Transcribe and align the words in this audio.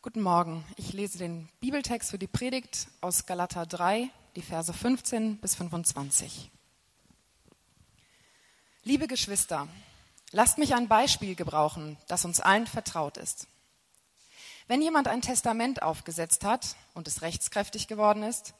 Guten 0.00 0.22
Morgen. 0.22 0.64
Ich 0.76 0.92
lese 0.92 1.18
den 1.18 1.48
Bibeltext 1.58 2.10
für 2.10 2.20
die 2.20 2.28
Predigt 2.28 2.86
aus 3.00 3.26
Galater 3.26 3.66
3, 3.66 4.08
die 4.36 4.42
Verse 4.42 4.72
15 4.72 5.38
bis 5.38 5.56
25. 5.56 6.52
Liebe 8.84 9.08
Geschwister, 9.08 9.66
lasst 10.30 10.56
mich 10.56 10.76
ein 10.76 10.86
Beispiel 10.86 11.34
gebrauchen, 11.34 11.98
das 12.06 12.24
uns 12.24 12.38
allen 12.38 12.68
vertraut 12.68 13.16
ist. 13.16 13.48
Wenn 14.68 14.82
jemand 14.82 15.08
ein 15.08 15.20
Testament 15.20 15.82
aufgesetzt 15.82 16.44
hat 16.44 16.76
und 16.94 17.08
es 17.08 17.20
rechtskräftig 17.22 17.88
geworden 17.88 18.22
ist, 18.22 18.54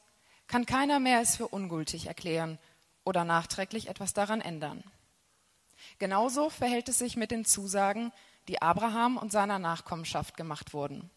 kann 0.47 0.65
keiner 0.65 0.99
mehr 0.99 1.21
es 1.21 1.37
für 1.37 1.47
ungültig 1.47 2.07
erklären 2.07 2.59
oder 3.05 3.23
nachträglich 3.23 3.87
etwas 3.87 4.11
daran 4.13 4.41
ändern. 4.41 4.83
Genauso 5.99 6.49
verhält 6.49 6.89
es 6.89 6.99
sich 6.99 7.15
mit 7.15 7.31
den 7.31 7.45
Zusagen, 7.45 8.11
die 8.49 8.61
Abraham 8.61 9.15
und 9.15 9.31
seiner 9.31 9.57
Nachkommenschaft 9.57 10.35
gemacht 10.35 10.73
wurden. 10.73 11.09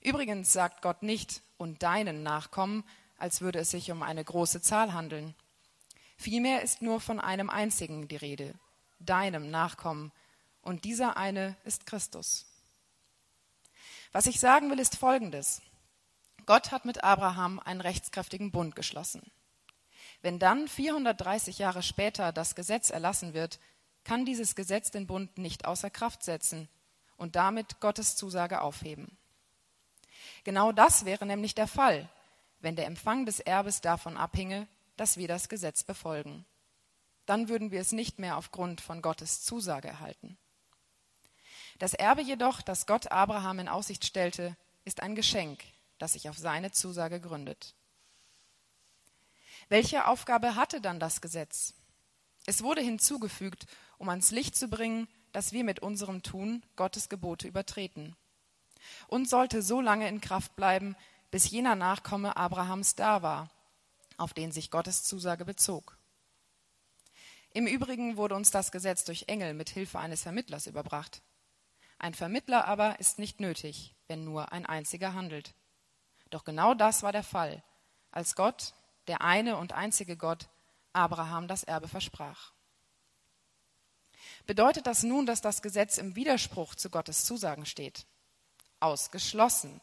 Übrigens 0.00 0.52
sagt 0.52 0.82
Gott 0.82 1.02
nicht 1.02 1.42
und 1.56 1.82
deinen 1.82 2.22
Nachkommen, 2.22 2.84
als 3.18 3.40
würde 3.40 3.60
es 3.60 3.70
sich 3.70 3.90
um 3.90 4.02
eine 4.02 4.24
große 4.24 4.60
Zahl 4.62 4.92
handeln. 4.92 5.34
Vielmehr 6.16 6.62
ist 6.62 6.82
nur 6.82 7.00
von 7.00 7.20
einem 7.20 7.50
einzigen 7.50 8.08
die 8.08 8.16
Rede, 8.16 8.54
deinem 8.98 9.50
Nachkommen, 9.50 10.12
und 10.60 10.84
dieser 10.84 11.16
eine 11.16 11.56
ist 11.64 11.86
Christus. 11.86 12.46
Was 14.12 14.26
ich 14.26 14.38
sagen 14.38 14.70
will, 14.70 14.78
ist 14.78 14.96
Folgendes. 14.96 15.62
Gott 16.46 16.70
hat 16.70 16.84
mit 16.84 17.02
Abraham 17.02 17.58
einen 17.58 17.80
rechtskräftigen 17.80 18.52
Bund 18.52 18.76
geschlossen. 18.76 19.22
Wenn 20.20 20.38
dann 20.38 20.68
430 20.68 21.58
Jahre 21.58 21.82
später 21.82 22.32
das 22.32 22.54
Gesetz 22.54 22.90
erlassen 22.90 23.34
wird, 23.34 23.58
kann 24.04 24.24
dieses 24.24 24.54
Gesetz 24.54 24.90
den 24.90 25.06
Bund 25.06 25.38
nicht 25.38 25.64
außer 25.64 25.90
Kraft 25.90 26.22
setzen 26.22 26.68
und 27.16 27.36
damit 27.36 27.80
Gottes 27.80 28.16
Zusage 28.16 28.60
aufheben. 28.60 29.16
Genau 30.44 30.72
das 30.72 31.04
wäre 31.04 31.26
nämlich 31.26 31.54
der 31.54 31.66
Fall, 31.66 32.08
wenn 32.60 32.76
der 32.76 32.86
Empfang 32.86 33.26
des 33.26 33.40
Erbes 33.40 33.80
davon 33.80 34.16
abhinge, 34.16 34.66
dass 34.96 35.16
wir 35.16 35.28
das 35.28 35.48
Gesetz 35.48 35.84
befolgen. 35.84 36.44
Dann 37.26 37.48
würden 37.48 37.70
wir 37.70 37.80
es 37.80 37.92
nicht 37.92 38.18
mehr 38.18 38.36
aufgrund 38.36 38.80
von 38.80 39.02
Gottes 39.02 39.42
Zusage 39.42 39.88
erhalten. 39.88 40.36
Das 41.78 41.94
Erbe 41.94 42.22
jedoch, 42.22 42.62
das 42.62 42.86
Gott 42.86 43.10
Abraham 43.10 43.60
in 43.60 43.68
Aussicht 43.68 44.04
stellte, 44.04 44.56
ist 44.84 45.00
ein 45.00 45.14
Geschenk, 45.14 45.62
das 45.98 46.12
sich 46.12 46.28
auf 46.28 46.38
seine 46.38 46.72
Zusage 46.72 47.20
gründet. 47.20 47.74
Welche 49.68 50.06
Aufgabe 50.06 50.54
hatte 50.54 50.80
dann 50.80 51.00
das 51.00 51.20
Gesetz? 51.20 51.74
Es 52.46 52.62
wurde 52.62 52.80
hinzugefügt, 52.80 53.66
um 53.98 54.08
ans 54.08 54.32
Licht 54.32 54.56
zu 54.56 54.68
bringen, 54.68 55.08
dass 55.30 55.52
wir 55.52 55.64
mit 55.64 55.80
unserem 55.80 56.22
Tun 56.22 56.62
Gottes 56.76 57.08
Gebote 57.08 57.48
übertreten 57.48 58.16
und 59.08 59.28
sollte 59.28 59.62
so 59.62 59.80
lange 59.80 60.08
in 60.08 60.20
Kraft 60.20 60.56
bleiben, 60.56 60.96
bis 61.30 61.50
jener 61.50 61.74
Nachkomme 61.74 62.36
Abrahams 62.36 62.94
da 62.94 63.22
war, 63.22 63.50
auf 64.16 64.34
den 64.34 64.52
sich 64.52 64.70
Gottes 64.70 65.02
Zusage 65.02 65.44
bezog. 65.44 65.96
Im 67.54 67.66
Übrigen 67.66 68.16
wurde 68.16 68.34
uns 68.34 68.50
das 68.50 68.72
Gesetz 68.72 69.04
durch 69.04 69.24
Engel 69.28 69.54
mit 69.54 69.70
Hilfe 69.70 69.98
eines 69.98 70.22
Vermittlers 70.22 70.66
überbracht. 70.66 71.22
Ein 71.98 72.14
Vermittler 72.14 72.66
aber 72.66 72.98
ist 72.98 73.18
nicht 73.18 73.40
nötig, 73.40 73.94
wenn 74.08 74.24
nur 74.24 74.52
ein 74.52 74.66
einziger 74.66 75.14
handelt. 75.14 75.54
Doch 76.30 76.44
genau 76.44 76.74
das 76.74 77.02
war 77.02 77.12
der 77.12 77.22
Fall, 77.22 77.62
als 78.10 78.34
Gott, 78.34 78.74
der 79.06 79.20
eine 79.20 79.56
und 79.56 79.72
einzige 79.72 80.16
Gott, 80.16 80.48
Abraham 80.92 81.46
das 81.46 81.62
Erbe 81.62 81.88
versprach. 81.88 82.52
Bedeutet 84.46 84.86
das 84.86 85.02
nun, 85.02 85.26
dass 85.26 85.40
das 85.40 85.62
Gesetz 85.62 85.98
im 85.98 86.16
Widerspruch 86.16 86.74
zu 86.74 86.90
Gottes 86.90 87.24
Zusagen 87.24 87.66
steht? 87.66 88.06
Ausgeschlossen. 88.82 89.80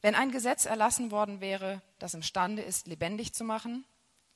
Wenn 0.00 0.14
ein 0.14 0.30
Gesetz 0.30 0.64
erlassen 0.64 1.10
worden 1.10 1.40
wäre, 1.40 1.82
das 1.98 2.14
imstande 2.14 2.62
ist, 2.62 2.86
lebendig 2.86 3.32
zu 3.32 3.44
machen, 3.44 3.84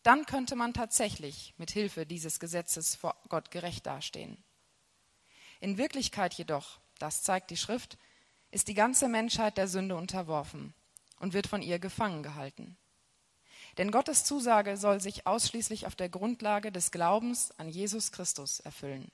dann 0.03 0.27
könnte 0.27 0.57
man 0.57 0.75
tatsächlich 0.75 1.55
mit 1.59 1.71
Hilfe 1.71 2.07
dieses 2.07 2.41
Gesetzes 2.41 2.97
vor 2.97 3.15
Gott 3.29 3.51
gerecht 3.51 3.87
dastehen. 3.87 4.43
In 5.61 5.79
Wirklichkeit 5.79 6.35
jedoch, 6.35 6.81
das 6.99 7.23
zeigt 7.23 7.51
die 7.51 7.57
Schrift, 7.57 7.97
ist 8.51 8.69
die 8.69 8.75
ganze 8.75 9.09
Menschheit 9.09 9.57
der 9.57 9.69
Sünde 9.69 9.97
unterworfen 9.97 10.75
und 11.21 11.33
wird 11.33 11.47
von 11.47 11.63
ihr 11.63 11.79
gefangen 11.79 12.23
gehalten. 12.23 12.77
Denn 13.79 13.91
Gottes 13.91 14.25
Zusage 14.25 14.77
soll 14.77 15.01
sich 15.01 15.27
ausschließlich 15.27 15.87
auf 15.87 15.95
der 15.95 16.09
Grundlage 16.09 16.73
des 16.73 16.91
Glaubens 16.91 17.53
an 17.59 17.69
Jesus 17.69 18.13
Christus 18.13 18.61
erfüllen. 18.61 19.11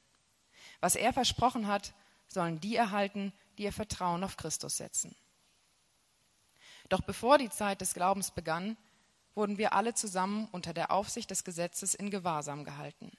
Was 0.81 0.97
er 0.97 1.13
versprochen 1.13 1.67
hat, 1.67 1.93
sollen 2.27 2.61
die 2.61 2.77
erhalten, 2.77 3.33
die 3.59 3.65
ihr 3.65 3.73
Vertrauen 3.73 4.25
auf 4.25 4.37
Christus 4.37 4.77
setzen. 4.77 5.15
Doch 6.89 7.03
bevor 7.03 7.37
die 7.39 7.51
Zeit 7.51 7.81
des 7.81 7.93
Glaubens 7.93 8.31
begann, 8.31 8.77
wurden 9.35 9.59
wir 9.59 9.73
alle 9.73 9.95
zusammen 9.95 10.49
unter 10.53 10.73
der 10.73 10.91
Aufsicht 10.91 11.31
des 11.31 11.45
Gesetzes 11.45 11.95
in 11.95 12.11
Gewahrsam 12.11 12.65
gehalten. 12.65 13.13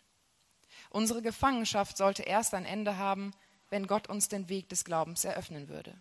Unsere 0.89 1.21
Gefangenschaft 1.21 1.97
sollte 1.97 2.23
erst 2.23 2.53
ein 2.53 2.65
Ende 2.65 2.97
haben, 2.97 3.31
wenn 3.69 3.85
Gott 3.85 4.09
uns 4.09 4.27
den 4.27 4.49
Weg 4.49 4.69
des 4.69 4.83
Glaubens 4.83 5.23
eröffnen 5.23 5.69
würde. 5.69 5.95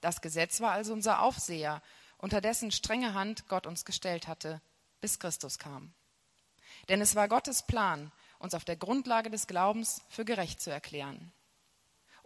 Das 0.00 0.20
Gesetz 0.20 0.60
war 0.60 0.72
also 0.72 0.92
unser 0.92 1.22
Aufseher, 1.22 1.82
unter 2.18 2.40
dessen 2.40 2.70
strenge 2.70 3.14
Hand 3.14 3.48
Gott 3.48 3.66
uns 3.66 3.84
gestellt 3.84 4.28
hatte, 4.28 4.60
bis 5.00 5.18
Christus 5.18 5.58
kam. 5.58 5.92
Denn 6.88 7.00
es 7.00 7.14
war 7.14 7.28
Gottes 7.28 7.62
Plan, 7.62 8.12
uns 8.38 8.54
auf 8.54 8.64
der 8.64 8.76
Grundlage 8.76 9.30
des 9.30 9.46
Glaubens 9.46 10.02
für 10.08 10.24
gerecht 10.24 10.60
zu 10.60 10.70
erklären. 10.70 11.32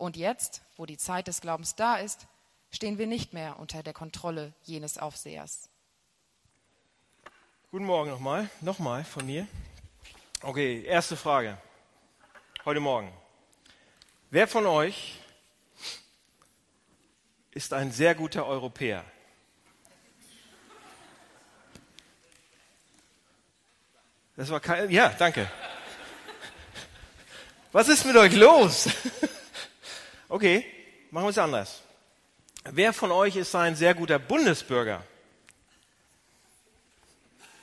Und 0.00 0.16
jetzt, 0.16 0.62
wo 0.78 0.87
die 0.87 0.97
Zeit 0.97 1.28
des 1.28 1.43
Glaubens 1.43 1.75
da 1.75 1.97
ist, 1.97 2.27
stehen 2.71 2.97
wir 2.97 3.06
nicht 3.06 3.34
mehr 3.34 3.59
unter 3.59 3.83
der 3.83 3.93
Kontrolle 3.93 4.55
jenes 4.62 4.97
Aufsehers. 4.97 5.69
Guten 7.71 7.84
Morgen 7.84 8.09
nochmal, 8.09 8.49
nochmal 8.62 9.05
von 9.05 9.27
mir. 9.27 9.47
Okay, 10.41 10.84
erste 10.84 11.19
Frage 11.19 11.59
heute 12.65 12.81
Morgen. 12.81 13.12
Wer 14.31 14.49
von 14.49 14.65
euch 14.65 15.19
ist 17.50 17.75
ein 17.75 17.93
sehr 17.93 18.15
guter 18.15 18.47
Europäer? 18.47 19.05
Das 24.34 24.49
war 24.49 24.60
kein, 24.60 24.91
ja, 24.91 25.10
danke. 25.10 25.50
Was 27.71 27.89
ist 27.89 28.06
mit 28.06 28.16
euch 28.16 28.34
los? 28.34 28.89
Okay, 30.31 30.65
machen 31.11 31.25
wir 31.25 31.31
es 31.31 31.39
anders. 31.39 31.83
Wer 32.63 32.93
von 32.93 33.11
euch 33.11 33.35
ist 33.35 33.53
ein 33.57 33.75
sehr 33.75 33.95
guter 33.95 34.21
Bundesbürger? 34.21 35.05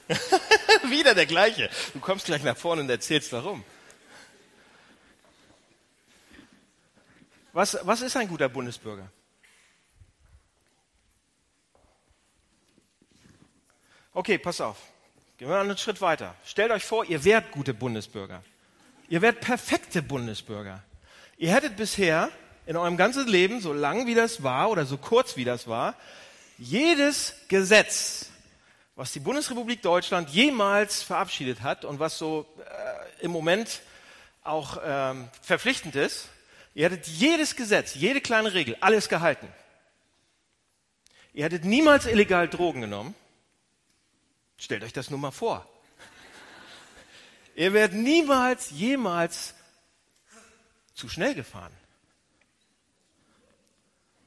Wieder 0.89 1.15
der 1.15 1.27
gleiche. 1.27 1.69
Du 1.93 2.01
kommst 2.01 2.25
gleich 2.25 2.43
nach 2.43 2.57
vorne 2.57 2.81
und 2.81 2.89
erzählst 2.89 3.31
warum. 3.31 3.63
Was, 7.53 7.77
was 7.83 8.01
ist 8.01 8.17
ein 8.17 8.27
guter 8.27 8.49
Bundesbürger? 8.49 9.09
Okay, 14.13 14.37
pass 14.37 14.59
auf. 14.59 14.77
Gehen 15.37 15.47
wir 15.47 15.57
einen 15.57 15.77
Schritt 15.77 16.01
weiter. 16.01 16.35
Stellt 16.43 16.71
euch 16.71 16.83
vor, 16.83 17.05
ihr 17.05 17.23
wärt 17.23 17.51
gute 17.51 17.73
Bundesbürger. 17.73 18.43
Ihr 19.07 19.21
wärt 19.21 19.39
perfekte 19.39 20.01
Bundesbürger. 20.01 20.83
Ihr 21.37 21.53
hättet 21.53 21.77
bisher 21.77 22.29
in 22.67 22.75
eurem 22.75 22.97
ganzen 22.97 23.25
Leben, 23.27 23.61
so 23.61 23.71
lang 23.71 24.05
wie 24.07 24.13
das 24.13 24.43
war 24.43 24.69
oder 24.69 24.85
so 24.85 24.97
kurz 24.97 25.37
wie 25.37 25.45
das 25.45 25.67
war, 25.67 25.95
jedes 26.57 27.33
Gesetz, 27.47 28.29
was 28.95 29.13
die 29.13 29.21
Bundesrepublik 29.21 29.81
Deutschland 29.81 30.29
jemals 30.29 31.01
verabschiedet 31.01 31.61
hat 31.61 31.85
und 31.85 31.99
was 31.99 32.17
so 32.17 32.45
äh, 32.59 33.23
im 33.23 33.31
Moment 33.31 33.81
auch 34.43 34.81
ähm, 34.83 35.29
verpflichtend 35.41 35.95
ist, 35.95 36.27
ihr 36.75 36.89
hättet 36.89 37.07
jedes 37.07 37.55
Gesetz, 37.55 37.95
jede 37.95 38.19
kleine 38.19 38.53
Regel, 38.53 38.75
alles 38.81 39.07
gehalten. 39.07 39.47
Ihr 41.33 41.45
hättet 41.45 41.63
niemals 41.63 42.05
illegal 42.05 42.49
Drogen 42.49 42.81
genommen. 42.81 43.15
Stellt 44.57 44.83
euch 44.83 44.93
das 44.93 45.09
nur 45.09 45.19
mal 45.19 45.31
vor. 45.31 45.65
ihr 47.55 47.71
werdet 47.71 47.95
niemals, 47.95 48.71
jemals 48.71 49.53
zu 50.95 51.07
schnell 51.07 51.33
gefahren. 51.33 51.71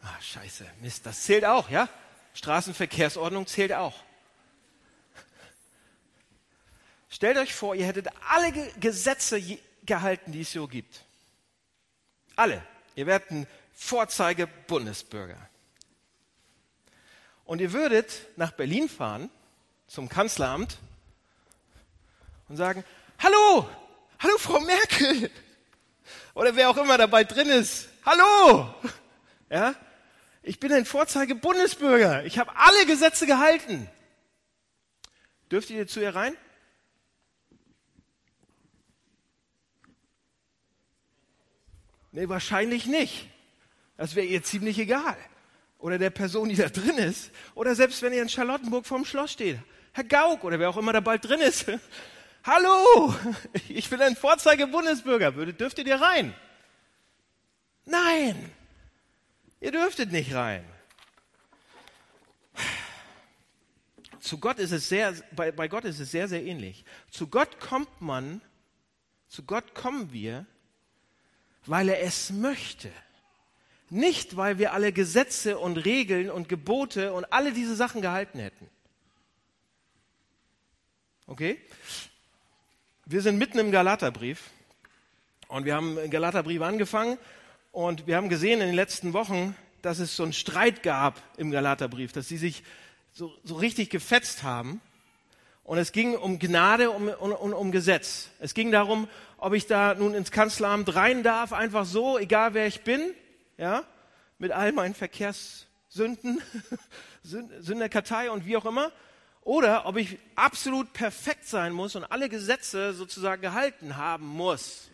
Ah, 0.02 0.20
scheiße, 0.20 0.67
Mist, 0.81 1.05
das 1.06 1.23
zählt 1.23 1.44
auch, 1.44 1.69
ja? 1.69 1.88
Straßenverkehrsordnung 2.35 3.47
zählt 3.47 3.73
auch. 3.73 3.94
Stellt 7.11 7.37
euch 7.38 7.52
vor, 7.52 7.75
ihr 7.75 7.87
hättet 7.87 8.08
alle 8.29 8.52
Gesetze 8.79 9.43
gehalten, 9.85 10.32
die 10.32 10.43
es 10.43 10.52
so 10.52 10.69
gibt. 10.69 11.05
Alle. 12.37 12.62
Ihr 12.94 13.06
werdet 13.06 13.31
ein 13.31 13.47
Vorzeige-Bundesbürger. 13.75 15.38
Und 17.44 17.61
ihr 17.61 17.73
würdet 17.73 18.12
nach 18.37 18.52
Berlin 18.52 18.88
fahren, 18.88 19.29
zum 19.88 20.08
Kanzleramt, 20.08 20.79
und 22.49 22.56
sagen, 22.56 22.85
hallo, 23.19 23.69
hallo 24.20 24.38
Frau 24.38 24.61
Merkel. 24.61 25.31
Oder 26.35 26.55
wer 26.55 26.70
auch 26.70 26.76
immer 26.76 26.97
dabei 26.97 27.25
drin 27.25 27.49
ist. 27.49 27.88
Hallo. 28.05 28.75
Ja? 29.50 29.75
Ich 30.42 30.58
bin 30.58 30.72
ein 30.72 30.87
Vorzeige-Bundesbürger. 30.87 32.25
Ich 32.25 32.38
habe 32.38 32.56
alle 32.56 32.87
Gesetze 32.87 33.26
gehalten. 33.26 33.88
Dürft 35.50 35.70
ihr 35.70 35.87
zu 35.87 36.00
ihr 36.00 36.14
rein? 36.14 36.37
Nee, 42.12 42.28
wahrscheinlich 42.28 42.87
nicht. 42.87 43.28
Das 43.96 44.14
wäre 44.14 44.26
ihr 44.26 44.42
ziemlich 44.42 44.78
egal. 44.78 45.16
Oder 45.78 45.98
der 45.98 46.10
Person, 46.10 46.48
die 46.48 46.56
da 46.56 46.69
drin 46.69 46.96
ist. 46.96 47.31
Oder 47.54 47.75
selbst 47.75 48.02
wenn 48.02 48.12
ihr 48.12 48.22
in 48.22 48.28
Charlottenburg 48.28 48.87
vorm 48.87 49.04
Schloss 49.04 49.32
steht. 49.32 49.58
Herr 49.92 50.04
Gauck 50.04 50.44
oder 50.44 50.58
wer 50.58 50.70
auch 50.70 50.76
immer 50.76 50.92
da 50.92 51.00
bald 51.00 51.25
drin 51.25 51.40
ist. 51.40 51.66
Hallo, 52.44 53.14
ich 53.69 53.90
bin 53.90 54.00
ein 54.00 54.16
Vorzeige-Bundesbürger. 54.16 55.32
Dürft 55.32 55.78
ihr 55.78 56.00
rein? 56.00 56.34
Nein, 57.84 58.50
ihr 59.61 59.73
dürftet 59.73 60.12
nicht 60.12 60.35
rein. 60.35 60.65
Zu 64.21 64.39
Gott 64.39 64.59
ist 64.59 64.71
es 64.71 64.89
sehr, 64.89 65.15
bei, 65.33 65.51
bei 65.51 65.67
Gott 65.67 65.85
ist 65.85 65.99
es 65.99 66.11
sehr, 66.11 66.29
sehr 66.29 66.45
ähnlich. 66.45 66.85
Zu 67.11 67.27
Gott 67.29 67.59
kommt 67.59 68.01
man, 68.01 68.41
zu 69.29 69.43
Gott 69.45 69.75
kommen 69.75 70.12
wir, 70.12 70.47
weil 71.67 71.89
er 71.89 72.01
es 72.03 72.31
möchte. 72.31 72.91
Nicht, 73.89 74.37
weil 74.37 74.59
wir 74.59 74.73
alle 74.73 74.93
Gesetze 74.93 75.59
und 75.59 75.79
Regeln 75.79 76.31
und 76.31 76.49
Gebote 76.49 77.12
und 77.12 77.33
alle 77.33 77.53
diese 77.53 77.75
Sachen 77.75 78.03
gehalten 78.03 78.39
hätten. 78.39 78.69
Okay? 81.27 81.59
Wir 83.07 83.23
sind 83.23 83.39
mitten 83.39 83.59
im 83.59 83.73
Galaterbrief 83.73 84.51
und 85.49 85.65
wir 85.65 85.75
haben 85.75 85.97
den 85.97 86.11
Galaterbrief 86.11 86.61
angefangen 86.62 87.19
und 87.72 88.06
wir 88.06 88.17
haben 88.17 88.28
gesehen 88.28 88.61
in 88.61 88.67
den 88.67 88.75
letzten 88.75 89.12
Wochen, 89.12 89.55
dass 89.82 89.99
es 89.99 90.17
so 90.17 90.22
einen 90.22 90.32
Streit 90.32 90.82
gab 90.82 91.22
im 91.37 91.50
Galaterbrief, 91.50 92.12
dass 92.12 92.28
sie 92.28 92.37
sich 92.37 92.62
so, 93.12 93.32
so 93.44 93.56
richtig 93.56 93.90
gefetzt 93.90 94.43
haben. 94.43 94.81
Und 95.62 95.78
es 95.78 95.93
ging 95.93 96.17
um 96.17 96.38
Gnade 96.38 96.90
und 96.90 97.08
um, 97.08 97.32
um, 97.32 97.52
um 97.52 97.72
Gesetz. 97.72 98.31
Es 98.40 98.55
ging 98.55 98.72
darum, 98.72 99.08
ob 99.38 99.52
ich 99.55 99.67
da 99.67 99.94
nun 99.94 100.14
ins 100.14 100.32
Kanzleramt 100.32 100.94
rein 100.94 101.22
darf, 101.22 101.52
einfach 101.52 101.84
so, 101.87 102.19
egal 102.19 102.55
wer 102.55 102.67
ich 102.67 102.82
bin, 102.82 103.14
ja, 103.56 103.84
mit 104.38 104.52
all 104.52 104.73
meinen 104.73 104.94
Verkehrssünden, 104.94 106.43
Sünderkartei 107.23 108.31
und 108.31 108.46
wie 108.46 108.56
auch 108.56 108.66
immer, 108.66 108.90
oder 109.43 109.87
ob 109.87 109.96
ich 109.96 110.19
absolut 110.34 110.93
perfekt 110.93 111.46
sein 111.46 111.73
muss 111.73 111.94
und 111.94 112.05
alle 112.05 112.28
Gesetze 112.28 112.93
sozusagen 112.93 113.40
gehalten 113.40 113.96
haben 113.96 114.26
muss. 114.26 114.90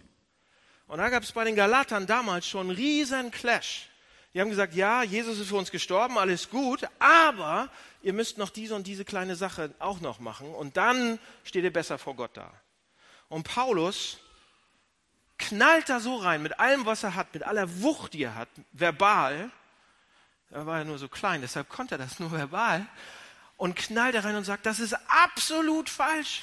Und 0.86 0.98
da 0.98 1.08
gab 1.08 1.22
es 1.22 1.32
bei 1.32 1.44
den 1.44 1.56
Galatern 1.56 2.06
damals 2.06 2.46
schon 2.46 2.68
einen 2.68 2.76
riesen 2.76 3.30
Clash. 3.30 3.88
Die 4.34 4.40
haben 4.40 4.50
gesagt, 4.50 4.74
ja, 4.74 5.02
Jesus 5.02 5.38
ist 5.38 5.48
für 5.48 5.56
uns 5.56 5.70
gestorben, 5.70 6.18
alles 6.18 6.50
gut, 6.50 6.86
aber 6.98 7.70
ihr 8.02 8.12
müsst 8.12 8.38
noch 8.38 8.50
diese 8.50 8.74
und 8.74 8.86
diese 8.86 9.04
kleine 9.04 9.34
Sache 9.34 9.74
auch 9.78 10.00
noch 10.00 10.20
machen 10.20 10.54
und 10.54 10.76
dann 10.76 11.18
steht 11.42 11.64
ihr 11.64 11.72
besser 11.72 11.98
vor 11.98 12.14
Gott 12.14 12.36
da. 12.36 12.52
Und 13.28 13.44
Paulus 13.44 14.18
knallt 15.38 15.88
da 15.88 16.00
so 16.00 16.16
rein 16.16 16.42
mit 16.42 16.60
allem, 16.60 16.86
was 16.86 17.02
er 17.02 17.14
hat, 17.14 17.32
mit 17.34 17.42
aller 17.42 17.82
Wucht, 17.82 18.12
die 18.12 18.24
er 18.24 18.34
hat, 18.34 18.48
verbal. 18.72 19.50
Er 20.50 20.66
war 20.66 20.78
ja 20.78 20.84
nur 20.84 20.98
so 20.98 21.08
klein, 21.08 21.40
deshalb 21.40 21.68
konnte 21.68 21.94
er 21.96 21.98
das 21.98 22.20
nur 22.20 22.30
verbal. 22.30 22.86
Und 23.56 23.74
knallt 23.74 24.14
da 24.14 24.20
rein 24.20 24.36
und 24.36 24.44
sagt, 24.44 24.66
das 24.66 24.80
ist 24.80 24.94
absolut 25.08 25.88
falsch. 25.88 26.42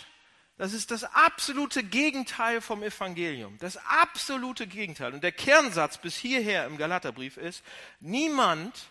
Das 0.57 0.73
ist 0.73 0.91
das 0.91 1.03
absolute 1.03 1.83
Gegenteil 1.83 2.61
vom 2.61 2.83
Evangelium. 2.83 3.57
Das 3.57 3.77
absolute 3.77 4.67
Gegenteil. 4.67 5.13
Und 5.13 5.23
der 5.23 5.31
Kernsatz 5.31 5.97
bis 5.97 6.15
hierher 6.15 6.65
im 6.67 6.77
Galaterbrief 6.77 7.38
ist, 7.38 7.63
niemand 8.00 8.89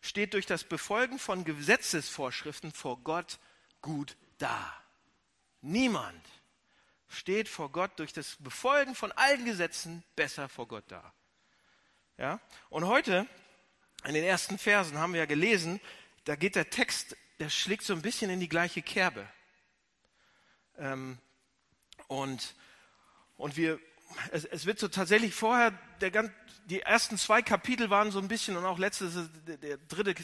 steht 0.00 0.34
durch 0.34 0.46
das 0.46 0.64
Befolgen 0.64 1.18
von 1.18 1.44
Gesetzesvorschriften 1.44 2.72
vor 2.72 2.98
Gott 3.00 3.38
gut 3.82 4.16
da. 4.38 4.72
Niemand 5.60 6.24
steht 7.08 7.48
vor 7.48 7.70
Gott 7.70 7.98
durch 7.98 8.12
das 8.12 8.36
Befolgen 8.38 8.94
von 8.94 9.12
allen 9.12 9.44
Gesetzen 9.44 10.02
besser 10.14 10.48
vor 10.48 10.66
Gott 10.66 10.84
da. 10.88 11.12
Ja? 12.18 12.40
Und 12.70 12.86
heute, 12.86 13.26
in 14.04 14.14
den 14.14 14.24
ersten 14.24 14.58
Versen 14.58 14.98
haben 14.98 15.12
wir 15.12 15.20
ja 15.20 15.26
gelesen, 15.26 15.80
da 16.24 16.36
geht 16.36 16.56
der 16.56 16.70
Text, 16.70 17.16
der 17.38 17.50
schlägt 17.50 17.82
so 17.82 17.92
ein 17.92 18.02
bisschen 18.02 18.30
in 18.30 18.40
die 18.40 18.48
gleiche 18.48 18.82
Kerbe. 18.82 19.28
Ähm, 20.78 21.18
und, 22.08 22.54
und 23.36 23.56
wir, 23.56 23.78
es, 24.30 24.44
es, 24.44 24.66
wird 24.66 24.78
so 24.78 24.88
tatsächlich 24.88 25.34
vorher, 25.34 25.72
der, 26.00 26.10
ganz, 26.10 26.30
die 26.66 26.80
ersten 26.80 27.18
zwei 27.18 27.42
Kapitel 27.42 27.90
waren 27.90 28.10
so 28.10 28.18
ein 28.18 28.28
bisschen 28.28 28.56
und 28.56 28.64
auch 28.64 28.78
letztes, 28.78 29.14
der, 29.46 29.56
der 29.56 29.76
dritte, 29.78 30.14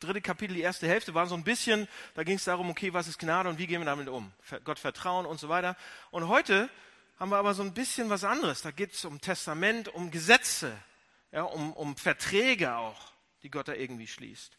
dritte 0.00 0.20
Kapitel, 0.20 0.54
die 0.54 0.62
erste 0.62 0.86
Hälfte 0.86 1.14
waren 1.14 1.28
so 1.28 1.34
ein 1.34 1.44
bisschen, 1.44 1.88
da 2.14 2.22
ging 2.22 2.36
es 2.36 2.44
darum, 2.44 2.70
okay, 2.70 2.92
was 2.92 3.08
ist 3.08 3.18
Gnade 3.18 3.48
und 3.48 3.58
wie 3.58 3.66
gehen 3.66 3.80
wir 3.80 3.86
damit 3.86 4.08
um? 4.08 4.32
Gott 4.64 4.78
vertrauen 4.78 5.26
und 5.26 5.40
so 5.40 5.48
weiter. 5.48 5.76
Und 6.10 6.28
heute 6.28 6.68
haben 7.18 7.30
wir 7.30 7.38
aber 7.38 7.54
so 7.54 7.62
ein 7.62 7.72
bisschen 7.72 8.10
was 8.10 8.24
anderes. 8.24 8.62
Da 8.62 8.70
geht 8.70 8.92
es 8.92 9.04
um 9.04 9.20
Testament, 9.20 9.88
um 9.88 10.10
Gesetze, 10.10 10.72
ja, 11.32 11.42
um, 11.42 11.72
um 11.72 11.96
Verträge 11.96 12.76
auch, 12.76 13.12
die 13.42 13.50
Gott 13.50 13.68
da 13.68 13.74
irgendwie 13.74 14.06
schließt. 14.06 14.56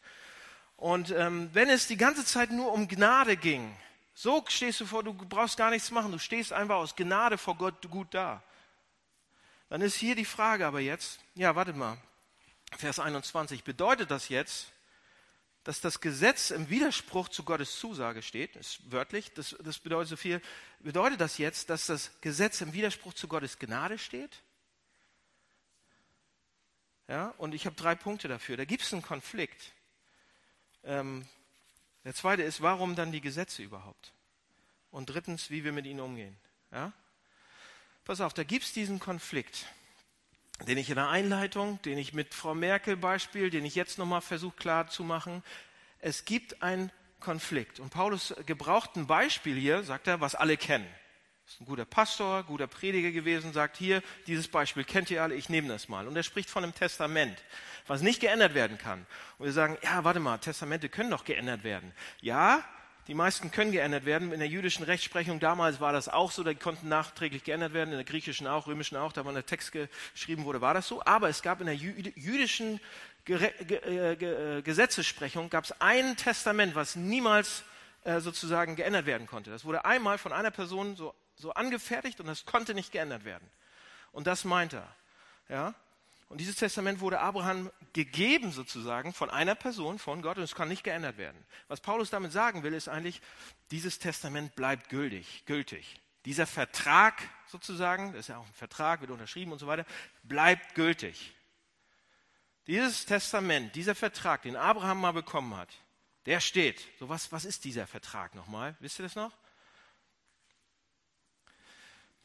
Und 0.75 1.11
ähm, 1.11 1.49
wenn 1.53 1.69
es 1.69 1.87
die 1.87 1.97
ganze 1.97 2.23
Zeit 2.23 2.51
nur 2.51 2.71
um 2.71 2.87
Gnade 2.87 3.37
ging, 3.37 3.75
so 4.19 4.43
stehst 4.47 4.81
du 4.81 4.87
vor, 4.87 5.03
du 5.03 5.13
brauchst 5.13 5.57
gar 5.57 5.69
nichts 5.69 5.91
machen, 5.91 6.11
du 6.11 6.17
stehst 6.17 6.51
einfach 6.51 6.77
aus 6.77 6.95
Gnade 6.95 7.37
vor 7.37 7.55
Gott 7.55 7.87
gut 7.87 8.15
da. 8.15 8.41
Dann 9.69 9.81
ist 9.81 9.95
hier 9.95 10.15
die 10.15 10.25
Frage 10.25 10.65
aber 10.65 10.79
jetzt, 10.79 11.19
ja, 11.35 11.55
wartet 11.55 11.75
mal, 11.75 12.01
Vers 12.75 12.97
21, 12.97 13.63
bedeutet 13.63 14.09
das 14.09 14.29
jetzt, 14.29 14.71
dass 15.63 15.81
das 15.81 16.01
Gesetz 16.01 16.49
im 16.49 16.67
Widerspruch 16.71 17.29
zu 17.29 17.43
Gottes 17.43 17.77
Zusage 17.77 18.23
steht, 18.23 18.55
ist 18.55 18.91
wörtlich, 18.91 19.33
das, 19.35 19.55
das 19.59 19.77
bedeutet 19.77 20.09
so 20.09 20.15
viel, 20.15 20.41
bedeutet 20.79 21.21
das 21.21 21.37
jetzt, 21.37 21.69
dass 21.69 21.85
das 21.85 22.19
Gesetz 22.21 22.59
im 22.61 22.73
Widerspruch 22.73 23.13
zu 23.13 23.27
Gottes 23.27 23.59
Gnade 23.59 23.99
steht? 23.99 24.41
Ja, 27.07 27.35
und 27.37 27.53
ich 27.53 27.67
habe 27.67 27.75
drei 27.75 27.93
Punkte 27.93 28.27
dafür. 28.27 28.57
Da 28.57 28.65
gibt 28.65 28.81
es 28.81 28.91
einen 28.91 29.03
Konflikt. 29.03 29.73
Ähm, 30.83 31.27
der 32.07 32.15
zweite 32.15 32.41
ist, 32.41 32.61
warum 32.61 32.95
dann 32.95 33.11
die 33.11 33.19
Gesetze 33.19 33.61
überhaupt? 33.61 34.13
Und 34.91 35.09
drittens, 35.09 35.49
wie 35.49 35.65
wir 35.65 35.73
mit 35.73 35.85
ihnen 35.85 35.99
umgehen. 35.99 36.37
Ja? 36.71 36.93
Pass 38.05 38.21
auf, 38.21 38.33
da 38.33 38.45
gibt 38.45 38.63
es 38.63 38.71
diesen 38.71 38.99
Konflikt, 38.99 39.65
den 40.67 40.77
ich 40.77 40.87
in 40.87 40.95
der 40.95 41.09
Einleitung, 41.09 41.81
den 41.81 41.97
ich 41.97 42.13
mit 42.13 42.33
Frau 42.33 42.55
Merkel 42.55 42.95
Beispiel, 42.95 43.49
den 43.49 43.65
ich 43.65 43.75
jetzt 43.75 43.97
nochmal 43.97 44.21
versuche 44.21 44.55
klar 44.55 44.89
zu 44.89 45.03
machen. 45.03 45.43
Es 45.99 46.23
gibt 46.23 46.63
einen 46.63 46.93
Konflikt. 47.19 47.81
Und 47.81 47.89
Paulus 47.89 48.33
gebraucht 48.45 48.95
ein 48.95 49.05
Beispiel 49.05 49.57
hier, 49.57 49.83
sagt 49.83 50.07
er, 50.07 50.21
was 50.21 50.33
alle 50.33 50.55
kennen. 50.55 50.87
Ist 51.47 51.61
ein 51.61 51.65
guter 51.65 51.85
Pastor, 51.85 52.43
guter 52.43 52.67
Prediger 52.67 53.11
gewesen, 53.11 53.53
sagt 53.53 53.77
hier, 53.77 54.03
dieses 54.27 54.47
Beispiel 54.49 54.83
kennt 54.83 55.09
ihr 55.09 55.23
alle, 55.23 55.33
ich 55.33 55.47
nehme 55.49 55.69
das 55.69 55.87
mal. 55.87 56.07
Und 56.07 56.15
er 56.15 56.23
spricht 56.23 56.49
von 56.49 56.63
einem 56.63 56.75
Testament 56.75 57.41
was 57.87 58.01
nicht 58.01 58.19
geändert 58.19 58.53
werden 58.53 58.77
kann. 58.77 59.05
Und 59.37 59.45
wir 59.45 59.53
sagen, 59.53 59.77
ja, 59.81 60.03
warte 60.03 60.19
mal, 60.19 60.37
Testamente 60.37 60.89
können 60.89 61.09
doch 61.09 61.23
geändert 61.23 61.63
werden. 61.63 61.91
Ja, 62.21 62.63
die 63.07 63.13
meisten 63.13 63.51
können 63.51 63.71
geändert 63.71 64.05
werden. 64.05 64.33
In 64.33 64.39
der 64.39 64.49
jüdischen 64.49 64.83
Rechtsprechung 64.83 65.39
damals 65.39 65.79
war 65.79 65.93
das 65.93 66.09
auch 66.09 66.31
so, 66.31 66.43
die 66.43 66.55
konnten 66.55 66.89
nachträglich 66.89 67.43
geändert 67.43 67.73
werden, 67.73 67.91
in 67.91 67.97
der 67.97 68.03
griechischen 68.03 68.47
auch, 68.47 68.67
römischen 68.67 68.97
auch, 68.97 69.13
da 69.13 69.23
war 69.23 69.33
der 69.33 69.45
Text 69.45 69.71
geschrieben 69.71 70.43
wurde, 70.43 70.59
war 70.59 70.73
das 70.73 70.87
so. 70.87 71.01
Aber 71.05 71.29
es 71.29 71.41
gab 71.41 71.61
in 71.61 71.67
der 71.67 71.75
jüdischen 71.75 72.81
äh, 73.27 73.45
äh, 73.45 74.61
Gesetzessprechung 74.61 75.49
gab 75.49 75.63
es 75.63 75.73
ein 75.79 76.17
Testament, 76.17 76.75
was 76.75 76.95
niemals 76.95 77.63
äh, 78.03 78.19
sozusagen 78.19 78.75
geändert 78.75 79.05
werden 79.05 79.27
konnte. 79.27 79.51
Das 79.51 79.63
wurde 79.63 79.85
einmal 79.85 80.17
von 80.17 80.33
einer 80.33 80.51
Person 80.51 80.95
so, 80.97 81.13
so 81.37 81.53
angefertigt 81.53 82.19
und 82.19 82.25
das 82.25 82.45
konnte 82.45 82.73
nicht 82.73 82.91
geändert 82.91 83.23
werden. 83.23 83.49
Und 84.11 84.27
das 84.27 84.43
meint 84.43 84.73
er. 84.73 84.87
Ja? 85.49 85.73
Und 86.29 86.39
dieses 86.41 86.57
Testament 86.57 86.99
wurde 86.99 87.19
Abraham 87.19 87.71
gegeben 87.93 88.51
sozusagen 88.51 89.13
von 89.13 89.29
einer 89.29 89.55
Person, 89.55 89.97
von 89.97 90.21
Gott, 90.21 90.37
und 90.37 90.43
es 90.43 90.55
kann 90.55 90.67
nicht 90.67 90.83
geändert 90.83 91.17
werden. 91.17 91.37
Was 91.67 91.79
Paulus 91.79 92.09
damit 92.09 92.31
sagen 92.31 92.63
will, 92.63 92.73
ist 92.73 92.89
eigentlich, 92.89 93.21
dieses 93.71 93.99
Testament 93.99 94.55
bleibt 94.55 94.89
gültig, 94.89 95.43
gültig. 95.45 96.01
Dieser 96.25 96.45
Vertrag 96.45 97.21
sozusagen, 97.47 98.11
das 98.11 98.21
ist 98.21 98.27
ja 98.27 98.37
auch 98.37 98.45
ein 98.45 98.53
Vertrag, 98.53 98.99
wird 98.99 99.11
unterschrieben 99.11 99.53
und 99.53 99.59
so 99.59 99.67
weiter, 99.67 99.85
bleibt 100.23 100.75
gültig. 100.75 101.33
Dieses 102.65 103.05
Testament, 103.05 103.73
dieser 103.75 103.95
Vertrag, 103.95 104.41
den 104.41 104.57
Abraham 104.57 104.99
mal 104.99 105.13
bekommen 105.13 105.55
hat, 105.55 105.69
der 106.25 106.41
steht. 106.41 106.85
So 106.99 107.07
was, 107.07 107.31
was 107.31 107.45
ist 107.45 107.63
dieser 107.63 107.87
Vertrag 107.87 108.35
nochmal? 108.35 108.75
Wisst 108.81 108.99
ihr 108.99 109.03
das 109.03 109.15
noch? 109.15 109.31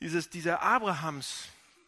Dieses, 0.02 0.30
dieser 0.30 0.62
Abrahams 0.62 1.44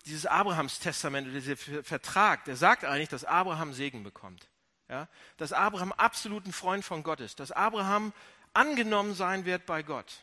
dieses 0.06 0.26
Abrahams-Testament 0.26 1.28
dieser 1.34 1.56
Vertrag, 1.56 2.44
der 2.44 2.56
sagt 2.56 2.84
eigentlich, 2.84 3.08
dass 3.08 3.24
Abraham 3.24 3.72
Segen 3.72 4.02
bekommt. 4.02 4.46
Ja? 4.88 5.08
Dass 5.38 5.52
Abraham 5.52 5.92
absolut 5.92 6.46
ein 6.46 6.52
Freund 6.52 6.84
von 6.84 7.02
Gott 7.02 7.20
ist. 7.20 7.40
Dass 7.40 7.52
Abraham 7.52 8.12
angenommen 8.52 9.14
sein 9.14 9.46
wird 9.46 9.64
bei 9.66 9.82
Gott. 9.82 10.20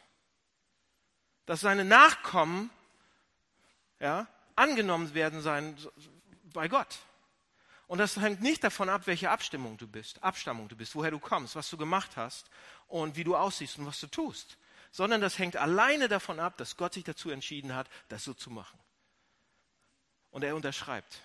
Dass 1.47 1.61
seine 1.61 1.83
Nachkommen 1.83 2.69
ja, 3.99 4.27
angenommen 4.55 5.13
werden 5.13 5.41
sein 5.41 5.75
bei 6.53 6.67
Gott. 6.67 6.99
Und 7.87 7.97
das 7.97 8.17
hängt 8.17 8.41
nicht 8.41 8.63
davon 8.63 8.87
ab, 8.87 9.01
welche 9.05 9.29
Abstimmung 9.31 9.77
du 9.77 9.87
bist, 9.87 10.23
Abstammung 10.23 10.69
du 10.69 10.77
bist, 10.77 10.95
woher 10.95 11.11
du 11.11 11.19
kommst, 11.19 11.55
was 11.55 11.69
du 11.69 11.75
gemacht 11.75 12.11
hast 12.15 12.49
und 12.87 13.17
wie 13.17 13.23
du 13.23 13.35
aussiehst 13.35 13.79
und 13.79 13.85
was 13.85 13.99
du 13.99 14.07
tust. 14.07 14.57
Sondern 14.91 15.21
das 15.21 15.39
hängt 15.39 15.55
alleine 15.55 16.07
davon 16.07 16.39
ab, 16.39 16.57
dass 16.57 16.77
Gott 16.77 16.93
sich 16.93 17.03
dazu 17.03 17.29
entschieden 17.29 17.73
hat, 17.73 17.89
das 18.09 18.23
so 18.23 18.33
zu 18.33 18.49
machen. 18.49 18.79
Und 20.29 20.43
er 20.43 20.55
unterschreibt. 20.55 21.21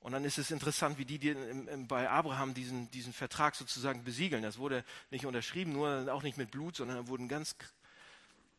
Und 0.00 0.12
dann 0.12 0.24
ist 0.24 0.38
es 0.38 0.52
interessant, 0.52 0.98
wie 0.98 1.04
die, 1.04 1.18
die 1.18 1.34
bei 1.88 2.08
Abraham 2.08 2.54
diesen, 2.54 2.88
diesen 2.92 3.12
Vertrag 3.12 3.56
sozusagen 3.56 4.04
besiegeln. 4.04 4.42
Das 4.42 4.58
wurde 4.58 4.84
nicht 5.10 5.26
unterschrieben, 5.26 5.72
nur 5.72 6.12
auch 6.12 6.22
nicht 6.22 6.38
mit 6.38 6.52
Blut, 6.52 6.76
sondern 6.76 6.96
da 6.96 7.08
wurden 7.08 7.26
ganz 7.26 7.56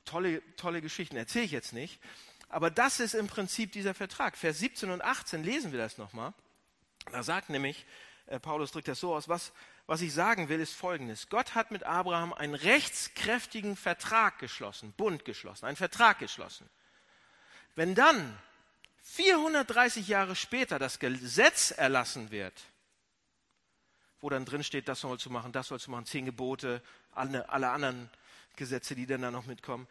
tolle, 0.03 0.41
tolle 0.58 0.82
Geschichten. 0.82 1.15
Erzähle 1.15 1.46
ich 1.46 1.51
jetzt 1.51 1.72
nicht. 1.72 2.01
Aber 2.50 2.70
das 2.70 3.00
ist 3.00 3.13
im 3.13 3.27
Prinzip 3.27 3.72
dieser 3.72 3.94
Vertrag. 3.94 4.36
Vers 4.38 4.60
17 4.60 4.89
und 4.91 5.01
18 5.01 5.44
lesen 5.44 5.72
wir 5.72 5.79
das 5.79 5.98
nochmal. 5.98 6.34
Da 7.12 7.24
sagt 7.24 7.50
nämlich, 7.50 7.86
äh, 8.25 8.39
Paulus 8.39 8.72
drückt 8.72 8.88
das 8.88 9.00
so 9.00 9.15
aus, 9.15 9.29
was, 9.29 9.53
was 9.88 10.01
ich 10.01 10.13
sagen 10.13 10.50
will, 10.50 10.60
ist 10.60 10.74
folgendes. 10.74 11.29
Gott 11.29 11.56
hat 11.56 11.72
mit 11.72 11.84
Abraham 11.84 12.34
einen 12.34 12.56
rechtskräftigen 12.56 13.77
Vertrag 13.77 14.38
geschlossen, 14.38 14.91
Bund 14.91 15.24
geschlossen, 15.24 15.65
einen 15.65 15.77
Vertrag 15.77 16.20
geschlossen. 16.20 16.70
Wenn 17.75 17.96
dann 17.96 18.38
430 19.03 20.10
Jahre 20.10 20.36
später 20.36 20.77
das 20.77 21.00
Gesetz 21.00 21.72
erlassen 21.72 22.32
wird, 22.32 22.53
wo 24.20 24.29
dann 24.29 24.44
drin 24.44 24.63
steht, 24.63 24.89
das 24.89 25.00
sollst 25.00 25.25
du 25.25 25.29
machen, 25.29 25.53
das 25.53 25.67
sollst 25.67 25.88
du 25.88 25.91
machen, 25.91 26.06
zehn 26.06 26.25
Gebote, 26.25 26.82
alle, 27.13 27.48
alle 27.50 27.70
anderen 27.70 28.10
Gesetze, 28.58 28.94
die 28.94 29.06
dann 29.06 29.22
da 29.22 29.32
noch 29.32 29.46
mitkommen, 29.46 29.88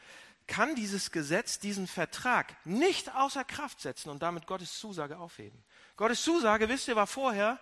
kann 0.47 0.75
dieses 0.75 1.11
Gesetz 1.11 1.59
diesen 1.59 1.87
Vertrag 1.87 2.55
nicht 2.67 3.15
außer 3.15 3.45
Kraft 3.45 3.81
setzen 3.81 4.11
und 4.11 4.23
damit 4.23 4.47
Gottes 4.47 4.79
Zusage 4.79 5.19
aufheben. 5.19 5.65
Gottes 5.97 6.23
Zusage, 6.23 6.69
wisst 6.69 6.89
ihr, 6.89 6.97
war 6.97 7.07
vorher 7.07 7.59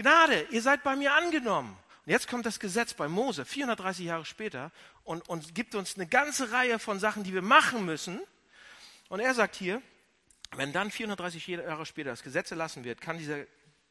Gnade, 0.00 0.46
ihr 0.50 0.62
seid 0.62 0.82
bei 0.82 0.96
mir 0.96 1.12
angenommen. 1.12 1.76
Und 2.06 2.10
jetzt 2.10 2.26
kommt 2.26 2.46
das 2.46 2.58
Gesetz 2.58 2.94
bei 2.94 3.06
Mose, 3.06 3.44
430 3.44 4.06
Jahre 4.06 4.24
später, 4.24 4.72
und, 5.04 5.28
und 5.28 5.54
gibt 5.54 5.74
uns 5.74 5.96
eine 5.96 6.06
ganze 6.06 6.52
Reihe 6.52 6.78
von 6.78 6.98
Sachen, 6.98 7.22
die 7.22 7.34
wir 7.34 7.42
machen 7.42 7.84
müssen. 7.84 8.18
Und 9.10 9.20
er 9.20 9.34
sagt 9.34 9.56
hier, 9.56 9.82
wenn 10.56 10.72
dann 10.72 10.90
430 10.90 11.46
Jahre 11.46 11.84
später 11.84 12.08
das 12.08 12.22
Gesetz 12.22 12.50
erlassen 12.50 12.82
wird, 12.82 13.02
kann 13.02 13.18
dieser, 13.18 13.44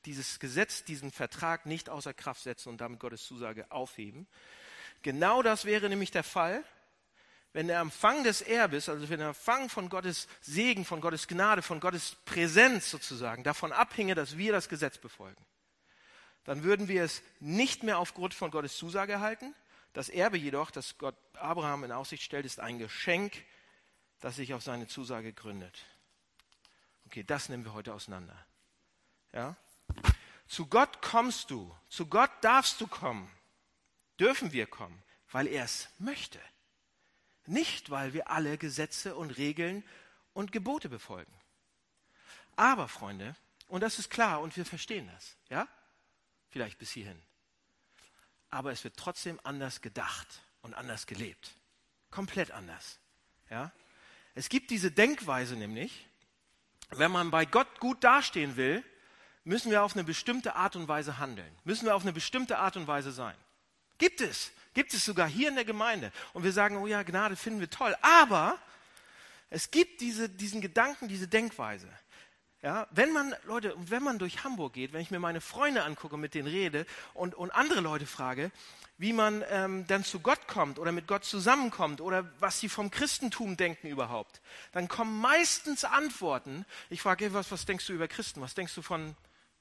dieses 0.06 0.40
Gesetz 0.40 0.84
diesen 0.84 1.12
Vertrag 1.12 1.68
nicht 1.68 1.90
außer 1.90 2.16
Kraft 2.16 2.42
setzen 2.42 2.70
und 2.70 2.82
damit 2.82 3.00
Gottes 3.00 3.24
Zusage 3.26 3.72
aufheben. 3.72 4.26
Genau 5.04 5.44
das 5.44 5.66
wäre 5.66 5.90
nämlich 5.90 6.10
der 6.10 6.24
Fall, 6.24 6.64
wenn 7.54 7.68
der 7.68 7.82
Empfang 7.82 8.24
des 8.24 8.42
Erbes, 8.42 8.90
also 8.90 9.08
wenn 9.10 9.20
der 9.20 9.30
Empfang 9.30 9.70
von 9.70 9.90
Gottes 9.90 10.28
Segen, 10.42 10.86
von 10.86 11.02
Gottes 11.02 11.28
Gnade, 11.28 11.62
von 11.62 11.80
Gottes 11.80 12.18
Präsenz 12.26 12.90
sozusagen 12.90 13.44
davon 13.44 13.72
abhinge, 13.72 14.16
dass 14.16 14.38
wir 14.38 14.52
das 14.52 14.70
Gesetz 14.70 14.98
befolgen. 14.98 15.46
Dann 16.50 16.64
würden 16.64 16.88
wir 16.88 17.04
es 17.04 17.22
nicht 17.40 17.84
mehr 17.84 18.00
aufgrund 18.00 18.34
von 18.34 18.50
Gottes 18.50 18.76
Zusage 18.76 19.14
erhalten. 19.14 19.54
Das 19.94 20.10
Erbe 20.10 20.36
jedoch, 20.36 20.72
das 20.72 20.98
Gott 20.98 21.16
Abraham 21.36 21.84
in 21.84 21.92
Aussicht 21.92 22.24
stellt, 22.24 22.44
ist 22.44 22.60
ein 22.60 22.80
Geschenk, 22.80 23.46
das 24.20 24.38
sich 24.38 24.56
auf 24.56 24.64
seine 24.64 24.88
Zusage 24.88 25.32
gründet. 25.32 25.86
Okay, 27.06 27.24
das 27.24 27.50
nehmen 27.50 27.66
wir 27.66 27.74
heute 27.74 27.94
auseinander. 27.94 28.36
Ja? 29.32 29.58
Zu 30.48 30.66
Gott 30.66 31.04
kommst 31.04 31.52
du, 31.52 31.72
zu 31.88 32.08
Gott 32.08 32.32
darfst 32.42 32.82
du 32.82 32.88
kommen, 32.88 33.30
dürfen 34.20 34.52
wir 34.52 34.66
kommen, 34.66 35.04
weil 35.30 35.46
er 35.46 35.66
es 35.66 35.88
möchte. 36.00 36.40
Nicht, 37.46 37.92
weil 37.92 38.14
wir 38.14 38.32
alle 38.32 38.58
Gesetze 38.58 39.16
und 39.16 39.38
Regeln 39.38 39.84
und 40.34 40.52
Gebote 40.52 40.90
befolgen. 40.90 41.32
Aber, 42.56 42.88
Freunde, 42.88 43.36
und 43.68 43.82
das 43.82 44.00
ist 44.00 44.10
klar 44.10 44.42
und 44.42 44.58
wir 44.58 44.66
verstehen 44.66 45.12
das, 45.14 45.38
ja? 45.50 45.68
Vielleicht 46.50 46.78
bis 46.80 46.92
hierhin. 46.92 47.22
Aber 48.50 48.72
es 48.72 48.84
wird 48.84 48.98
trotzdem 48.98 49.40
anders 49.44 49.82
gedacht 49.82 50.28
und 50.62 50.74
anders 50.74 51.06
gelebt. 51.08 51.52
Komplett 52.10 52.52
anders, 52.52 53.00
ja? 53.50 53.72
Es 54.36 54.50
gibt 54.50 54.72
diese 54.72 54.92
Denkweise 54.92 55.56
nämlich, 55.56 56.08
wenn 56.92 57.12
man 57.12 57.30
bei 57.30 57.46
Gott 57.46 57.80
gut 57.80 58.04
dastehen 58.04 58.56
will, 58.56 58.84
müssen 59.44 59.72
wir 59.72 59.84
auf 59.84 59.94
eine 59.94 60.04
bestimmte 60.04 60.56
Art 60.56 60.76
und 60.76 60.88
Weise 60.88 61.18
handeln. 61.18 61.54
Müssen 61.64 61.86
wir 61.86 61.96
auf 61.96 62.04
eine 62.04 62.14
bestimmte 62.14 62.58
Art 62.58 62.78
und 62.78 62.88
Weise 62.88 63.12
sein. 63.12 63.36
Gibt 63.98 64.22
es. 64.22 64.52
Gibt 64.74 64.94
es 64.94 65.04
sogar 65.04 65.28
hier 65.28 65.50
in 65.50 65.56
der 65.56 65.66
Gemeinde. 65.66 66.12
Und 66.34 66.44
wir 66.44 66.52
sagen, 66.52 66.78
oh 66.78 66.88
ja, 66.88 67.04
Gnade 67.04 67.36
finden 67.36 67.60
wir 67.60 67.70
toll. 67.70 67.96
Aber 68.02 68.58
es 69.50 69.72
gibt 69.72 70.02
diese, 70.02 70.30
diesen 70.30 70.62
Gedanken, 70.62 71.08
diese 71.08 71.28
Denkweise. 71.28 71.90
Ja, 72.62 72.88
wenn 72.92 73.14
man, 73.14 73.34
Leute, 73.46 73.74
wenn 73.78 74.04
man 74.04 74.20
durch 74.20 74.44
Hamburg 74.44 74.74
geht, 74.74 74.92
wenn 74.92 75.00
ich 75.00 75.12
mir 75.12 75.20
meine 75.20 75.40
Freunde 75.40 75.84
angucke, 75.84 76.18
mit 76.18 76.34
denen 76.34 76.50
rede 76.50 76.86
und, 77.14 77.34
und 77.34 77.52
andere 77.52 77.80
Leute 77.80 78.06
frage, 78.06 78.52
wie 78.98 79.14
man 79.14 79.46
ähm, 79.50 79.88
dann 79.88 80.04
zu 80.04 80.20
Gott 80.20 80.46
kommt 80.48 80.78
oder 80.78 80.92
mit 80.92 81.08
Gott 81.08 81.24
zusammenkommt 81.24 82.02
oder 82.02 82.30
was 82.42 82.60
sie 82.60 82.68
vom 82.68 82.92
Christentum 82.92 83.56
denken 83.56 83.88
überhaupt, 83.88 84.42
dann 84.74 84.90
kommen 84.90 85.22
meistens 85.22 85.86
Antworten. 85.86 86.66
Ich 86.90 87.02
frage, 87.02 87.34
was, 87.34 87.50
was 87.50 87.66
denkst 87.66 87.88
du 87.88 87.94
über 87.94 88.10
Christen? 88.10 88.42
Was 88.42 88.56
denkst 88.56 88.76
du 88.76 88.82
von, 88.82 89.16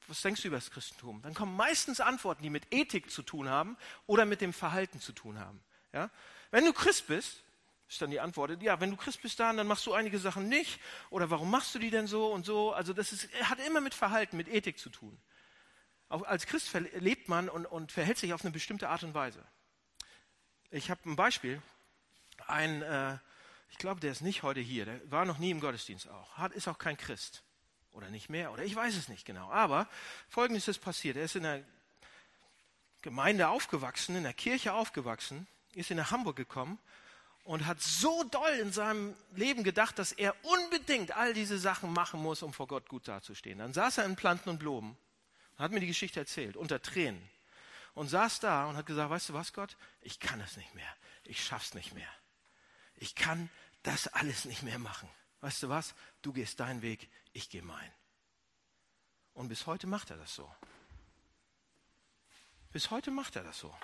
was 0.09 0.21
denkst 0.21 0.43
du 0.43 0.49
über 0.49 0.57
das 0.57 0.73
Christentum? 0.73 1.23
Dann 1.23 1.35
kommen 1.35 1.55
meistens 1.55 2.00
Antworten, 2.00 2.43
die 2.43 2.50
mit 2.50 2.64
Ethik 2.73 3.12
zu 3.12 3.23
tun 3.23 3.49
haben 3.49 3.76
oder 4.09 4.25
mit 4.25 4.40
dem 4.40 4.52
Verhalten 4.52 5.00
zu 5.00 5.12
tun 5.12 5.38
haben. 5.38 5.61
Ja? 5.93 6.11
Wenn 6.50 6.64
du 6.64 6.73
Christ 6.73 7.07
bist, 7.07 7.45
ist 7.88 8.02
dann 8.02 8.11
die 8.11 8.21
Antwort, 8.21 8.62
ja, 8.62 8.80
wenn 8.80 8.90
du 8.90 8.97
Christ 8.97 9.23
bist 9.23 9.40
dann, 9.40 9.57
dann 9.57 9.66
machst 9.66 9.87
du 9.87 9.95
einige 9.95 10.18
Sachen 10.18 10.49
nicht. 10.49 10.78
Oder 11.09 11.30
warum 11.30 11.50
machst 11.50 11.75
du 11.75 11.78
die 11.78 11.90
denn 11.90 12.07
so 12.07 12.26
und 12.26 12.45
so? 12.45 12.73
Also 12.73 12.92
das 12.92 13.12
ist, 13.12 13.28
hat 13.42 13.59
immer 13.66 13.80
mit 13.80 13.95
Verhalten, 13.95 14.37
mit 14.37 14.49
Ethik 14.49 14.78
zu 14.78 14.90
tun. 14.90 15.18
Auch 16.11 16.23
als 16.23 16.47
Christ 16.47 16.71
lebt 16.97 17.28
man 17.28 17.49
und, 17.49 17.66
und 17.66 17.90
verhält 17.90 18.18
sich 18.18 18.33
auf 18.35 18.42
eine 18.42 18.50
bestimmte 18.50 18.88
Art 18.90 19.02
und 19.04 19.14
Weise. 19.14 19.42
Ich 20.71 20.90
habe 20.90 21.00
ein 21.09 21.16
Beispiel. 21.16 21.62
Ein, 22.47 22.83
äh, 22.83 23.16
ich 23.71 23.78
glaube, 23.78 24.00
der 24.00 24.12
ist 24.12 24.21
nicht 24.21 24.42
heute 24.42 24.61
hier, 24.61 24.85
der 24.85 25.11
war 25.11 25.25
noch 25.25 25.38
nie 25.38 25.50
im 25.50 25.61
Gottesdienst 25.61 26.09
auch, 26.09 26.38
hat, 26.38 26.52
ist 26.52 26.68
auch 26.68 26.78
kein 26.78 26.97
Christ. 26.97 27.42
Oder 27.92 28.11
nicht 28.11 28.28
mehr, 28.28 28.52
oder 28.52 28.64
ich 28.64 28.76
weiß 28.76 28.97
es 28.97 29.09
nicht 29.09 29.25
genau. 29.25 29.50
Aber 29.50 29.88
folgendes 30.28 30.68
ist 30.68 30.78
passiert. 30.78 31.16
Er 31.16 31.25
ist 31.25 31.37
in 31.37 31.42
der 31.42 31.64
Gemeinde 33.02 33.49
aufgewachsen, 33.49 34.14
in 34.14 34.23
der 34.23 34.35
Kirche 34.35 34.75
aufgewachsen, 34.75 35.47
ist 35.75 35.90
in 35.90 36.11
Hamburg 36.11 36.37
gekommen 36.37 36.78
und 37.49 37.64
hat 37.64 37.81
so 37.81 38.25
doll 38.25 38.52
in 38.61 38.73
seinem 38.73 39.17
Leben 39.35 39.64
gedacht, 39.64 39.99
dass 39.99 40.12
er 40.12 40.35
unbedingt 40.45 41.17
all 41.17 41.33
diese 41.33 41.59
Sachen 41.59 41.95
machen 41.95 42.21
muss, 42.21 42.43
um 42.43 42.52
vor 42.52 42.67
Gott 42.67 42.90
gut 42.90 43.09
dazustehen. 43.09 43.61
Dann 43.61 43.73
saß 43.73 43.97
er 43.97 44.05
in 44.05 44.17
Planten 44.17 44.50
und 44.50 44.59
Blumen 44.59 44.99
und 45.57 45.64
hat 45.64 45.73
mir 45.73 45.81
die 45.81 45.87
Geschichte 45.87 46.21
erzählt, 46.21 46.59
unter 46.59 46.83
Tränen. 46.83 47.26
Und 47.95 48.09
saß 48.09 48.40
da 48.40 48.67
und 48.67 48.76
hat 48.76 48.85
gesagt, 48.85 49.09
weißt 49.09 49.31
du 49.31 49.33
was, 49.33 49.55
Gott, 49.55 49.78
ich 50.02 50.21
kann 50.21 50.43
es 50.43 50.59
nicht 50.59 50.75
mehr. 50.75 50.95
Ich 51.25 51.43
schaff's 51.43 51.73
nicht 51.73 51.95
mehr. 51.95 52.11
Ich 52.97 53.14
kann 53.14 53.49
das 53.83 54.09
alles 54.09 54.45
nicht 54.45 54.62
mehr 54.62 54.78
machen. 54.78 55.09
Weißt 55.40 55.62
du 55.62 55.71
was? 55.71 55.95
Du 56.21 56.35
gehst 56.35 56.61
deinen 56.61 56.83
Weg, 56.83 57.09
ich 57.33 57.49
gehe 57.49 57.62
meinen. 57.62 57.95
Und 59.33 59.49
bis 59.49 59.64
heute 59.64 59.87
macht 59.87 60.11
er 60.11 60.19
das 60.19 60.35
so. 60.35 60.55
Bis 62.73 62.90
heute 62.90 63.11
macht 63.11 63.37
er 63.37 63.43
das 63.43 63.59
so. 63.59 63.75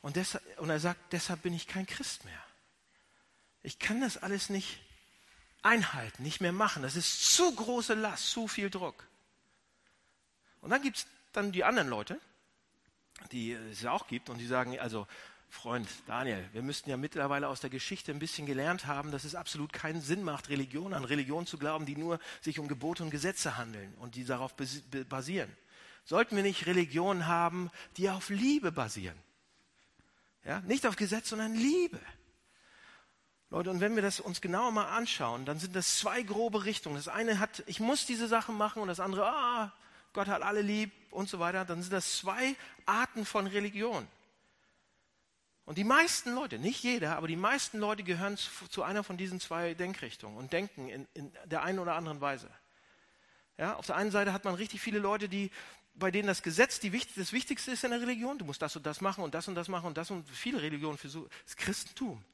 Und, 0.00 0.16
deshalb, 0.16 0.44
und 0.58 0.70
er 0.70 0.80
sagt, 0.80 1.12
deshalb 1.12 1.42
bin 1.42 1.52
ich 1.52 1.66
kein 1.66 1.86
Christ 1.86 2.24
mehr. 2.24 2.42
Ich 3.62 3.78
kann 3.78 4.00
das 4.00 4.16
alles 4.16 4.48
nicht 4.48 4.80
einhalten, 5.62 6.22
nicht 6.22 6.40
mehr 6.40 6.52
machen. 6.52 6.82
Das 6.82 6.96
ist 6.96 7.34
zu 7.34 7.54
große 7.54 7.94
Last, 7.94 8.30
zu 8.30 8.48
viel 8.48 8.70
Druck. 8.70 9.06
Und 10.60 10.70
dann 10.70 10.82
gibt 10.82 10.98
es 10.98 11.06
dann 11.32 11.52
die 11.52 11.64
anderen 11.64 11.88
Leute, 11.88 12.20
die 13.32 13.52
es 13.52 13.84
auch 13.86 14.06
gibt 14.06 14.30
und 14.30 14.38
die 14.38 14.46
sagen, 14.46 14.78
also 14.78 15.06
Freund 15.50 15.88
Daniel, 16.06 16.46
wir 16.52 16.62
müssten 16.62 16.90
ja 16.90 16.96
mittlerweile 16.96 17.48
aus 17.48 17.60
der 17.60 17.70
Geschichte 17.70 18.12
ein 18.12 18.18
bisschen 18.18 18.46
gelernt 18.46 18.86
haben, 18.86 19.10
dass 19.10 19.24
es 19.24 19.34
absolut 19.34 19.72
keinen 19.72 20.02
Sinn 20.02 20.22
macht, 20.22 20.50
Religion 20.50 20.92
an 20.92 21.04
Religion 21.04 21.46
zu 21.46 21.58
glauben, 21.58 21.86
die 21.86 21.96
nur 21.96 22.20
sich 22.40 22.58
um 22.58 22.68
Gebote 22.68 23.02
und 23.02 23.10
Gesetze 23.10 23.56
handeln 23.56 23.94
und 23.94 24.14
die 24.14 24.24
darauf 24.24 24.54
basieren. 25.08 25.50
Sollten 26.04 26.36
wir 26.36 26.42
nicht 26.42 26.66
Religionen 26.66 27.26
haben, 27.26 27.70
die 27.96 28.10
auf 28.10 28.28
Liebe 28.28 28.72
basieren? 28.72 29.16
Ja, 30.44 30.60
nicht 30.60 30.86
auf 30.86 30.96
Gesetz, 30.96 31.28
sondern 31.28 31.54
Liebe. 31.54 32.00
Leute, 33.50 33.70
und 33.70 33.80
wenn 33.80 33.94
wir 33.94 34.02
das 34.02 34.20
uns 34.20 34.40
genauer 34.40 34.72
mal 34.72 34.88
anschauen, 34.88 35.46
dann 35.46 35.58
sind 35.58 35.74
das 35.74 35.96
zwei 35.98 36.22
grobe 36.22 36.64
Richtungen. 36.64 36.96
Das 36.96 37.08
eine 37.08 37.38
hat, 37.38 37.62
ich 37.66 37.80
muss 37.80 38.04
diese 38.04 38.28
Sachen 38.28 38.56
machen 38.56 38.82
und 38.82 38.88
das 38.88 39.00
andere, 39.00 39.26
ah, 39.26 39.72
Gott 40.12 40.28
hat 40.28 40.42
alle 40.42 40.60
lieb 40.60 40.92
und 41.10 41.28
so 41.28 41.38
weiter. 41.38 41.64
Dann 41.64 41.82
sind 41.82 41.92
das 41.92 42.18
zwei 42.18 42.56
Arten 42.84 43.24
von 43.24 43.46
Religion. 43.46 44.06
Und 45.64 45.76
die 45.76 45.84
meisten 45.84 46.34
Leute, 46.34 46.58
nicht 46.58 46.82
jeder, 46.82 47.16
aber 47.16 47.28
die 47.28 47.36
meisten 47.36 47.78
Leute 47.78 48.02
gehören 48.02 48.36
zu, 48.36 48.68
zu 48.68 48.82
einer 48.82 49.04
von 49.04 49.16
diesen 49.16 49.38
zwei 49.38 49.74
Denkrichtungen 49.74 50.38
und 50.38 50.52
denken 50.52 50.88
in, 50.88 51.06
in 51.14 51.32
der 51.44 51.62
einen 51.62 51.78
oder 51.78 51.94
anderen 51.94 52.20
Weise. 52.20 52.50
Ja, 53.58 53.74
auf 53.74 53.86
der 53.86 53.96
einen 53.96 54.10
Seite 54.10 54.32
hat 54.32 54.44
man 54.44 54.54
richtig 54.54 54.80
viele 54.80 54.98
Leute, 54.98 55.28
die, 55.28 55.50
bei 55.98 56.10
denen 56.10 56.28
das 56.28 56.42
Gesetz 56.42 56.80
die, 56.80 56.90
das 57.16 57.32
Wichtigste 57.32 57.72
ist 57.72 57.84
in 57.84 57.90
der 57.90 58.00
Religion. 58.00 58.38
Du 58.38 58.44
musst 58.44 58.62
das 58.62 58.76
und 58.76 58.86
das 58.86 59.00
machen 59.00 59.24
und 59.24 59.34
das 59.34 59.48
und 59.48 59.54
das 59.54 59.68
machen 59.68 59.86
und 59.86 59.96
das 59.96 60.10
und 60.10 60.28
viele 60.28 60.62
Religionen 60.62 60.98
so. 61.02 61.28
Das 61.44 61.56
Christentum. 61.56 62.24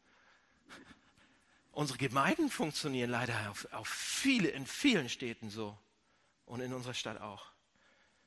Unsere 1.72 1.98
Gemeinden 1.98 2.50
funktionieren 2.50 3.10
leider 3.10 3.50
auf, 3.50 3.66
auf 3.72 3.88
viele, 3.88 4.48
in 4.48 4.66
vielen 4.66 5.08
Städten 5.08 5.50
so. 5.50 5.76
Und 6.46 6.60
in 6.60 6.74
unserer 6.74 6.94
Stadt 6.94 7.20
auch. 7.20 7.46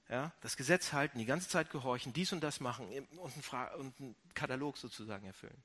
Ja, 0.10 0.32
das 0.42 0.56
Gesetz 0.56 0.94
halten, 0.94 1.20
die 1.20 1.26
ganze 1.26 1.50
Zeit 1.50 1.70
gehorchen, 1.70 2.14
dies 2.14 2.32
und 2.32 2.42
das 2.42 2.62
machen 2.62 2.88
und 3.18 3.34
einen, 3.54 3.70
und 3.78 4.00
einen 4.00 4.16
Katalog 4.34 4.78
sozusagen 4.78 5.26
erfüllen. 5.26 5.64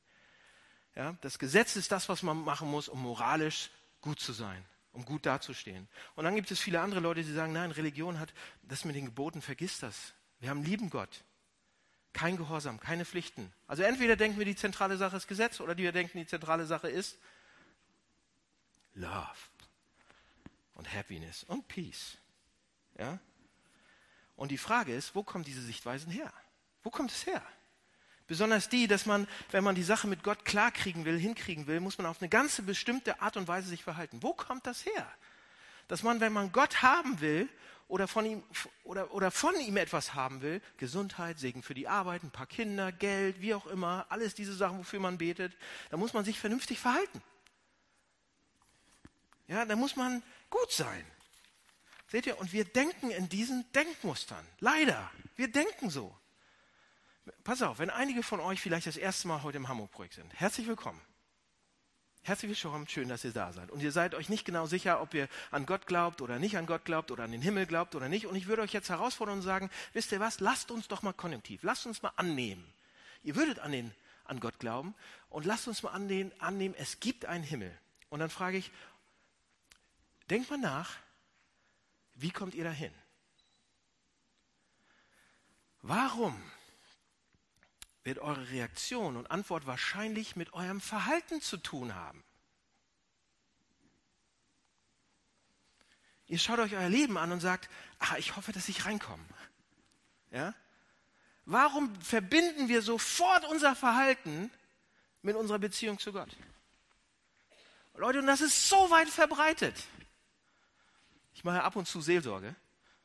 Ja, 0.97 1.17
das 1.21 1.39
Gesetz 1.39 1.77
ist 1.77 1.93
das, 1.93 2.09
was 2.09 2.23
man 2.23 2.43
machen 2.45 2.69
muss, 2.69 2.89
um 2.89 3.01
moralisch 3.01 3.71
gut 4.01 4.19
zu 4.19 4.33
sein, 4.33 4.65
um 4.93 5.05
gut 5.05 5.27
dazustehen. 5.27 5.89
Und 6.15 6.25
dann 6.25 6.35
gibt 6.35 6.51
es 6.51 6.61
viele 6.61 6.81
andere 6.81 7.01
Leute, 7.01 7.23
die 7.23 7.33
sagen, 7.33 7.53
nein, 7.53 7.71
Religion 7.71 8.19
hat 8.19 8.33
das 8.63 8.85
mit 8.85 8.95
den 8.95 9.07
Geboten, 9.07 9.43
vergiss 9.43 9.79
das. 9.81 10.13
Wir 10.41 10.51
haben 10.51 10.63
lieben 10.63 10.91
Gott. 10.91 11.25
Kein 12.13 12.37
Gehorsam, 12.37 12.79
keine 12.79 13.05
Pflichten. 13.05 13.53
Also 13.67 13.83
entweder 13.83 14.17
denken 14.17 14.39
wir, 14.39 14.45
die 14.45 14.57
zentrale 14.57 14.99
Sache 14.99 15.17
ist 15.17 15.29
Gesetz 15.29 15.61
oder 15.61 15.77
wir 15.77 15.93
denken, 15.93 16.19
die 16.19 16.27
zentrale 16.27 16.67
Sache 16.67 16.91
ist 16.91 17.19
Love 18.95 19.39
und 20.75 20.93
Happiness 20.93 21.45
und 21.45 21.69
Peace. 21.69 22.19
Ja? 22.99 23.19
Und 24.37 24.51
die 24.51 24.59
Frage 24.59 24.95
ist, 24.95 25.15
wo 25.15 25.23
kommen 25.23 25.45
diese 25.45 25.63
Sichtweisen 25.63 26.13
her? 26.13 26.33
Wo 26.83 26.91
kommt 26.91 27.13
es 27.13 27.25
her? 27.25 27.43
Besonders 28.33 28.71
die, 28.71 28.87
dass 28.87 29.05
man, 29.05 29.29
wenn 29.51 29.63
man 29.63 29.75
die 29.75 29.83
Sache 29.83 30.07
mit 30.07 30.23
Gott 30.23 30.47
klarkriegen 30.47 31.05
will, 31.05 31.19
hinkriegen 31.19 31.67
will, 31.67 31.81
muss 31.81 31.99
man 31.99 32.07
auf 32.07 32.23
eine 32.23 32.31
ganze 32.31 32.63
bestimmte 32.63 33.21
Art 33.21 33.37
und 33.37 33.47
Weise 33.47 33.69
sich 33.69 33.85
verhalten. 33.85 34.23
Wo 34.23 34.33
kommt 34.33 34.67
das 34.67 34.87
her? 34.87 35.07
Dass 35.87 36.03
man, 36.03 36.19
wenn 36.21 36.33
man 36.33 36.51
Gott 36.51 36.81
haben 36.81 37.21
will 37.21 37.47
oder 37.89 38.09
von 38.09 38.25
ihm, 38.25 38.43
oder, 38.85 39.13
oder 39.13 39.31
von 39.31 39.55
ihm 39.61 39.77
etwas 39.77 40.15
haben 40.15 40.41
will, 40.41 40.63
Gesundheit, 40.79 41.39
Segen 41.39 41.63
für 41.63 41.75
die 41.75 41.89
Arbeit, 41.89 42.23
ein 42.23 42.31
paar 42.31 42.47
Kinder, 42.47 42.91
Geld, 42.91 43.43
wie 43.43 43.53
auch 43.53 43.67
immer, 43.67 44.07
alles 44.09 44.35
diese 44.35 44.55
Sachen, 44.55 44.79
wofür 44.79 44.99
man 44.99 45.19
betet, 45.19 45.53
da 45.91 45.99
muss 45.99 46.15
man 46.15 46.25
sich 46.25 46.41
vernünftig 46.41 46.81
verhalten. 46.81 47.23
Ja, 49.47 49.67
da 49.67 49.77
muss 49.77 49.95
man 49.95 50.23
gut 50.49 50.73
sein. 50.73 51.05
Seht 52.09 52.27
ihr, 52.27 52.39
und 52.39 52.55
wir 52.55 52.65
denken 52.65 53.11
in 53.11 53.29
diesen 53.29 53.71
Denkmustern. 53.73 54.47
Leider, 54.59 55.11
wir 55.37 55.49
denken 55.53 55.91
so. 55.91 56.17
Pass 57.45 57.63
auf, 57.63 57.79
wenn 57.79 57.91
einige 57.91 58.23
von 58.23 58.41
euch 58.41 58.61
vielleicht 58.61 58.87
das 58.87 58.97
erste 58.97 59.29
Mal 59.29 59.43
heute 59.43 59.57
im 59.57 59.69
Hamburg-Projekt 59.69 60.15
sind, 60.15 60.33
herzlich 60.35 60.67
willkommen. 60.67 61.01
Herzlich 62.25 62.51
willkommen, 62.51 62.87
schön, 62.89 63.09
dass 63.09 63.25
ihr 63.25 63.33
da 63.33 63.53
seid. 63.53 63.71
Und 63.71 63.81
ihr 63.81 63.91
seid 63.91 64.15
euch 64.15 64.29
nicht 64.29 64.45
genau 64.45 64.67
sicher, 64.67 65.01
ob 65.01 65.13
ihr 65.15 65.29
an 65.51 65.67
Gott 65.67 65.87
glaubt 65.87 66.21
oder 66.21 66.39
nicht 66.39 66.57
an 66.57 66.67
Gott 66.67 66.85
glaubt 66.85 67.11
oder 67.11 67.25
an 67.25 67.33
den 67.33 67.43
Himmel 67.43 67.67
glaubt 67.67 67.95
oder 67.97 68.09
nicht. 68.09 68.27
Und 68.27 68.37
ich 68.37 68.47
würde 68.47 68.63
euch 68.63 68.73
jetzt 68.73 68.91
herausfordern 68.91 69.37
und 69.37 69.43
sagen, 69.43 69.71
wisst 69.93 70.13
ihr 70.13 70.21
was, 70.21 70.39
lasst 70.41 70.71
uns 70.71 70.87
doch 70.87 71.03
mal 71.03 71.13
konjunktiv, 71.13 71.63
lasst 71.65 71.87
uns 71.87 72.03
mal 72.03 72.13
annehmen. 72.17 72.65
Ihr 73.25 73.35
würdet 73.35 73.59
an, 73.59 73.73
den, 73.73 73.93
an 74.25 74.39
Gott 74.39 74.59
glauben 74.61 74.95
und 75.31 75.47
lasst 75.47 75.67
uns 75.67 75.83
mal 75.83 75.91
an 75.91 76.09
den, 76.09 76.33
annehmen, 76.41 76.77
es 76.79 77.01
gibt 77.01 77.25
einen 77.25 77.45
Himmel. 77.45 77.77
Und 78.09 78.21
dann 78.21 78.31
frage 78.31 78.57
ich, 78.57 78.71
denkt 80.31 80.51
mal 80.51 80.59
nach, 80.59 80.97
wie 82.15 82.31
kommt 82.31 82.55
ihr 82.55 82.65
dahin? 82.65 82.93
Warum 85.83 86.41
wird 88.05 88.19
eure 88.19 88.51
Reaktion 88.51 89.17
und 89.17 89.31
Antwort 89.31 89.67
wahrscheinlich 89.67 90.37
mit 90.37 90.53
eurem 90.53 90.81
Verhalten 90.81 91.41
zu 91.41 91.57
tun 91.57 91.95
haben. 91.95 92.25
Ihr 96.27 96.39
schaut 96.39 96.59
euch 96.59 96.75
euer 96.75 96.89
Leben 96.89 97.19
an 97.19 97.31
und 97.31 97.41
sagt, 97.41 97.69
ach, 97.99 98.17
ich 98.17 98.37
hoffe, 98.37 98.53
dass 98.53 98.69
ich 98.69 98.87
reinkomme. 98.87 99.23
Ja? 100.31 100.55
Warum 101.45 101.95
verbinden 102.01 102.69
wir 102.69 102.83
sofort 102.83 103.45
unser 103.45 103.77
Verhalten 103.77 104.51
mit 105.21 105.37
unserer 105.37 105.59
Beziehung 105.59 105.99
zu 105.99 106.13
Gott? 106.13 106.31
Leute, 107.95 108.21
und 108.21 108.27
das 108.27 108.41
ist 108.41 108.69
so 108.69 108.91
weit 108.91 109.09
verbreitet. 109.09 109.77
Ich 111.35 111.45
mache 111.45 111.63
ab 111.63 111.77
und 111.77 111.87
zu 111.87 112.01
Seelsorge. 112.01 112.55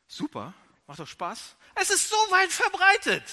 Super, 0.07 0.53
macht 0.85 0.99
doch 0.99 1.07
Spaß. 1.07 1.55
Es 1.75 1.89
ist 1.89 2.09
so 2.09 2.15
weit 2.15 2.51
verbreitet. 2.51 3.23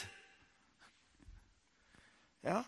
Ja? 2.45 2.65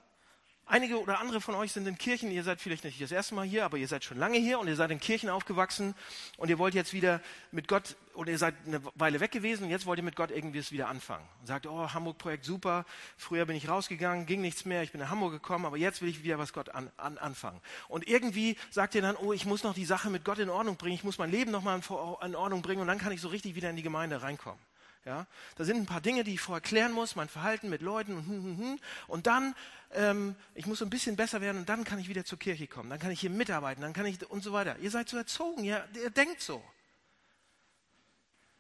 Einige 0.69 1.01
oder 1.01 1.21
andere 1.21 1.41
von 1.41 1.55
euch 1.55 1.71
sind 1.71 1.87
in 1.87 1.97
Kirchen, 1.97 2.33
ihr 2.33 2.43
seid 2.43 2.61
vielleicht 2.61 2.83
nicht 2.83 3.01
das 3.01 3.13
erste 3.13 3.37
Mal 3.37 3.47
hier, 3.47 3.65
aber 3.65 3.77
ihr 3.77 3.87
seid 3.87 4.03
schon 4.03 4.19
lange 4.19 4.37
hier 4.39 4.59
und 4.59 4.67
ihr 4.67 4.75
seid 4.75 4.91
in 4.91 4.99
Kirchen 4.99 5.29
aufgewachsen 5.29 5.95
und 6.39 6.49
ihr 6.49 6.59
wollt 6.59 6.75
jetzt 6.75 6.93
wieder 6.93 7.21
mit 7.53 7.69
Gott, 7.69 7.95
oder 8.15 8.33
ihr 8.33 8.39
seid 8.39 8.57
eine 8.67 8.83
Weile 8.97 9.21
weg 9.21 9.31
gewesen 9.31 9.63
und 9.63 9.71
jetzt 9.71 9.87
wollt 9.87 10.01
ihr 10.01 10.03
mit 10.03 10.17
Gott 10.17 10.33
irgendwie 10.33 10.59
es 10.59 10.73
wieder 10.73 10.89
anfangen. 10.89 11.25
Und 11.39 11.47
sagt, 11.47 11.69
oh, 11.69 11.91
Hamburg-Projekt 11.95 12.45
super, 12.45 12.85
früher 13.17 13.47
bin 13.47 13.55
ich 13.55 13.69
rausgegangen, 13.69 14.27
ging 14.27 14.41
nichts 14.41 14.65
mehr, 14.65 14.83
ich 14.83 14.91
bin 14.91 15.01
nach 15.01 15.11
Hamburg 15.11 15.35
gekommen, 15.35 15.67
aber 15.67 15.77
jetzt 15.77 16.03
will 16.03 16.09
ich 16.09 16.25
wieder 16.25 16.37
was 16.41 16.53
Gott 16.53 16.71
an, 16.71 16.91
an, 16.97 17.17
anfangen. 17.17 17.61
Und 17.87 18.09
irgendwie 18.09 18.57
sagt 18.71 18.97
ihr 18.97 19.03
dann, 19.03 19.15
oh, 19.15 19.33
ich 19.33 19.47
muss 19.47 19.63
noch 19.63 19.75
die 19.75 19.85
Sache 19.85 20.11
mit 20.11 20.25
Gott 20.25 20.41
in 20.41 20.51
Ordnung 20.51 20.77
bringen, 20.77 20.97
ich 20.97 21.05
muss 21.05 21.19
mein 21.19 21.31
Leben 21.31 21.53
nochmal 21.53 21.81
in 22.25 22.35
Ordnung 22.35 22.63
bringen 22.63 22.81
und 22.81 22.89
dann 22.89 22.99
kann 22.99 23.13
ich 23.13 23.21
so 23.21 23.29
richtig 23.29 23.55
wieder 23.55 23.71
in 23.71 23.77
die 23.77 23.85
Gemeinde 23.85 24.21
reinkommen. 24.21 24.59
Ja, 25.07 25.25
da 25.55 25.65
sind 25.65 25.77
ein 25.77 25.87
paar 25.87 26.01
Dinge, 26.01 26.25
die 26.25 26.35
ich 26.35 26.41
vorher 26.41 26.61
klären 26.61 26.91
muss, 26.91 27.15
mein 27.15 27.29
Verhalten 27.29 27.71
mit 27.71 27.81
Leuten 27.81 28.17
und, 28.17 28.27
hm, 28.27 28.43
hm, 28.43 28.59
hm. 28.59 28.81
und 29.07 29.29
dann, 29.29 29.55
ähm, 29.93 30.35
ich 30.57 30.67
muss 30.67 30.81
so 30.81 30.85
ein 30.85 30.91
bisschen 30.91 31.15
besser 31.15 31.41
werden 31.41 31.59
und 31.59 31.69
dann 31.69 31.85
kann 31.85 32.01
ich 32.01 32.09
wieder 32.09 32.25
zur 32.25 32.41
Kirche 32.41 32.67
kommen, 32.67 32.91
dann 32.91 32.99
kann 32.99 33.13
ich 33.13 33.21
hier 33.21 33.31
mitarbeiten, 33.31 33.83
dann 33.83 33.93
kann 33.93 34.05
ich 34.05 34.29
und 34.29 34.43
so 34.43 34.53
weiter. 34.53 34.77
Ihr 34.81 34.91
seid 34.91 35.09
so 35.09 35.17
erzogen, 35.17 35.63
ihr, 35.63 35.89
ihr 35.95 36.11
denkt 36.11 36.41
so. 36.41 36.61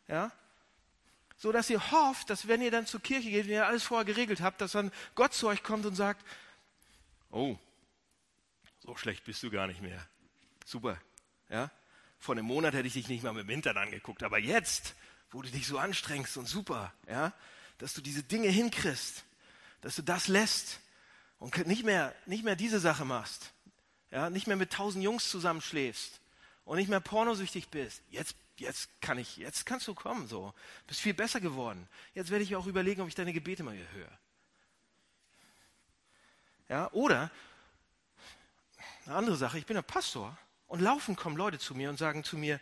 Ja, 0.06 0.30
so 1.36 1.50
dass 1.50 1.68
ihr 1.68 1.90
hofft, 1.90 2.30
dass 2.30 2.46
wenn 2.46 2.62
ihr 2.62 2.70
dann 2.70 2.86
zur 2.86 3.00
Kirche 3.00 3.28
geht, 3.28 3.46
wenn 3.46 3.54
ihr 3.54 3.66
alles 3.66 3.82
vorher 3.82 4.04
geregelt 4.04 4.40
habt, 4.40 4.60
dass 4.60 4.70
dann 4.70 4.92
Gott 5.16 5.34
zu 5.34 5.48
euch 5.48 5.64
kommt 5.64 5.84
und 5.84 5.96
sagt, 5.96 6.24
oh, 7.32 7.58
so 8.78 8.96
schlecht 8.96 9.24
bist 9.24 9.42
du 9.42 9.50
gar 9.50 9.66
nicht 9.66 9.82
mehr. 9.82 10.00
Super, 10.64 10.96
ja. 11.48 11.72
Vor 12.20 12.36
einem 12.36 12.46
Monat 12.46 12.74
hätte 12.74 12.86
ich 12.86 12.94
dich 12.94 13.08
nicht 13.08 13.24
mal 13.24 13.32
mit 13.32 13.42
dem 13.42 13.50
Hintern 13.50 13.76
angeguckt, 13.76 14.22
aber 14.22 14.38
jetzt 14.38 14.94
wo 15.36 15.42
du 15.42 15.50
dich 15.50 15.66
so 15.66 15.76
anstrengst 15.76 16.38
und 16.38 16.48
super, 16.48 16.94
ja, 17.06 17.30
dass 17.76 17.92
du 17.92 18.00
diese 18.00 18.22
Dinge 18.22 18.48
hinkriegst, 18.48 19.22
dass 19.82 19.96
du 19.96 20.00
das 20.00 20.28
lässt 20.28 20.80
und 21.38 21.66
nicht 21.66 21.84
mehr, 21.84 22.14
nicht 22.24 22.42
mehr 22.42 22.56
diese 22.56 22.80
Sache 22.80 23.04
machst, 23.04 23.52
ja, 24.10 24.30
nicht 24.30 24.46
mehr 24.46 24.56
mit 24.56 24.72
tausend 24.72 25.04
Jungs 25.04 25.28
zusammenschläfst 25.28 26.22
und 26.64 26.78
nicht 26.78 26.88
mehr 26.88 27.00
pornosüchtig 27.00 27.68
bist. 27.68 28.00
Jetzt, 28.08 28.34
jetzt 28.56 28.88
kann 29.02 29.18
ich, 29.18 29.36
jetzt 29.36 29.66
kannst 29.66 29.86
du 29.88 29.94
kommen, 29.94 30.26
so. 30.26 30.54
Bist 30.86 31.00
viel 31.02 31.12
besser 31.12 31.42
geworden. 31.42 31.86
Jetzt 32.14 32.30
werde 32.30 32.42
ich 32.42 32.56
auch 32.56 32.66
überlegen, 32.66 33.02
ob 33.02 33.08
ich 33.08 33.14
deine 33.14 33.34
Gebete 33.34 33.62
mal 33.62 33.76
höre. 33.92 34.18
Ja, 36.70 36.90
oder 36.92 37.30
eine 39.04 39.16
andere 39.16 39.36
Sache, 39.36 39.58
ich 39.58 39.66
bin 39.66 39.76
ein 39.76 39.84
Pastor 39.84 40.38
und 40.66 40.80
laufen 40.80 41.14
kommen 41.14 41.36
Leute 41.36 41.58
zu 41.58 41.74
mir 41.74 41.90
und 41.90 41.98
sagen 41.98 42.24
zu 42.24 42.38
mir, 42.38 42.58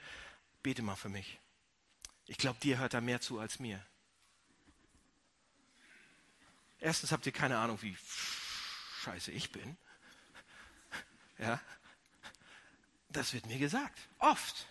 bete 0.64 0.82
mal 0.82 0.96
für 0.96 1.08
mich. 1.08 1.38
Ich 2.26 2.38
glaube, 2.38 2.58
dir 2.60 2.78
hört 2.78 2.94
er 2.94 3.00
mehr 3.00 3.20
zu 3.20 3.38
als 3.38 3.58
mir. 3.58 3.84
Erstens 6.80 7.12
habt 7.12 7.26
ihr 7.26 7.32
keine 7.32 7.58
Ahnung, 7.58 7.80
wie 7.82 7.96
scheiße 9.02 9.30
ich 9.32 9.52
bin. 9.52 9.76
Ja, 11.38 11.60
das 13.08 13.32
wird 13.32 13.46
mir 13.46 13.58
gesagt. 13.58 13.98
Oft. 14.18 14.66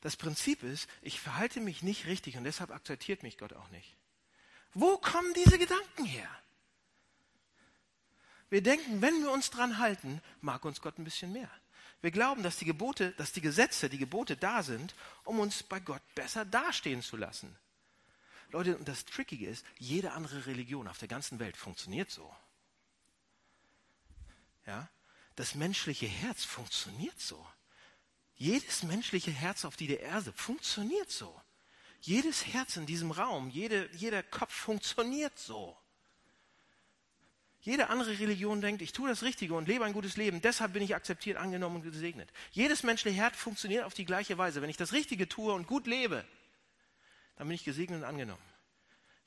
Das 0.00 0.16
Prinzip 0.16 0.62
ist, 0.62 0.88
ich 1.02 1.20
verhalte 1.20 1.60
mich 1.60 1.82
nicht 1.82 2.06
richtig 2.06 2.36
und 2.36 2.44
deshalb 2.44 2.70
akzeptiert 2.70 3.22
mich 3.22 3.36
Gott 3.36 3.52
auch 3.52 3.68
nicht. 3.70 3.96
Wo 4.74 4.96
kommen 4.98 5.32
diese 5.34 5.58
Gedanken 5.58 6.04
her? 6.04 6.30
Wir 8.50 8.62
denken, 8.62 9.02
wenn 9.02 9.22
wir 9.22 9.30
uns 9.30 9.50
dran 9.50 9.78
halten, 9.78 10.22
mag 10.40 10.64
uns 10.64 10.80
Gott 10.80 10.98
ein 10.98 11.04
bisschen 11.04 11.32
mehr. 11.32 11.50
Wir 12.00 12.10
glauben, 12.10 12.42
dass 12.42 12.56
die 12.56 12.64
Gebote, 12.64 13.12
dass 13.12 13.32
die 13.32 13.40
Gesetze, 13.40 13.88
die 13.88 13.98
Gebote 13.98 14.36
da 14.36 14.62
sind, 14.62 14.94
um 15.24 15.40
uns 15.40 15.62
bei 15.62 15.80
Gott 15.80 16.02
besser 16.14 16.44
dastehen 16.44 17.02
zu 17.02 17.16
lassen. 17.16 17.56
Leute, 18.50 18.78
und 18.78 18.88
das 18.88 19.04
Trickige 19.04 19.46
ist, 19.46 19.64
jede 19.78 20.12
andere 20.12 20.46
Religion 20.46 20.88
auf 20.88 20.98
der 20.98 21.08
ganzen 21.08 21.38
Welt 21.38 21.56
funktioniert 21.56 22.10
so. 22.10 22.34
Ja? 24.66 24.88
Das 25.34 25.54
menschliche 25.54 26.06
Herz 26.06 26.44
funktioniert 26.44 27.20
so. 27.20 27.44
Jedes 28.36 28.84
menschliche 28.84 29.32
Herz 29.32 29.64
auf 29.64 29.76
dieser 29.76 30.00
Erde 30.00 30.32
funktioniert 30.32 31.10
so. 31.10 31.40
Jedes 32.00 32.46
Herz 32.46 32.76
in 32.76 32.86
diesem 32.86 33.10
Raum, 33.10 33.50
jede, 33.50 33.90
jeder 33.96 34.22
Kopf 34.22 34.52
funktioniert 34.54 35.36
so. 35.36 35.76
Jede 37.68 37.90
andere 37.90 38.18
Religion 38.18 38.62
denkt, 38.62 38.80
ich 38.80 38.92
tue 38.92 39.10
das 39.10 39.22
Richtige 39.22 39.52
und 39.52 39.68
lebe 39.68 39.84
ein 39.84 39.92
gutes 39.92 40.16
Leben, 40.16 40.40
deshalb 40.40 40.72
bin 40.72 40.82
ich 40.82 40.94
akzeptiert, 40.94 41.36
angenommen 41.36 41.76
und 41.76 41.82
gesegnet. 41.82 42.32
Jedes 42.50 42.82
menschliche 42.82 43.18
Herz 43.18 43.36
funktioniert 43.36 43.84
auf 43.84 43.92
die 43.92 44.06
gleiche 44.06 44.38
Weise. 44.38 44.62
Wenn 44.62 44.70
ich 44.70 44.78
das 44.78 44.94
Richtige 44.94 45.28
tue 45.28 45.52
und 45.52 45.66
gut 45.66 45.86
lebe, 45.86 46.24
dann 47.36 47.46
bin 47.46 47.54
ich 47.54 47.64
gesegnet 47.64 48.00
und 48.00 48.04
angenommen. 48.06 48.42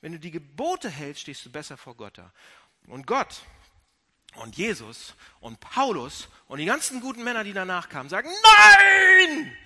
Wenn 0.00 0.10
du 0.10 0.18
die 0.18 0.32
Gebote 0.32 0.90
hältst, 0.90 1.22
stehst 1.22 1.46
du 1.46 1.52
besser 1.52 1.76
vor 1.76 1.94
Gott 1.94 2.18
da. 2.18 2.32
Und 2.88 3.06
Gott 3.06 3.42
und 4.34 4.56
Jesus 4.56 5.14
und 5.38 5.60
Paulus 5.60 6.26
und 6.48 6.58
die 6.58 6.64
ganzen 6.64 7.00
guten 7.00 7.22
Männer, 7.22 7.44
die 7.44 7.52
danach 7.52 7.90
kamen, 7.90 8.08
sagen, 8.08 8.28
nein! 8.28 9.56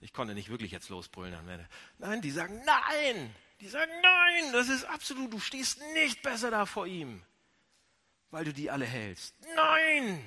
Ich 0.00 0.14
konnte 0.14 0.32
nicht 0.32 0.48
wirklich 0.48 0.70
jetzt 0.70 0.88
losbrüllen. 0.88 1.36
Nein, 1.98 2.22
die 2.22 2.30
sagen, 2.30 2.62
nein! 2.64 3.34
Die 3.60 3.68
sagen, 3.68 3.92
nein, 4.02 4.52
das 4.52 4.68
ist 4.68 4.84
absolut, 4.84 5.32
du 5.32 5.38
stehst 5.38 5.80
nicht 5.92 6.22
besser 6.22 6.50
da 6.50 6.64
vor 6.64 6.86
ihm, 6.86 7.22
weil 8.30 8.44
du 8.44 8.52
die 8.52 8.70
alle 8.70 8.86
hältst. 8.86 9.34
Nein! 9.54 10.24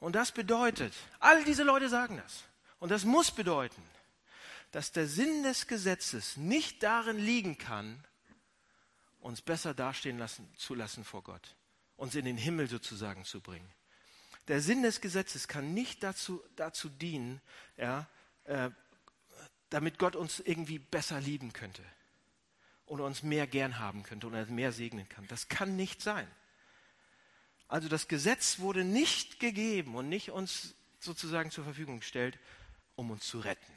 Und 0.00 0.14
das 0.14 0.32
bedeutet, 0.32 0.94
all 1.20 1.44
diese 1.44 1.62
Leute 1.62 1.88
sagen 1.88 2.16
das. 2.16 2.44
Und 2.78 2.90
das 2.90 3.04
muss 3.04 3.30
bedeuten, 3.30 3.82
dass 4.72 4.92
der 4.92 5.06
Sinn 5.06 5.42
des 5.42 5.66
Gesetzes 5.66 6.36
nicht 6.36 6.82
darin 6.82 7.18
liegen 7.18 7.58
kann, 7.58 8.02
uns 9.20 9.40
besser 9.40 9.72
dastehen 9.72 10.18
lassen, 10.18 10.50
zu 10.56 10.74
lassen 10.74 11.04
vor 11.04 11.22
Gott, 11.22 11.54
uns 11.96 12.14
in 12.14 12.24
den 12.24 12.36
Himmel 12.36 12.68
sozusagen 12.68 13.24
zu 13.24 13.40
bringen. 13.40 13.70
Der 14.48 14.60
Sinn 14.60 14.82
des 14.82 15.00
Gesetzes 15.00 15.48
kann 15.48 15.72
nicht 15.72 16.02
dazu, 16.02 16.42
dazu 16.56 16.88
dienen, 16.88 17.40
ja, 17.76 18.06
äh, 18.44 18.70
damit 19.74 19.98
Gott 19.98 20.14
uns 20.14 20.38
irgendwie 20.38 20.78
besser 20.78 21.20
lieben 21.20 21.52
könnte 21.52 21.82
oder 22.86 23.04
uns 23.04 23.24
mehr 23.24 23.48
gern 23.48 23.80
haben 23.80 24.04
könnte 24.04 24.28
oder 24.28 24.46
mehr 24.46 24.70
segnen 24.70 25.08
kann. 25.08 25.26
Das 25.26 25.48
kann 25.48 25.74
nicht 25.74 26.00
sein. 26.00 26.28
Also 27.66 27.88
das 27.88 28.06
Gesetz 28.06 28.60
wurde 28.60 28.84
nicht 28.84 29.40
gegeben 29.40 29.96
und 29.96 30.08
nicht 30.08 30.30
uns 30.30 30.76
sozusagen 31.00 31.50
zur 31.50 31.64
Verfügung 31.64 31.98
gestellt, 31.98 32.38
um 32.94 33.10
uns 33.10 33.26
zu 33.26 33.40
retten, 33.40 33.72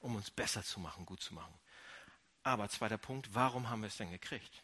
um 0.00 0.14
uns 0.14 0.30
besser 0.30 0.62
zu 0.62 0.78
machen, 0.78 1.06
gut 1.06 1.22
zu 1.22 1.32
machen. 1.32 1.54
Aber 2.42 2.68
zweiter 2.68 2.98
Punkt, 2.98 3.34
warum 3.34 3.70
haben 3.70 3.80
wir 3.80 3.88
es 3.88 3.96
denn 3.96 4.10
gekriegt? 4.10 4.62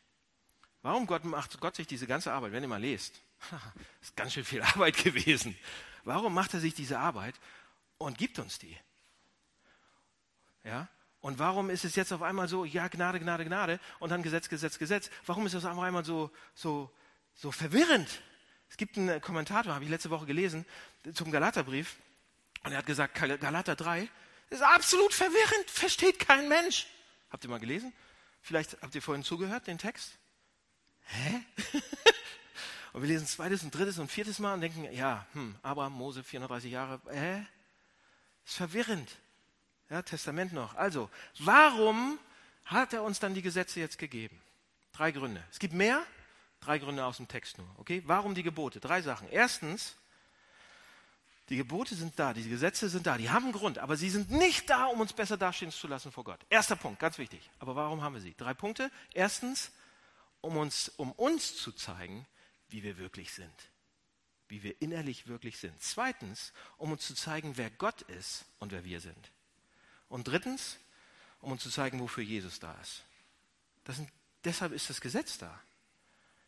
Warum 0.82 1.06
Gott 1.06 1.24
macht 1.24 1.58
Gott 1.58 1.74
sich 1.74 1.86
diese 1.86 2.06
ganze 2.06 2.34
Arbeit, 2.34 2.52
wenn 2.52 2.62
ihr 2.62 2.68
mal 2.68 2.82
lest, 2.82 3.18
ist 4.02 4.14
ganz 4.14 4.34
schön 4.34 4.44
viel 4.44 4.60
Arbeit 4.60 5.02
gewesen. 5.02 5.56
Warum 6.04 6.34
macht 6.34 6.52
er 6.52 6.60
sich 6.60 6.74
diese 6.74 6.98
Arbeit 6.98 7.34
und 7.96 8.18
gibt 8.18 8.38
uns 8.38 8.58
die? 8.58 8.76
Ja? 10.64 10.88
Und 11.20 11.38
warum 11.38 11.70
ist 11.70 11.84
es 11.84 11.96
jetzt 11.96 12.12
auf 12.12 12.22
einmal 12.22 12.48
so, 12.48 12.64
ja, 12.64 12.88
Gnade, 12.88 13.18
Gnade, 13.20 13.44
Gnade 13.44 13.80
und 13.98 14.10
dann 14.10 14.22
Gesetz, 14.22 14.48
Gesetz, 14.48 14.78
Gesetz? 14.78 15.10
Warum 15.24 15.46
ist 15.46 15.54
das 15.54 15.64
auf 15.64 15.78
einmal 15.78 16.04
so, 16.04 16.30
so, 16.54 16.90
so 17.34 17.50
verwirrend? 17.50 18.08
Es 18.68 18.76
gibt 18.76 18.98
einen 18.98 19.20
Kommentator, 19.20 19.72
habe 19.72 19.84
ich 19.84 19.90
letzte 19.90 20.10
Woche 20.10 20.26
gelesen, 20.26 20.66
zum 21.14 21.30
Galaterbrief. 21.30 21.96
Und 22.64 22.72
er 22.72 22.78
hat 22.78 22.86
gesagt, 22.86 23.14
Galater 23.14 23.76
3 23.76 24.08
ist 24.50 24.62
absolut 24.62 25.12
verwirrend, 25.12 25.70
versteht 25.70 26.18
kein 26.18 26.48
Mensch. 26.48 26.86
Habt 27.30 27.44
ihr 27.44 27.50
mal 27.50 27.60
gelesen? 27.60 27.92
Vielleicht 28.42 28.76
habt 28.82 28.94
ihr 28.94 29.02
vorhin 29.02 29.24
zugehört, 29.24 29.66
den 29.66 29.78
Text? 29.78 30.18
Hä? 31.06 31.42
und 32.92 33.02
wir 33.02 33.08
lesen 33.08 33.26
zweites 33.26 33.62
und 33.62 33.74
drittes 33.74 33.98
und 33.98 34.10
viertes 34.10 34.38
Mal 34.38 34.54
und 34.54 34.60
denken, 34.60 34.92
ja, 34.92 35.26
hm, 35.32 35.56
Abraham, 35.62 35.94
Mose, 35.94 36.22
430 36.22 36.70
Jahre, 36.70 37.00
hä? 37.10 37.46
Ist 38.44 38.56
verwirrend. 38.56 39.10
Ja, 39.94 40.02
Testament 40.02 40.52
noch. 40.52 40.74
Also, 40.74 41.08
warum 41.38 42.18
hat 42.64 42.92
er 42.92 43.04
uns 43.04 43.20
dann 43.20 43.32
die 43.32 43.42
Gesetze 43.42 43.78
jetzt 43.78 43.96
gegeben? 43.96 44.42
Drei 44.92 45.12
Gründe. 45.12 45.40
Es 45.52 45.60
gibt 45.60 45.72
mehr, 45.72 46.04
drei 46.58 46.80
Gründe 46.80 47.04
aus 47.04 47.18
dem 47.18 47.28
Text 47.28 47.58
nur. 47.58 47.68
Okay? 47.76 48.02
Warum 48.04 48.34
die 48.34 48.42
Gebote? 48.42 48.80
Drei 48.80 49.02
Sachen. 49.02 49.28
Erstens, 49.28 49.94
die 51.48 51.56
Gebote 51.56 51.94
sind 51.94 52.18
da, 52.18 52.34
die 52.34 52.48
Gesetze 52.48 52.88
sind 52.88 53.06
da, 53.06 53.16
die 53.16 53.30
haben 53.30 53.44
einen 53.44 53.52
Grund, 53.52 53.78
aber 53.78 53.96
sie 53.96 54.10
sind 54.10 54.32
nicht 54.32 54.68
da, 54.68 54.86
um 54.86 55.00
uns 55.00 55.12
besser 55.12 55.36
dastehen 55.36 55.70
zu 55.70 55.86
lassen 55.86 56.10
vor 56.10 56.24
Gott. 56.24 56.40
Erster 56.50 56.74
Punkt, 56.74 56.98
ganz 56.98 57.16
wichtig. 57.18 57.48
Aber 57.60 57.76
warum 57.76 58.02
haben 58.02 58.14
wir 58.14 58.20
sie? 58.20 58.34
Drei 58.36 58.52
Punkte. 58.52 58.90
Erstens, 59.12 59.70
um 60.40 60.56
uns, 60.56 60.88
um 60.96 61.12
uns 61.12 61.56
zu 61.56 61.70
zeigen, 61.70 62.26
wie 62.66 62.82
wir 62.82 62.98
wirklich 62.98 63.32
sind. 63.32 63.70
Wie 64.48 64.64
wir 64.64 64.82
innerlich 64.82 65.28
wirklich 65.28 65.56
sind. 65.56 65.80
Zweitens, 65.80 66.52
um 66.78 66.90
uns 66.90 67.06
zu 67.06 67.14
zeigen, 67.14 67.56
wer 67.56 67.70
Gott 67.70 68.02
ist 68.02 68.44
und 68.58 68.72
wer 68.72 68.82
wir 68.84 69.00
sind. 69.00 69.30
Und 70.14 70.28
drittens, 70.28 70.76
um 71.40 71.50
uns 71.50 71.64
zu 71.64 71.70
zeigen, 71.70 71.98
wofür 71.98 72.22
Jesus 72.22 72.60
da 72.60 72.72
ist. 72.80 73.02
Sind, 73.96 74.08
deshalb 74.44 74.70
ist 74.70 74.88
das 74.88 75.00
Gesetz 75.00 75.38
da. 75.38 75.60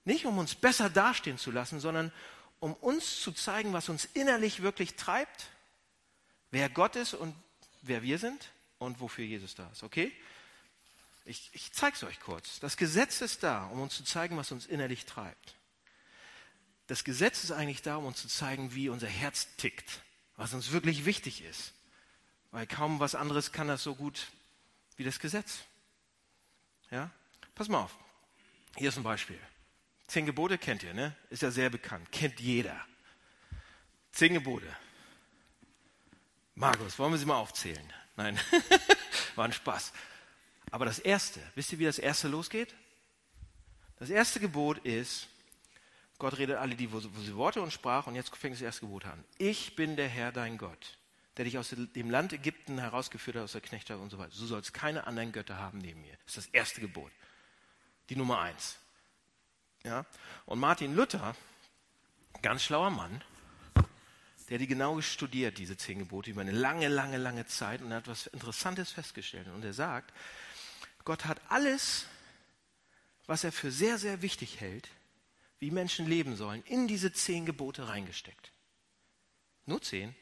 Nicht 0.05 0.25
um 0.25 0.39
uns 0.39 0.55
besser 0.55 0.89
dastehen 0.89 1.37
zu 1.37 1.51
lassen, 1.51 1.81
sondern 1.81 2.13
um 2.61 2.75
uns 2.75 3.21
zu 3.21 3.33
zeigen, 3.33 3.73
was 3.73 3.89
uns 3.89 4.05
innerlich 4.05 4.63
wirklich 4.63 4.95
treibt, 4.95 5.49
wer 6.53 6.69
Gott 6.69 6.95
ist 6.95 7.15
und 7.15 7.35
wer 7.83 8.05
wir 8.05 8.21
sind 8.21 8.53
und 8.79 9.01
wofür 9.01 9.25
Jesus 9.25 9.57
da 9.57 9.69
ist. 9.73 9.83
Okay? 9.83 10.13
Ich, 11.25 11.51
ich 11.53 11.73
zeige 11.73 11.97
es 11.97 12.05
euch 12.05 12.21
kurz. 12.21 12.61
Das 12.61 12.77
Gesetz 12.77 13.21
ist 13.21 13.43
da, 13.43 13.67
um 13.67 13.81
uns 13.81 13.97
zu 13.97 14.05
zeigen, 14.05 14.37
was 14.37 14.53
uns 14.53 14.67
innerlich 14.67 15.07
treibt. 15.07 15.57
Das 16.87 17.03
Gesetz 17.03 17.43
ist 17.43 17.51
eigentlich 17.51 17.83
da, 17.83 17.97
um 17.97 18.05
uns 18.07 18.23
zu 18.23 18.29
zeigen, 18.29 18.77
wie 18.77 18.91
unser 18.91 19.09
Herz 19.09 19.49
tickt, 19.57 20.03
was 20.37 20.55
uns 20.55 20.71
wirklich 20.71 21.05
wichtig 21.05 21.43
ist. 21.43 21.73
Weil 22.57 22.67
kaum 22.67 23.01
was 23.01 23.15
anderes 23.15 23.53
kann 23.53 23.69
das 23.69 23.83
so 23.83 23.95
gut 23.95 24.29
wie 24.97 25.05
das 25.05 25.21
Gesetz. 25.21 25.59
Ja? 26.91 27.11
Pass 27.55 27.69
mal 27.69 27.83
auf. 27.83 27.95
Hier 28.79 28.89
ist 28.89 28.97
ein 28.97 29.03
Beispiel. 29.03 29.39
Zehn 30.07 30.25
Gebote 30.25 30.57
kennt 30.57 30.83
ihr, 30.83 30.95
ne? 30.95 31.15
Ist 31.29 31.43
ja 31.43 31.51
sehr 31.51 31.69
bekannt. 31.69 32.11
Kennt 32.11 32.41
jeder. 32.41 32.81
Zehn 34.11 34.33
Gebote. 34.33 34.75
Markus, 36.55 36.99
wollen 36.99 37.13
wir 37.13 37.19
sie 37.19 37.27
mal 37.27 37.37
aufzählen? 37.37 37.93
Nein, 38.17 38.41
war 39.35 39.45
ein 39.45 39.53
Spaß. 39.53 39.93
Aber 40.71 40.87
das 40.87 40.99
erste, 40.99 41.43
wisst 41.57 41.73
ihr, 41.73 41.79
wie 41.79 41.85
das 41.85 41.99
erste 41.99 42.27
losgeht? 42.27 42.75
Das 43.99 44.09
erste 44.09 44.41
Gebot 44.41 44.79
ist, 44.79 45.29
Gott 46.19 46.39
redet 46.39 46.57
alle 46.57 46.75
die 46.75 46.91
Worte 46.91 47.61
und 47.61 47.71
sprach, 47.71 48.07
und 48.07 48.15
jetzt 48.15 48.35
fängt 48.35 48.55
das 48.55 48.63
erste 48.63 48.87
Gebot 48.87 49.05
an. 49.05 49.23
Ich 49.37 49.77
bin 49.77 49.97
der 49.97 50.09
Herr, 50.09 50.33
dein 50.33 50.57
Gott 50.57 50.97
der 51.37 51.45
dich 51.45 51.59
aus 51.59 51.71
dem 51.71 52.11
Land 52.11 52.33
Ägypten 52.33 52.79
herausgeführt 52.79 53.37
hat, 53.37 53.45
aus 53.45 53.53
der 53.53 53.61
Knechtschaft 53.61 54.01
und 54.01 54.11
so 54.11 54.19
weiter. 54.19 54.31
Du 54.37 54.47
sollst 54.47 54.73
keine 54.73 55.07
anderen 55.07 55.33
Götter 55.33 55.59
haben 55.59 55.79
neben 55.79 56.01
mir. 56.01 56.17
Das 56.25 56.37
ist 56.37 56.47
das 56.47 56.55
erste 56.55 56.81
Gebot. 56.81 57.13
Die 58.09 58.17
Nummer 58.17 58.41
eins. 58.41 58.79
Ja? 59.85 60.07
Und 60.47 60.59
Martin 60.59 60.95
Luther, 60.95 61.37
ganz 62.43 62.63
schlauer 62.63 62.91
Mann, 62.91 63.23
der 64.49 64.59
die 64.59 64.67
genau 64.67 65.01
studiert, 65.01 65.59
diese 65.59 65.77
zehn 65.77 65.99
Gebote, 65.99 66.31
über 66.31 66.41
eine 66.41 66.53
lange, 66.53 66.89
lange, 66.89 67.19
lange 67.19 67.47
Zeit 67.47 67.83
und 67.83 67.91
er 67.91 67.99
hat 67.99 68.05
etwas 68.05 68.27
Interessantes 68.29 68.93
festgestellt. 68.93 69.49
Und 69.49 69.65
er 69.65 69.73
sagt, 69.73 70.13
Gott 71.05 71.25
hat 71.25 71.41
alles, 71.49 72.07
was 73.27 73.45
er 73.45 73.53
für 73.53 73.71
sehr, 73.71 73.99
sehr 73.99 74.23
wichtig 74.23 74.61
hält, 74.61 74.89
wie 75.59 75.71
Menschen 75.71 76.07
leben 76.07 76.37
sollen, 76.37 76.63
in 76.65 76.87
diese 76.87 77.13
zehn 77.13 77.45
Gebote 77.45 77.89
reingesteckt. 77.89 78.53
Nur 79.65 79.83
zehn. 79.83 80.15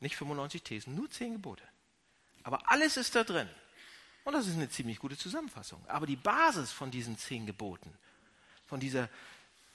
Nicht 0.00 0.16
95 0.16 0.62
Thesen, 0.62 0.94
nur 0.94 1.10
10 1.10 1.34
Gebote. 1.34 1.62
Aber 2.42 2.70
alles 2.70 2.96
ist 2.96 3.14
da 3.14 3.24
drin. 3.24 3.48
Und 4.24 4.32
das 4.32 4.46
ist 4.46 4.54
eine 4.54 4.68
ziemlich 4.68 4.98
gute 4.98 5.16
Zusammenfassung. 5.16 5.82
Aber 5.88 6.06
die 6.06 6.16
Basis 6.16 6.72
von 6.72 6.90
diesen 6.90 7.18
10 7.18 7.46
Geboten, 7.46 7.92
von 8.66 8.80
dieser, 8.80 9.08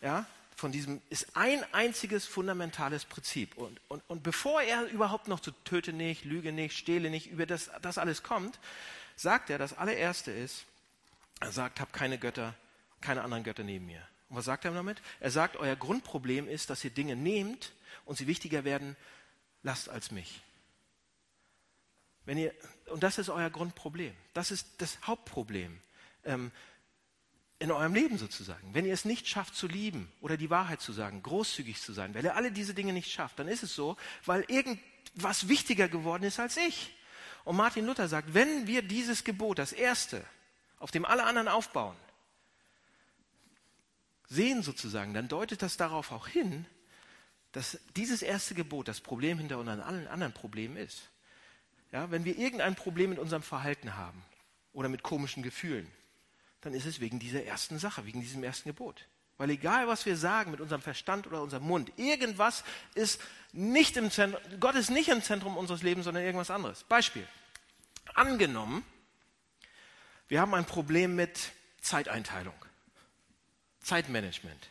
ja, 0.02 0.26
von 0.56 0.72
diesem 0.72 1.02
ist 1.10 1.36
ein 1.36 1.64
einziges 1.74 2.26
fundamentales 2.26 3.06
Prinzip. 3.06 3.58
Und, 3.58 3.80
und, 3.88 4.04
und 4.08 4.24
bevor 4.24 4.62
er 4.62 4.86
überhaupt 4.88 5.28
noch 5.28 5.40
zu 5.40 5.52
töte 5.52 5.94
nicht, 5.94 6.24
lüge 6.24 6.52
nicht, 6.52 6.78
stehle 6.78 7.10
nicht, 7.10 7.28
über 7.28 7.46
das, 7.46 7.70
das 7.82 7.98
alles 7.98 8.24
kommt, 8.24 8.60
sagt 9.16 9.50
er, 9.50 9.58
das 9.58 9.78
allererste 9.78 10.32
ist, 10.32 10.66
er 11.42 11.52
sagt, 11.52 11.80
hab 11.82 11.92
keine 11.92 12.18
Götter, 12.18 12.54
keine 13.02 13.24
anderen 13.24 13.44
Götter 13.44 13.64
neben 13.64 13.86
mir. 13.86 14.02
Und 14.30 14.38
was 14.38 14.46
sagt 14.46 14.66
er 14.66 14.72
damit? 14.72 15.02
Er 15.20 15.32
sagt, 15.32 15.58
euer 15.58 15.76
Grundproblem 15.76 16.48
ist, 16.48 16.70
dass 16.70 16.84
ihr 16.84 16.90
Dinge 16.90 17.16
nehmt 17.16 17.74
und 18.06 18.18
sie 18.18 18.28
wichtiger 18.28 18.64
werden 18.64 18.96
lasst 19.66 19.90
als 19.90 20.12
mich. 20.12 20.42
Wenn 22.24 22.38
ihr, 22.38 22.54
und 22.88 23.04
das 23.04 23.18
ist 23.18 23.30
euer 23.30 23.50
Grundproblem. 23.50 24.14
Das 24.34 24.52
ist 24.52 24.68
das 24.78 24.98
Hauptproblem 25.06 25.82
ähm, 26.24 26.52
in 27.60 27.72
eurem 27.72 27.94
Leben 27.94 28.18
sozusagen. 28.18 28.74
Wenn 28.74 28.86
ihr 28.86 28.94
es 28.94 29.06
nicht 29.06 29.28
schafft 29.28 29.56
zu 29.56 29.68
lieben 29.68 30.12
oder 30.22 30.38
die 30.38 30.50
Wahrheit 30.50 30.82
zu 30.82 30.94
sagen, 30.94 31.22
großzügig 31.24 31.82
zu 31.82 31.94
sein, 31.94 32.14
wenn 32.14 32.26
ihr 32.26 32.36
alle 32.36 32.52
diese 32.52 32.74
Dinge 32.74 32.94
nicht 32.94 33.12
schafft, 33.12 33.40
dann 33.40 33.48
ist 33.48 33.64
es 33.64 33.74
so, 33.74 33.98
weil 34.24 34.46
irgendwas 34.48 35.48
wichtiger 35.48 35.88
geworden 35.88 36.24
ist 36.24 36.40
als 36.40 36.58
ich. 36.58 36.96
Und 37.44 37.56
Martin 37.56 37.86
Luther 37.86 38.08
sagt, 38.08 38.34
wenn 38.34 38.68
wir 38.68 38.82
dieses 38.82 39.24
Gebot, 39.24 39.60
das 39.60 39.72
erste, 39.72 40.24
auf 40.80 40.92
dem 40.92 41.06
alle 41.06 41.24
anderen 41.24 41.48
aufbauen, 41.48 41.96
sehen 44.28 44.64
sozusagen, 44.64 45.14
dann 45.14 45.28
deutet 45.28 45.62
das 45.62 45.78
darauf 45.78 46.12
auch 46.12 46.28
hin, 46.28 46.66
dass 47.56 47.80
dieses 47.96 48.22
erste 48.22 48.54
Gebot 48.54 48.90
das 48.90 49.00
Problem 49.00 49.38
hinter 49.38 49.58
unseren 49.60 49.80
allen 49.80 50.08
anderen 50.08 50.34
Problemen 50.34 50.76
ist. 50.76 51.04
Ja, 51.94 52.12
wenn 52.12 52.26
wir 52.26 52.38
irgendein 52.38 52.76
Problem 52.76 53.12
mit 53.12 53.18
unserem 53.18 53.44
Verhalten 53.44 53.96
haben 53.96 54.22
oder 54.74 54.90
mit 54.90 55.04
komischen 55.04 55.42
Gefühlen, 55.42 55.90
dann 56.60 56.74
ist 56.74 56.86
es 56.86 57.00
wegen 57.00 57.18
dieser 57.18 57.46
ersten 57.46 57.80
Sache, 57.80 58.06
wegen 58.06 58.20
diesem 58.20 58.44
ersten 58.44 58.68
Gebot. 58.68 59.08
Weil 59.38 59.52
egal, 59.52 59.88
was 59.88 60.06
wir 60.06 60.18
sagen 60.18 60.52
mit 60.52 60.60
unserem 60.60 60.82
Verstand 60.82 61.28
oder 61.28 61.42
unserem 61.42 61.64
Mund, 61.64 61.94
irgendwas 61.96 62.66
ist 62.94 63.22
nicht 63.54 63.96
im 63.96 64.12
Zentrum, 64.12 64.42
Gott 64.60 64.76
ist 64.76 64.90
nicht 64.90 65.08
im 65.08 65.24
Zentrum 65.24 65.56
unseres 65.56 65.82
Lebens, 65.82 66.04
sondern 66.04 66.26
irgendwas 66.26 66.52
anderes. 66.52 66.84
Beispiel. 66.84 67.26
Angenommen, 68.16 68.84
wir 70.28 70.42
haben 70.42 70.54
ein 70.56 70.66
Problem 70.66 71.16
mit 71.16 71.54
Zeiteinteilung, 71.80 72.56
Zeitmanagement. 73.80 74.68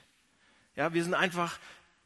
Ja, 0.76 0.92
wir 0.92 1.02
sind 1.02 1.14
einfach 1.14 1.58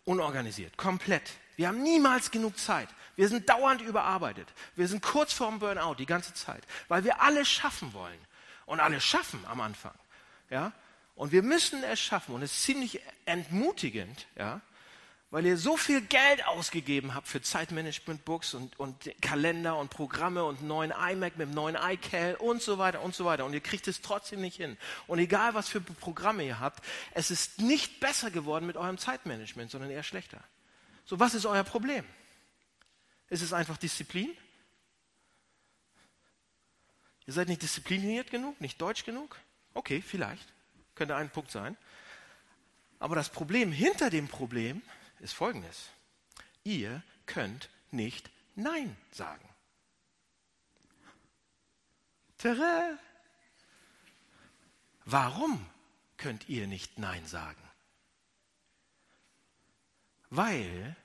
unorganisiert, 0.08 0.76
komplett. 0.76 1.30
Wir 1.56 1.68
haben 1.68 1.82
niemals 1.82 2.30
genug 2.30 2.58
Zeit. 2.58 2.88
Wir 3.14 3.28
sind 3.28 3.48
dauernd 3.48 3.82
überarbeitet. 3.82 4.48
Wir 4.74 4.88
sind 4.88 5.02
kurz 5.02 5.32
vorm 5.32 5.58
Burnout 5.58 5.96
die 5.96 6.06
ganze 6.06 6.32
Zeit, 6.32 6.62
weil 6.88 7.04
wir 7.04 7.20
alles 7.20 7.48
schaffen 7.48 7.92
wollen 7.92 8.18
und 8.64 8.80
alles 8.80 9.04
schaffen 9.04 9.44
am 9.46 9.60
Anfang. 9.60 9.94
Ja? 10.50 10.72
Und 11.14 11.32
wir 11.32 11.42
müssen 11.42 11.82
es 11.84 12.00
schaffen 12.00 12.34
und 12.34 12.42
es 12.42 12.52
ist 12.52 12.62
ziemlich 12.62 13.00
entmutigend, 13.26 14.26
ja? 14.36 14.60
Weil 15.30 15.44
ihr 15.44 15.58
so 15.58 15.76
viel 15.76 16.00
Geld 16.00 16.46
ausgegeben 16.46 17.14
habt 17.14 17.28
für 17.28 17.42
Zeitmanagement-Books 17.42 18.54
und, 18.54 18.78
und 18.78 19.10
Kalender 19.20 19.76
und 19.76 19.90
Programme 19.90 20.44
und 20.44 20.62
neuen 20.62 20.90
iMac 20.90 21.36
mit 21.36 21.46
einem 21.46 21.54
neuen 21.54 21.76
iCal 21.76 22.34
und 22.36 22.62
so 22.62 22.78
weiter 22.78 23.02
und 23.02 23.14
so 23.14 23.26
weiter. 23.26 23.44
Und 23.44 23.52
ihr 23.52 23.60
kriegt 23.60 23.88
es 23.88 24.00
trotzdem 24.00 24.40
nicht 24.40 24.56
hin. 24.56 24.78
Und 25.06 25.18
egal, 25.18 25.52
was 25.52 25.68
für 25.68 25.82
Programme 25.82 26.44
ihr 26.44 26.60
habt, 26.60 26.82
es 27.12 27.30
ist 27.30 27.60
nicht 27.60 28.00
besser 28.00 28.30
geworden 28.30 28.66
mit 28.66 28.78
eurem 28.78 28.96
Zeitmanagement, 28.96 29.70
sondern 29.70 29.90
eher 29.90 30.02
schlechter. 30.02 30.42
So, 31.04 31.20
was 31.20 31.34
ist 31.34 31.44
euer 31.44 31.64
Problem? 31.64 32.04
Ist 33.28 33.42
es 33.42 33.52
einfach 33.52 33.76
Disziplin? 33.76 34.34
Ihr 37.26 37.34
seid 37.34 37.48
nicht 37.48 37.60
diszipliniert 37.60 38.30
genug, 38.30 38.58
nicht 38.62 38.80
deutsch 38.80 39.04
genug? 39.04 39.36
Okay, 39.74 40.00
vielleicht. 40.00 40.48
Könnte 40.94 41.16
ein 41.16 41.28
Punkt 41.28 41.50
sein. 41.50 41.76
Aber 42.98 43.14
das 43.14 43.28
Problem 43.28 43.70
hinter 43.70 44.08
dem 44.08 44.28
Problem 44.28 44.80
ist 45.20 45.34
folgendes. 45.34 45.90
Ihr 46.64 47.02
könnt 47.26 47.70
nicht 47.90 48.30
Nein 48.54 48.96
sagen. 49.10 49.48
Tada! 52.38 52.98
Warum 55.04 55.64
könnt 56.16 56.48
ihr 56.48 56.66
nicht 56.66 56.98
Nein 56.98 57.26
sagen? 57.26 57.62
Weil 60.30 60.96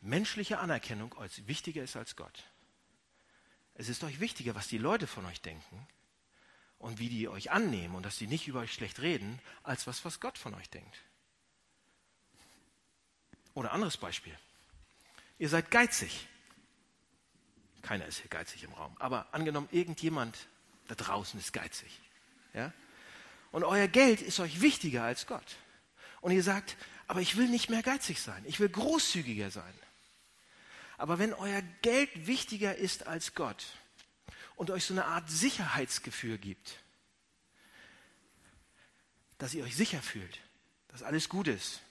menschliche 0.00 0.58
Anerkennung 0.58 1.16
euch 1.16 1.46
wichtiger 1.46 1.82
ist 1.82 1.96
als 1.96 2.16
Gott. 2.16 2.44
Es 3.74 3.88
ist 3.88 4.04
euch 4.04 4.20
wichtiger, 4.20 4.54
was 4.54 4.68
die 4.68 4.78
Leute 4.78 5.06
von 5.06 5.24
euch 5.26 5.40
denken 5.40 5.86
und 6.78 6.98
wie 6.98 7.08
die 7.08 7.28
euch 7.28 7.50
annehmen 7.50 7.94
und 7.94 8.04
dass 8.04 8.18
sie 8.18 8.26
nicht 8.26 8.46
über 8.46 8.60
euch 8.60 8.72
schlecht 8.72 9.00
reden, 9.00 9.40
als 9.62 9.86
was, 9.86 10.04
was 10.04 10.20
Gott 10.20 10.38
von 10.38 10.54
euch 10.54 10.68
denkt. 10.70 11.04
Oder 13.54 13.72
anderes 13.72 13.96
Beispiel. 13.96 14.36
Ihr 15.38 15.48
seid 15.48 15.70
geizig. 15.70 16.28
Keiner 17.82 18.06
ist 18.06 18.18
hier 18.18 18.28
geizig 18.28 18.64
im 18.64 18.72
Raum. 18.72 18.96
Aber 18.98 19.32
angenommen, 19.32 19.68
irgendjemand 19.70 20.48
da 20.88 20.94
draußen 20.94 21.38
ist 21.38 21.52
geizig. 21.52 22.00
Ja? 22.52 22.72
Und 23.52 23.64
euer 23.64 23.88
Geld 23.88 24.20
ist 24.20 24.40
euch 24.40 24.60
wichtiger 24.60 25.04
als 25.04 25.26
Gott. 25.26 25.56
Und 26.20 26.32
ihr 26.32 26.42
sagt, 26.42 26.76
aber 27.06 27.20
ich 27.20 27.36
will 27.36 27.48
nicht 27.48 27.70
mehr 27.70 27.82
geizig 27.82 28.20
sein. 28.20 28.42
Ich 28.46 28.58
will 28.58 28.68
großzügiger 28.68 29.50
sein. 29.50 29.74
Aber 30.96 31.18
wenn 31.18 31.34
euer 31.34 31.62
Geld 31.82 32.26
wichtiger 32.26 32.74
ist 32.76 33.06
als 33.06 33.34
Gott 33.34 33.66
und 34.56 34.70
euch 34.70 34.84
so 34.84 34.94
eine 34.94 35.04
Art 35.04 35.28
Sicherheitsgefühl 35.28 36.38
gibt, 36.38 36.78
dass 39.38 39.54
ihr 39.54 39.64
euch 39.64 39.76
sicher 39.76 40.00
fühlt, 40.00 40.40
dass 40.88 41.02
alles 41.02 41.28
gut 41.28 41.48
ist, 41.48 41.82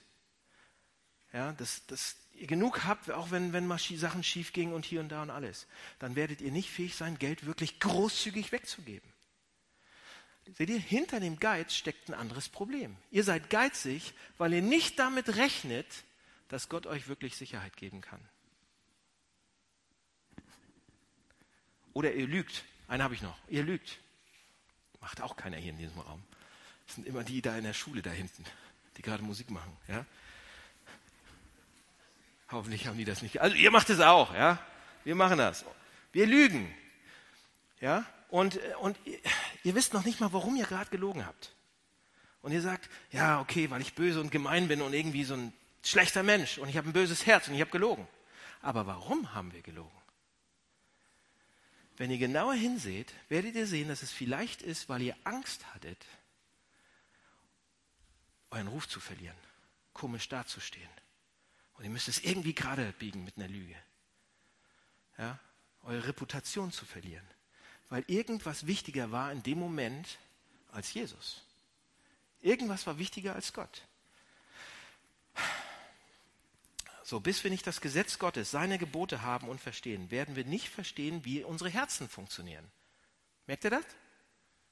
ja, 1.34 1.52
dass, 1.52 1.84
dass 1.86 2.16
ihr 2.34 2.46
genug 2.46 2.84
habt, 2.84 3.10
auch 3.10 3.32
wenn, 3.32 3.52
wenn 3.52 3.66
mal 3.66 3.78
Sachen 3.78 4.22
schief 4.22 4.52
gingen 4.52 4.72
und 4.72 4.84
hier 4.84 5.00
und 5.00 5.08
da 5.08 5.20
und 5.22 5.30
alles, 5.30 5.66
dann 5.98 6.14
werdet 6.14 6.40
ihr 6.40 6.52
nicht 6.52 6.70
fähig 6.70 6.94
sein, 6.94 7.18
Geld 7.18 7.44
wirklich 7.44 7.80
großzügig 7.80 8.52
wegzugeben. 8.52 9.12
Seht 10.56 10.68
ihr, 10.68 10.78
hinter 10.78 11.20
dem 11.20 11.40
Geiz 11.40 11.74
steckt 11.74 12.08
ein 12.08 12.14
anderes 12.14 12.48
Problem. 12.48 12.96
Ihr 13.10 13.24
seid 13.24 13.50
geizig, 13.50 14.14
weil 14.38 14.52
ihr 14.52 14.62
nicht 14.62 14.98
damit 14.98 15.36
rechnet, 15.36 15.86
dass 16.48 16.68
Gott 16.68 16.86
euch 16.86 17.08
wirklich 17.08 17.34
Sicherheit 17.34 17.76
geben 17.76 18.00
kann. 18.00 18.20
Oder 21.94 22.12
ihr 22.12 22.26
lügt. 22.26 22.64
Einen 22.88 23.02
habe 23.02 23.14
ich 23.14 23.22
noch. 23.22 23.36
Ihr 23.48 23.62
lügt. 23.62 23.98
Macht 25.00 25.20
auch 25.20 25.36
keiner 25.36 25.56
hier 25.56 25.70
in 25.70 25.78
diesem 25.78 25.98
Raum. 25.98 26.22
Das 26.86 26.96
sind 26.96 27.06
immer 27.06 27.24
die 27.24 27.40
da 27.40 27.56
in 27.56 27.64
der 27.64 27.72
Schule 27.72 28.02
da 28.02 28.10
hinten, 28.10 28.44
die 28.96 29.02
gerade 29.02 29.22
Musik 29.22 29.50
machen. 29.50 29.74
Ja? 29.88 30.04
Hoffentlich 32.50 32.86
haben 32.86 32.98
die 32.98 33.04
das 33.04 33.22
nicht. 33.22 33.40
Also 33.40 33.56
ihr 33.56 33.70
macht 33.70 33.90
es 33.90 34.00
auch, 34.00 34.34
ja? 34.34 34.58
Wir 35.04 35.14
machen 35.14 35.38
das. 35.38 35.64
Wir 36.12 36.26
lügen. 36.26 36.72
Ja? 37.80 38.06
Und, 38.28 38.58
und 38.80 38.96
ihr, 39.04 39.18
ihr 39.62 39.74
wisst 39.74 39.94
noch 39.94 40.04
nicht 40.04 40.20
mal, 40.20 40.32
warum 40.32 40.56
ihr 40.56 40.66
gerade 40.66 40.90
gelogen 40.90 41.26
habt. 41.26 41.54
Und 42.42 42.52
ihr 42.52 42.60
sagt, 42.60 42.90
ja, 43.10 43.40
okay, 43.40 43.70
weil 43.70 43.80
ich 43.80 43.94
böse 43.94 44.20
und 44.20 44.30
gemein 44.30 44.68
bin 44.68 44.82
und 44.82 44.92
irgendwie 44.92 45.24
so 45.24 45.34
ein 45.34 45.52
schlechter 45.82 46.22
Mensch 46.22 46.58
und 46.58 46.68
ich 46.68 46.76
habe 46.76 46.88
ein 46.88 46.92
böses 46.92 47.26
Herz 47.26 47.48
und 47.48 47.54
ich 47.54 47.60
habe 47.60 47.70
gelogen. 47.70 48.06
Aber 48.60 48.86
warum 48.86 49.34
haben 49.34 49.52
wir 49.52 49.62
gelogen? 49.62 49.90
Wenn 51.96 52.10
ihr 52.10 52.18
genauer 52.18 52.54
hinseht, 52.54 53.12
werdet 53.28 53.54
ihr 53.54 53.66
sehen, 53.66 53.88
dass 53.88 54.02
es 54.02 54.10
vielleicht 54.10 54.62
ist, 54.62 54.88
weil 54.88 55.02
ihr 55.02 55.16
Angst 55.24 55.64
hattet, 55.74 56.04
euren 58.50 58.68
Ruf 58.68 58.88
zu 58.88 59.00
verlieren, 59.00 59.36
komisch 59.92 60.28
dazustehen. 60.28 60.88
Und 61.74 61.84
ihr 61.84 61.90
müsst 61.90 62.08
es 62.08 62.20
irgendwie 62.20 62.54
gerade 62.54 62.92
biegen 62.98 63.24
mit 63.24 63.36
einer 63.36 63.48
Lüge. 63.48 63.76
Ja? 65.18 65.38
Eure 65.82 66.06
Reputation 66.08 66.72
zu 66.72 66.84
verlieren. 66.84 67.26
Weil 67.88 68.04
irgendwas 68.06 68.66
wichtiger 68.66 69.10
war 69.10 69.30
in 69.32 69.42
dem 69.42 69.58
Moment 69.58 70.18
als 70.72 70.94
Jesus. 70.94 71.42
Irgendwas 72.40 72.86
war 72.86 72.98
wichtiger 72.98 73.34
als 73.34 73.52
Gott. 73.52 73.82
So, 77.02 77.20
bis 77.20 77.44
wir 77.44 77.50
nicht 77.50 77.66
das 77.66 77.82
Gesetz 77.82 78.18
Gottes, 78.18 78.50
seine 78.50 78.78
Gebote 78.78 79.20
haben 79.20 79.48
und 79.48 79.60
verstehen, 79.60 80.10
werden 80.10 80.36
wir 80.36 80.44
nicht 80.44 80.70
verstehen, 80.70 81.24
wie 81.24 81.44
unsere 81.44 81.68
Herzen 81.68 82.08
funktionieren. 82.08 82.64
Merkt 83.46 83.64
ihr 83.64 83.70
das? 83.70 83.84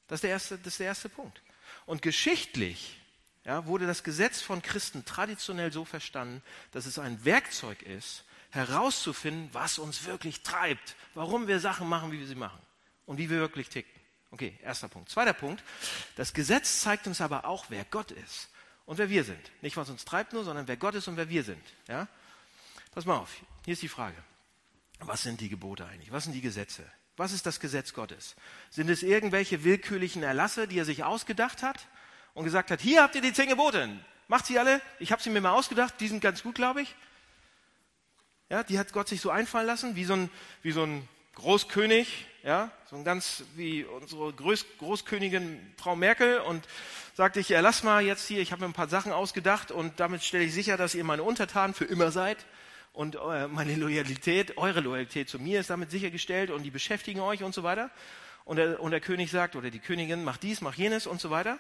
Das 0.07 0.17
ist 0.17 0.23
der 0.25 0.31
erste, 0.31 0.59
das 0.59 0.69
ist 0.69 0.81
der 0.81 0.87
erste 0.87 1.09
Punkt. 1.11 1.43
Und 1.85 2.01
geschichtlich 2.01 3.02
ja, 3.45 3.67
wurde 3.67 3.87
das 3.87 4.05
Gesetz 4.05 4.41
von 4.41 4.63
Christen 4.63 5.05
traditionell 5.05 5.73
so 5.73 5.85
verstanden, 5.85 6.43
dass 6.71 6.87
es 6.87 6.99
ein 6.99 7.25
Werkzeug 7.25 7.83
ist, 7.83 8.25
herauszufinden, 8.51 9.49
was 9.53 9.79
uns 9.79 10.05
wirklich 10.05 10.43
treibt, 10.43 10.95
warum 11.15 11.49
wir 11.49 11.59
Sachen 11.59 11.89
machen, 11.89 12.13
wie 12.13 12.21
wir 12.21 12.27
sie 12.27 12.35
machen 12.35 12.61
und 13.07 13.19
wie 13.19 13.31
wir 13.31 13.39
wirklich 13.39 13.69
ticken. 13.69 13.91
Okay, 14.31 14.59
erster 14.63 14.89
Punkt. 14.89 15.11
Zweiter 15.11 15.33
Punkt. 15.33 15.63
Das 16.17 16.33
Gesetz 16.33 16.81
zeigt 16.81 17.07
uns 17.07 17.21
aber 17.21 17.45
auch, 17.45 17.67
wer 17.69 17.85
Gott 17.85 18.11
ist 18.13 18.49
und 18.87 18.99
wer 18.99 19.11
wir 19.11 19.25
sind. 19.25 19.51
Nicht, 19.61 19.77
was 19.77 19.91
uns 19.91 20.05
treibt 20.05 20.33
nur, 20.33 20.45
sondern 20.45 20.69
wer 20.69 20.77
Gott 20.77 20.95
ist 20.95 21.09
und 21.09 21.17
wer 21.17 21.29
wir 21.29 21.45
sind. 21.45 21.63
Ja? 21.89 22.09
Pass 22.93 23.05
mal 23.05 23.17
auf. 23.17 23.31
Hier 23.65 23.73
ist 23.73 23.83
die 23.83 23.89
Frage. 23.89 24.17
Was 25.01 25.23
sind 25.23 25.41
die 25.41 25.49
Gebote 25.49 25.85
eigentlich? 25.87 26.13
Was 26.13 26.25
sind 26.25 26.33
die 26.33 26.41
Gesetze? 26.41 26.85
Was 27.17 27.33
ist 27.33 27.45
das 27.45 27.61
Gesetz 27.61 27.93
Gottes? 27.93 28.37
Sind 28.71 28.89
es 28.89 29.03
irgendwelche 29.03 29.65
willkürlichen 29.65 30.23
Erlasse, 30.23 30.67
die 30.67 30.79
er 30.79 30.85
sich 30.85 31.05
ausgedacht 31.05 31.63
hat? 31.63 31.87
Und 32.35 32.45
gesagt 32.45 32.71
hat, 32.71 32.81
hier 32.81 33.03
habt 33.03 33.15
ihr 33.15 33.23
die 33.23 33.33
zehn 33.33 33.49
Gebote, 33.49 33.89
macht 34.29 34.47
sie 34.47 34.59
alle, 34.59 34.81
ich 34.99 35.13
habe 35.13 35.23
sie 35.23 35.31
mir 35.31 35.41
mal 35.41 35.53
ausgedacht, 35.53 35.95
die 36.01 36.09
sind 36.09 36.21
ganz 36.21 36.43
gut, 36.43 36.55
glaube 36.55 36.83
ich. 36.83 36.95
Ja, 38.49 38.63
die 38.63 38.79
hat 38.79 38.93
Gott 38.93 39.09
sich 39.09 39.21
so 39.21 39.31
einfallen 39.31 39.67
lassen, 39.67 39.97
wie 39.97 40.05
so 40.05 40.15
ein, 40.15 40.31
wie 40.63 40.73
so 40.73 40.85
ein 40.85 41.09
Großkönig, 41.35 42.27
ja, 42.43 42.71
so 42.91 42.97
ein 42.97 43.05
ganz 43.05 43.45
wie 43.57 43.85
unsere 43.85 44.33
Groß, 44.33 44.67
Großkönigin 44.79 45.75
Frau 45.79 45.97
Merkel 45.97 46.41
und 46.41 46.67
sagte 47.15 47.41
ich, 47.41 47.51
erlass 47.51 47.83
mal 47.83 48.03
jetzt 48.03 48.27
hier, 48.27 48.41
ich 48.41 48.53
habe 48.53 48.61
mir 48.63 48.69
ein 48.69 48.75
paar 48.75 48.89
Sachen 48.89 49.13
ausgedacht 49.13 49.71
und 49.71 50.01
damit 50.01 50.23
stelle 50.23 50.45
ich 50.45 50.53
sicher, 50.53 50.77
dass 50.77 50.95
ihr 50.95 51.05
meine 51.05 51.23
Untertanen 51.23 51.73
für 51.73 51.87
immer 51.87 52.11
seid 52.11 52.45
und 52.93 53.17
äh, 53.17 53.49
meine 53.49 53.75
Loyalität, 53.75 54.59
eure 54.59 54.81
Loyalität 54.81 55.29
zu 55.29 55.39
mir 55.39 55.61
ist 55.61 55.71
damit 55.71 55.91
sichergestellt 55.91 56.51
und 56.51 56.63
die 56.63 56.71
beschäftigen 56.71 57.21
euch 57.21 57.43
und 57.43 57.55
so 57.55 57.63
weiter. 57.63 57.91
Und 58.45 58.57
der, 58.57 58.81
und 58.81 58.91
der 58.91 59.01
König 59.01 59.31
sagt 59.31 59.57
oder 59.57 59.71
die 59.71 59.79
Königin 59.79 60.25
macht 60.25 60.43
dies, 60.43 60.61
macht 60.61 60.77
jenes 60.77 61.07
und 61.07 61.21
so 61.21 61.31
weiter. 61.31 61.59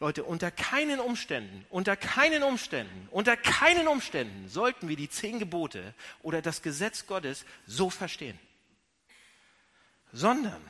Leute, 0.00 0.22
unter 0.22 0.52
keinen 0.52 1.00
Umständen, 1.00 1.66
unter 1.70 1.96
keinen 1.96 2.44
Umständen, 2.44 3.08
unter 3.10 3.36
keinen 3.36 3.88
Umständen 3.88 4.48
sollten 4.48 4.88
wir 4.88 4.96
die 4.96 5.08
zehn 5.08 5.40
Gebote 5.40 5.92
oder 6.22 6.40
das 6.40 6.62
Gesetz 6.62 7.06
Gottes 7.06 7.44
so 7.66 7.90
verstehen. 7.90 8.38
Sondern 10.12 10.62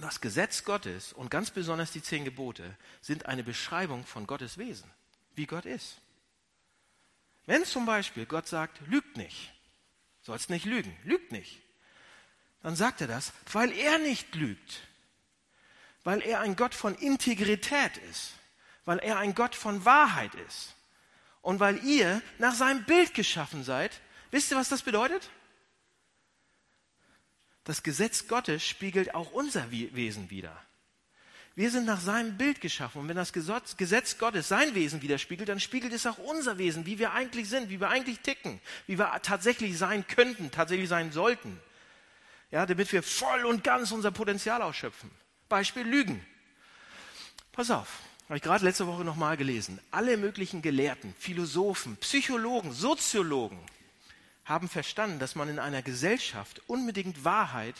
das 0.00 0.22
Gesetz 0.22 0.64
Gottes 0.64 1.12
und 1.12 1.30
ganz 1.30 1.50
besonders 1.50 1.92
die 1.92 2.02
zehn 2.02 2.24
Gebote 2.24 2.76
sind 3.02 3.26
eine 3.26 3.44
Beschreibung 3.44 4.06
von 4.06 4.26
Gottes 4.26 4.56
Wesen, 4.56 4.90
wie 5.34 5.46
Gott 5.46 5.66
ist. 5.66 6.00
Wenn 7.44 7.66
zum 7.66 7.84
Beispiel 7.84 8.24
Gott 8.24 8.48
sagt, 8.48 8.80
lügt 8.86 9.18
nicht, 9.18 9.52
sollst 10.22 10.48
nicht 10.48 10.64
lügen, 10.64 10.96
lügt 11.04 11.30
nicht, 11.30 11.60
dann 12.62 12.74
sagt 12.74 13.02
er 13.02 13.06
das, 13.06 13.34
weil 13.52 13.72
er 13.72 13.98
nicht 13.98 14.34
lügt 14.34 14.80
weil 16.04 16.22
er 16.22 16.40
ein 16.40 16.56
Gott 16.56 16.74
von 16.74 16.94
Integrität 16.94 17.96
ist, 18.10 18.32
weil 18.84 18.98
er 18.98 19.18
ein 19.18 19.34
Gott 19.34 19.54
von 19.54 19.84
Wahrheit 19.84 20.34
ist 20.46 20.74
und 21.42 21.60
weil 21.60 21.84
ihr 21.84 22.22
nach 22.38 22.54
seinem 22.54 22.84
Bild 22.84 23.14
geschaffen 23.14 23.64
seid. 23.64 24.00
Wisst 24.30 24.50
ihr, 24.50 24.56
was 24.56 24.68
das 24.68 24.82
bedeutet? 24.82 25.30
Das 27.64 27.82
Gesetz 27.82 28.26
Gottes 28.28 28.64
spiegelt 28.66 29.14
auch 29.14 29.32
unser 29.32 29.70
Wesen 29.70 30.30
wider. 30.30 30.56
Wir 31.56 31.70
sind 31.70 31.84
nach 31.84 32.00
seinem 32.00 32.38
Bild 32.38 32.60
geschaffen. 32.60 33.02
Und 33.02 33.08
wenn 33.08 33.16
das 33.16 33.32
Gesetz 33.32 34.16
Gottes 34.18 34.48
sein 34.48 34.74
Wesen 34.74 35.02
widerspiegelt, 35.02 35.48
dann 35.48 35.60
spiegelt 35.60 35.92
es 35.92 36.06
auch 36.06 36.16
unser 36.16 36.58
Wesen, 36.58 36.86
wie 36.86 36.98
wir 36.98 37.12
eigentlich 37.12 37.48
sind, 37.48 37.68
wie 37.68 37.80
wir 37.80 37.90
eigentlich 37.90 38.20
ticken, 38.20 38.60
wie 38.86 38.98
wir 38.98 39.20
tatsächlich 39.22 39.76
sein 39.76 40.06
könnten, 40.06 40.50
tatsächlich 40.50 40.88
sein 40.88 41.12
sollten. 41.12 41.60
Ja, 42.50 42.66
damit 42.66 42.90
wir 42.92 43.02
voll 43.02 43.44
und 43.44 43.62
ganz 43.62 43.92
unser 43.92 44.10
Potenzial 44.10 44.62
ausschöpfen. 44.62 45.10
Beispiel 45.50 45.82
Lügen. 45.82 46.24
Pass 47.52 47.70
auf. 47.70 47.98
habe 48.26 48.36
ich 48.36 48.42
gerade 48.42 48.64
letzte 48.64 48.86
Woche 48.86 49.04
nochmal 49.04 49.36
gelesen. 49.36 49.80
Alle 49.90 50.16
möglichen 50.16 50.62
Gelehrten, 50.62 51.12
Philosophen, 51.18 51.96
Psychologen, 51.96 52.72
Soziologen 52.72 53.58
haben 54.44 54.68
verstanden, 54.68 55.18
dass 55.18 55.34
man 55.34 55.48
in 55.48 55.58
einer 55.58 55.82
Gesellschaft 55.82 56.62
unbedingt 56.68 57.24
Wahrheit 57.24 57.74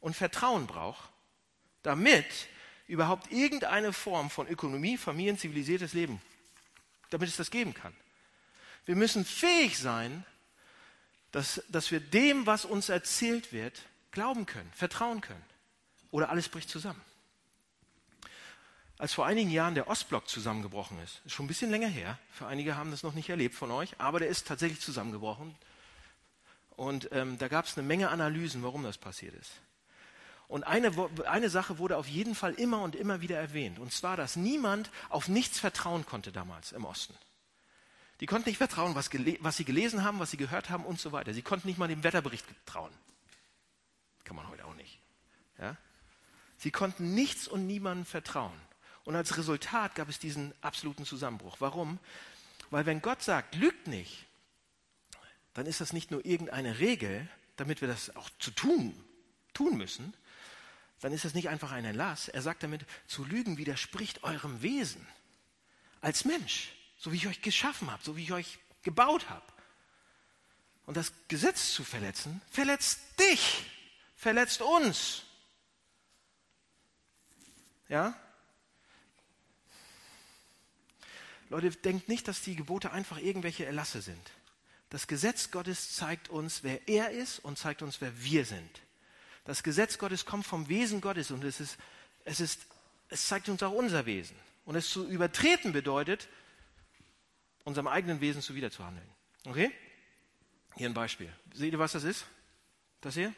und 0.00 0.16
Vertrauen 0.16 0.66
braucht, 0.66 1.08
damit 1.84 2.26
überhaupt 2.88 3.30
irgendeine 3.32 3.92
Form 3.92 4.28
von 4.28 4.48
Ökonomie, 4.48 4.98
Familien, 4.98 5.38
zivilisiertes 5.38 5.92
Leben, 5.92 6.20
damit 7.10 7.28
es 7.28 7.36
das 7.36 7.50
geben 7.52 7.74
kann. 7.74 7.94
Wir 8.86 8.96
müssen 8.96 9.24
fähig 9.24 9.78
sein, 9.78 10.24
dass, 11.30 11.62
dass 11.68 11.92
wir 11.92 12.00
dem, 12.00 12.46
was 12.46 12.64
uns 12.64 12.88
erzählt 12.88 13.52
wird, 13.52 13.82
glauben 14.10 14.46
können, 14.46 14.70
vertrauen 14.74 15.20
können. 15.20 15.53
Oder 16.14 16.30
alles 16.30 16.48
bricht 16.48 16.70
zusammen 16.70 17.00
als 18.98 19.12
vor 19.12 19.26
einigen 19.26 19.50
Jahren 19.50 19.74
der 19.74 19.88
Ostblock 19.88 20.28
zusammengebrochen 20.28 20.98
ist. 21.00 21.20
Ist 21.24 21.32
schon 21.32 21.46
ein 21.46 21.48
bisschen 21.48 21.70
länger 21.70 21.88
her. 21.88 22.16
Für 22.30 22.46
einige 22.46 22.76
haben 22.76 22.90
das 22.92 23.02
noch 23.02 23.12
nicht 23.12 23.28
erlebt 23.28 23.54
von 23.54 23.70
euch, 23.70 23.94
aber 23.98 24.20
der 24.20 24.28
ist 24.28 24.46
tatsächlich 24.46 24.80
zusammengebrochen. 24.80 25.54
Und 26.76 27.08
ähm, 27.12 27.36
da 27.38 27.48
gab 27.48 27.66
es 27.66 27.76
eine 27.76 27.86
Menge 27.86 28.10
Analysen, 28.10 28.62
warum 28.62 28.84
das 28.84 28.96
passiert 28.96 29.34
ist. 29.34 29.50
Und 30.46 30.64
eine, 30.64 30.92
eine 31.26 31.50
Sache 31.50 31.78
wurde 31.78 31.96
auf 31.96 32.06
jeden 32.06 32.34
Fall 32.34 32.54
immer 32.54 32.82
und 32.82 32.94
immer 32.94 33.20
wieder 33.20 33.36
erwähnt. 33.36 33.78
Und 33.78 33.92
zwar, 33.92 34.16
dass 34.16 34.36
niemand 34.36 34.90
auf 35.08 35.28
nichts 35.28 35.58
vertrauen 35.58 36.06
konnte 36.06 36.30
damals 36.30 36.72
im 36.72 36.84
Osten. 36.84 37.14
Die 38.20 38.26
konnten 38.26 38.48
nicht 38.48 38.58
vertrauen, 38.58 38.94
was, 38.94 39.10
was 39.40 39.56
sie 39.56 39.64
gelesen 39.64 40.04
haben, 40.04 40.20
was 40.20 40.30
sie 40.30 40.36
gehört 40.36 40.70
haben 40.70 40.84
und 40.84 41.00
so 41.00 41.10
weiter. 41.10 41.34
Sie 41.34 41.42
konnten 41.42 41.66
nicht 41.66 41.78
mal 41.78 41.88
dem 41.88 42.04
Wetterbericht 42.04 42.46
trauen. 42.64 42.92
Kann 44.22 44.36
man 44.36 44.48
heute 44.48 44.64
auch 44.64 44.74
nicht. 44.74 44.98
Ja? 45.58 45.76
Sie 46.64 46.70
konnten 46.70 47.14
nichts 47.14 47.46
und 47.46 47.66
niemandem 47.66 48.06
vertrauen. 48.06 48.58
Und 49.04 49.14
als 49.14 49.36
Resultat 49.36 49.94
gab 49.94 50.08
es 50.08 50.18
diesen 50.18 50.54
absoluten 50.62 51.04
Zusammenbruch. 51.04 51.56
Warum? 51.58 51.98
Weil 52.70 52.86
wenn 52.86 53.02
Gott 53.02 53.22
sagt, 53.22 53.54
lügt 53.54 53.86
nicht, 53.86 54.24
dann 55.52 55.66
ist 55.66 55.82
das 55.82 55.92
nicht 55.92 56.10
nur 56.10 56.24
irgendeine 56.24 56.78
Regel, 56.78 57.28
damit 57.56 57.82
wir 57.82 57.88
das 57.88 58.16
auch 58.16 58.30
zu 58.38 58.50
tun, 58.50 58.98
tun 59.52 59.76
müssen, 59.76 60.14
dann 61.00 61.12
ist 61.12 61.26
das 61.26 61.34
nicht 61.34 61.50
einfach 61.50 61.70
ein 61.70 61.84
Erlass. 61.84 62.28
Er 62.28 62.40
sagt 62.40 62.62
damit, 62.62 62.86
zu 63.08 63.24
lügen 63.24 63.58
widerspricht 63.58 64.24
eurem 64.24 64.62
Wesen 64.62 65.06
als 66.00 66.24
Mensch, 66.24 66.72
so 66.96 67.12
wie 67.12 67.16
ich 67.16 67.26
euch 67.26 67.42
geschaffen 67.42 67.90
habe, 67.90 68.02
so 68.02 68.16
wie 68.16 68.22
ich 68.22 68.32
euch 68.32 68.58
gebaut 68.80 69.28
habe. 69.28 69.44
Und 70.86 70.96
das 70.96 71.12
Gesetz 71.28 71.74
zu 71.74 71.84
verletzen, 71.84 72.40
verletzt 72.50 73.00
dich, 73.20 73.66
verletzt 74.16 74.62
uns. 74.62 75.24
Ja? 77.94 78.12
Leute, 81.48 81.70
denkt 81.70 82.08
nicht, 82.08 82.26
dass 82.26 82.42
die 82.42 82.56
Gebote 82.56 82.90
einfach 82.90 83.18
irgendwelche 83.18 83.66
Erlasse 83.66 84.02
sind. 84.02 84.32
Das 84.90 85.06
Gesetz 85.06 85.52
Gottes 85.52 85.94
zeigt 85.94 86.28
uns, 86.28 86.64
wer 86.64 86.88
er 86.88 87.10
ist 87.10 87.38
und 87.38 87.56
zeigt 87.56 87.82
uns, 87.82 88.00
wer 88.00 88.10
wir 88.24 88.44
sind. 88.46 88.82
Das 89.44 89.62
Gesetz 89.62 89.98
Gottes 89.98 90.26
kommt 90.26 90.44
vom 90.44 90.68
Wesen 90.68 91.00
Gottes 91.00 91.30
und 91.30 91.44
es, 91.44 91.60
ist, 91.60 91.76
es, 92.24 92.40
ist, 92.40 92.66
es 93.10 93.28
zeigt 93.28 93.48
uns 93.48 93.62
auch 93.62 93.70
unser 93.70 94.06
Wesen. 94.06 94.36
Und 94.64 94.74
es 94.74 94.90
zu 94.90 95.06
übertreten 95.06 95.72
bedeutet, 95.72 96.26
unserem 97.62 97.86
eigenen 97.86 98.20
Wesen 98.20 98.42
zuwiderzuhandeln. 98.42 99.08
Okay? 99.46 99.70
Hier 100.74 100.88
ein 100.88 100.94
Beispiel. 100.94 101.32
Seht 101.52 101.72
ihr, 101.72 101.78
was 101.78 101.92
das 101.92 102.02
ist? 102.02 102.24
Das 103.02 103.14
hier? 103.14 103.32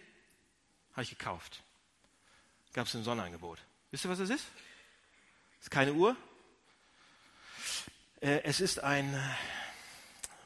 Habe 0.92 1.03
ich 1.03 1.11
gekauft. 1.11 1.62
Gab 2.73 2.87
es 2.87 2.95
im 2.95 3.05
Sonnenangebot. 3.05 3.59
Wisst 3.96 4.04
ihr, 4.04 4.11
was 4.11 4.18
das 4.18 4.28
ist? 4.28 4.44
Das 5.56 5.62
ist 5.62 5.70
keine 5.70 5.94
Uhr, 5.94 6.14
äh, 8.20 8.42
es 8.42 8.61
ist 8.61 8.78
ein, 8.78 9.18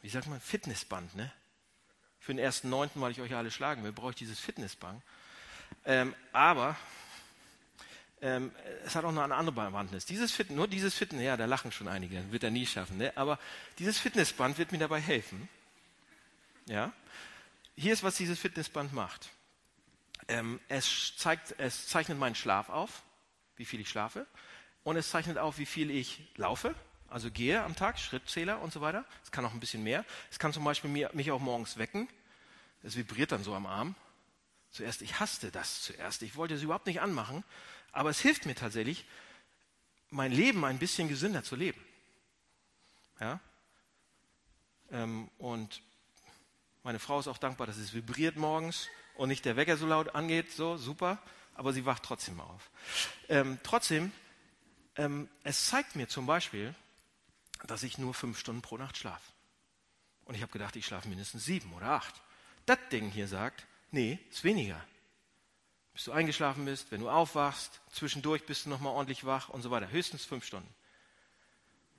wie 0.02 0.08
sagt 0.08 0.28
man, 0.28 0.40
Fitnessband. 0.40 1.16
Ne? 1.16 1.32
Für 2.20 2.32
den 2.32 2.38
ersten 2.38 2.70
Neunten, 2.70 3.00
weil 3.00 3.10
ich 3.10 3.20
euch 3.20 3.34
alle 3.34 3.50
schlagen 3.50 3.82
will, 3.82 3.90
brauche 3.90 4.10
ich 4.10 4.16
dieses 4.16 4.38
Fitnessband. 4.38 5.02
Ähm, 5.84 6.14
aber 6.32 6.76
ähm, 8.20 8.52
es 8.84 8.94
hat 8.94 9.04
auch 9.04 9.10
noch 9.10 9.24
eine 9.24 9.34
andere 9.34 9.66
Bewandtnis. 9.66 10.06
Dieses 10.06 10.30
Fit 10.30 10.50
nur 10.52 10.68
dieses 10.68 10.94
Fitness, 10.94 11.24
ja, 11.24 11.36
da 11.36 11.46
lachen 11.46 11.72
schon 11.72 11.88
einige, 11.88 12.30
wird 12.30 12.44
er 12.44 12.52
nie 12.52 12.66
schaffen. 12.66 12.98
Ne? 12.98 13.12
Aber 13.16 13.36
dieses 13.80 13.98
Fitnessband 13.98 14.58
wird 14.58 14.70
mir 14.70 14.78
dabei 14.78 15.00
helfen. 15.00 15.48
Ja? 16.66 16.92
Hier 17.74 17.94
ist, 17.94 18.04
was 18.04 18.14
dieses 18.14 18.38
Fitnessband 18.38 18.92
macht. 18.92 19.28
Ähm, 20.28 20.60
es, 20.68 21.16
zeigt, 21.16 21.56
es 21.58 21.88
zeichnet 21.88 22.16
meinen 22.16 22.36
Schlaf 22.36 22.68
auf, 22.68 23.02
wie 23.60 23.66
viel 23.66 23.80
ich 23.80 23.90
schlafe. 23.90 24.26
Und 24.84 24.96
es 24.96 25.10
zeichnet 25.10 25.36
auf, 25.36 25.58
wie 25.58 25.66
viel 25.66 25.90
ich 25.90 26.22
laufe, 26.36 26.74
also 27.08 27.30
gehe 27.30 27.62
am 27.62 27.76
Tag, 27.76 27.98
Schrittzähler 27.98 28.62
und 28.62 28.72
so 28.72 28.80
weiter. 28.80 29.04
Es 29.22 29.30
kann 29.30 29.44
auch 29.44 29.52
ein 29.52 29.60
bisschen 29.60 29.82
mehr. 29.82 30.06
Es 30.30 30.38
kann 30.38 30.54
zum 30.54 30.64
Beispiel 30.64 31.10
mich 31.12 31.30
auch 31.30 31.40
morgens 31.40 31.76
wecken. 31.76 32.08
Es 32.82 32.96
vibriert 32.96 33.32
dann 33.32 33.44
so 33.44 33.54
am 33.54 33.66
Arm. 33.66 33.94
Zuerst, 34.70 35.02
ich 35.02 35.20
hasste 35.20 35.50
das 35.50 35.82
zuerst. 35.82 36.22
Ich 36.22 36.36
wollte 36.36 36.54
es 36.54 36.62
überhaupt 36.62 36.86
nicht 36.86 37.02
anmachen. 37.02 37.44
Aber 37.92 38.08
es 38.08 38.20
hilft 38.20 38.46
mir 38.46 38.54
tatsächlich, 38.54 39.04
mein 40.08 40.32
Leben 40.32 40.64
ein 40.64 40.78
bisschen 40.78 41.08
gesünder 41.08 41.42
zu 41.44 41.54
leben. 41.54 41.84
Ja? 43.20 43.40
Ähm, 44.90 45.28
und 45.36 45.82
meine 46.82 46.98
Frau 46.98 47.20
ist 47.20 47.28
auch 47.28 47.38
dankbar, 47.38 47.66
dass 47.66 47.76
es 47.76 47.92
vibriert 47.92 48.36
morgens 48.36 48.88
und 49.16 49.28
nicht 49.28 49.44
der 49.44 49.56
Wecker 49.56 49.76
so 49.76 49.86
laut 49.86 50.14
angeht. 50.14 50.50
So, 50.50 50.78
super. 50.78 51.18
Aber 51.54 51.72
sie 51.72 51.84
wacht 51.84 52.02
trotzdem 52.02 52.40
auf. 52.40 52.70
Ähm, 53.28 53.58
trotzdem, 53.62 54.12
ähm, 54.96 55.28
es 55.42 55.66
zeigt 55.66 55.96
mir 55.96 56.08
zum 56.08 56.26
Beispiel, 56.26 56.74
dass 57.64 57.82
ich 57.82 57.98
nur 57.98 58.14
fünf 58.14 58.38
Stunden 58.38 58.62
pro 58.62 58.76
Nacht 58.76 58.96
schlafe. 58.96 59.32
Und 60.24 60.34
ich 60.34 60.42
habe 60.42 60.52
gedacht, 60.52 60.76
ich 60.76 60.86
schlafe 60.86 61.08
mindestens 61.08 61.44
sieben 61.44 61.72
oder 61.72 61.90
acht. 61.90 62.14
Das 62.66 62.78
Ding 62.90 63.10
hier 63.10 63.28
sagt, 63.28 63.66
nee, 63.90 64.18
ist 64.30 64.44
weniger. 64.44 64.82
Bis 65.92 66.04
du 66.04 66.12
eingeschlafen 66.12 66.64
bist, 66.64 66.92
wenn 66.92 67.00
du 67.00 67.10
aufwachst, 67.10 67.80
zwischendurch 67.92 68.46
bist 68.46 68.64
du 68.64 68.70
nochmal 68.70 68.94
ordentlich 68.94 69.24
wach 69.24 69.48
und 69.48 69.62
so 69.62 69.70
weiter. 69.70 69.90
Höchstens 69.90 70.24
fünf 70.24 70.44
Stunden. 70.44 70.72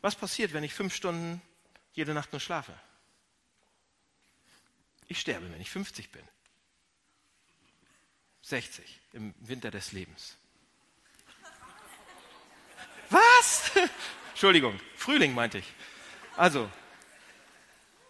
Was 0.01 0.15
passiert, 0.15 0.53
wenn 0.53 0.63
ich 0.63 0.73
fünf 0.73 0.95
Stunden 0.95 1.41
jede 1.93 2.13
Nacht 2.13 2.31
nur 2.31 2.39
schlafe? 2.39 2.73
Ich 5.07 5.19
sterbe, 5.19 5.51
wenn 5.51 5.61
ich 5.61 5.69
50 5.69 6.09
bin. 6.11 6.23
60 8.41 8.99
im 9.13 9.33
Winter 9.39 9.71
des 9.71 9.91
Lebens. 9.91 10.37
Was? 13.09 13.71
Entschuldigung, 14.29 14.79
Frühling 14.95 15.33
meinte 15.33 15.57
ich. 15.57 15.73
Also, 16.37 16.69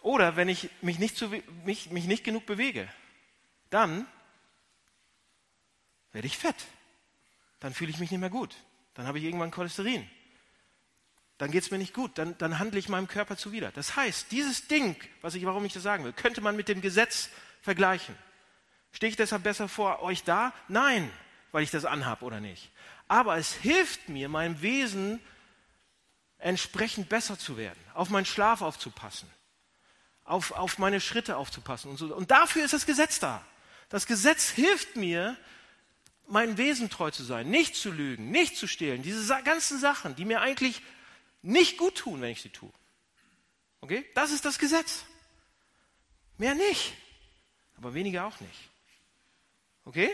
oder 0.00 0.36
wenn 0.36 0.48
ich 0.48 0.70
mich 0.80 0.98
nicht, 0.98 1.16
zu, 1.16 1.28
mich, 1.64 1.90
mich 1.90 2.04
nicht 2.06 2.24
genug 2.24 2.46
bewege, 2.46 2.88
dann 3.70 4.06
werde 6.12 6.26
ich 6.26 6.38
fett. 6.38 6.56
Dann 7.60 7.74
fühle 7.74 7.90
ich 7.90 7.98
mich 7.98 8.10
nicht 8.10 8.20
mehr 8.20 8.30
gut. 8.30 8.54
Dann 8.94 9.06
habe 9.06 9.18
ich 9.18 9.24
irgendwann 9.24 9.50
Cholesterin. 9.50 10.08
Dann 11.38 11.50
geht 11.50 11.62
es 11.64 11.70
mir 11.70 11.78
nicht 11.78 11.94
gut. 11.94 12.18
Dann, 12.18 12.36
dann 12.38 12.58
handle 12.58 12.78
ich 12.78 12.88
meinem 12.88 13.08
Körper 13.08 13.36
zuwider. 13.36 13.70
Das 13.72 13.96
heißt, 13.96 14.30
dieses 14.30 14.68
Ding, 14.68 14.96
was 15.22 15.34
ich, 15.34 15.44
warum 15.44 15.64
ich 15.64 15.72
das 15.72 15.82
sagen 15.82 16.04
will, 16.04 16.12
könnte 16.12 16.40
man 16.40 16.56
mit 16.56 16.68
dem 16.68 16.80
Gesetz 16.80 17.30
vergleichen. 17.62 18.16
Stehe 18.92 19.10
ich 19.10 19.16
deshalb 19.16 19.42
besser 19.42 19.68
vor 19.68 20.02
euch 20.02 20.22
da? 20.22 20.52
Nein, 20.68 21.10
weil 21.50 21.62
ich 21.62 21.70
das 21.70 21.84
anhab 21.84 22.22
oder 22.22 22.40
nicht. 22.40 22.70
Aber 23.08 23.36
es 23.36 23.52
hilft 23.52 24.08
mir, 24.08 24.28
mein 24.28 24.62
Wesen 24.62 25.20
entsprechend 26.38 27.08
besser 27.08 27.38
zu 27.38 27.56
werden, 27.56 27.78
auf 27.94 28.10
meinen 28.10 28.26
Schlaf 28.26 28.62
aufzupassen, 28.62 29.28
auf, 30.24 30.52
auf 30.52 30.78
meine 30.78 31.00
Schritte 31.00 31.36
aufzupassen 31.36 31.90
und 31.90 31.96
so. 31.96 32.14
Und 32.14 32.30
dafür 32.30 32.64
ist 32.64 32.74
das 32.74 32.86
Gesetz 32.86 33.18
da. 33.18 33.44
Das 33.88 34.06
Gesetz 34.06 34.48
hilft 34.48 34.96
mir, 34.96 35.36
meinem 36.26 36.56
Wesen 36.56 36.88
treu 36.88 37.10
zu 37.10 37.22
sein, 37.24 37.50
nicht 37.50 37.76
zu 37.76 37.90
lügen, 37.90 38.30
nicht 38.30 38.56
zu 38.56 38.66
stehlen. 38.66 39.02
Diese 39.02 39.42
ganzen 39.44 39.78
Sachen, 39.78 40.16
die 40.16 40.24
mir 40.24 40.40
eigentlich 40.40 40.82
nicht 41.42 41.76
gut 41.76 41.98
tun, 41.98 42.20
wenn 42.20 42.30
ich 42.30 42.40
sie 42.40 42.48
tue. 42.48 42.72
Okay? 43.80 44.08
Das 44.14 44.32
ist 44.32 44.44
das 44.44 44.58
Gesetz. 44.58 45.04
Mehr 46.38 46.54
nicht. 46.54 46.94
Aber 47.76 47.94
weniger 47.94 48.26
auch 48.26 48.40
nicht. 48.40 48.71
Okay? 49.84 50.10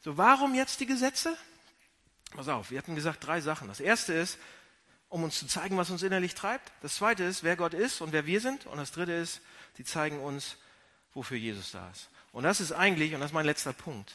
So, 0.00 0.16
warum 0.16 0.54
jetzt 0.54 0.80
die 0.80 0.86
Gesetze? 0.86 1.36
Pass 2.32 2.48
auf, 2.48 2.70
wir 2.70 2.78
hatten 2.78 2.94
gesagt 2.94 3.26
drei 3.26 3.40
Sachen. 3.40 3.68
Das 3.68 3.80
erste 3.80 4.12
ist, 4.12 4.38
um 5.08 5.22
uns 5.22 5.38
zu 5.38 5.46
zeigen, 5.46 5.76
was 5.76 5.90
uns 5.90 6.02
innerlich 6.02 6.34
treibt. 6.34 6.72
Das 6.80 6.96
zweite 6.96 7.24
ist, 7.24 7.42
wer 7.42 7.56
Gott 7.56 7.74
ist 7.74 8.00
und 8.00 8.12
wer 8.12 8.26
wir 8.26 8.40
sind. 8.40 8.66
Und 8.66 8.78
das 8.78 8.92
dritte 8.92 9.12
ist, 9.12 9.42
sie 9.76 9.84
zeigen 9.84 10.20
uns, 10.20 10.56
wofür 11.12 11.36
Jesus 11.36 11.70
da 11.72 11.90
ist. 11.90 12.08
Und 12.32 12.44
das 12.44 12.60
ist 12.60 12.72
eigentlich, 12.72 13.14
und 13.14 13.20
das 13.20 13.30
ist 13.30 13.34
mein 13.34 13.44
letzter 13.44 13.74
Punkt. 13.74 14.14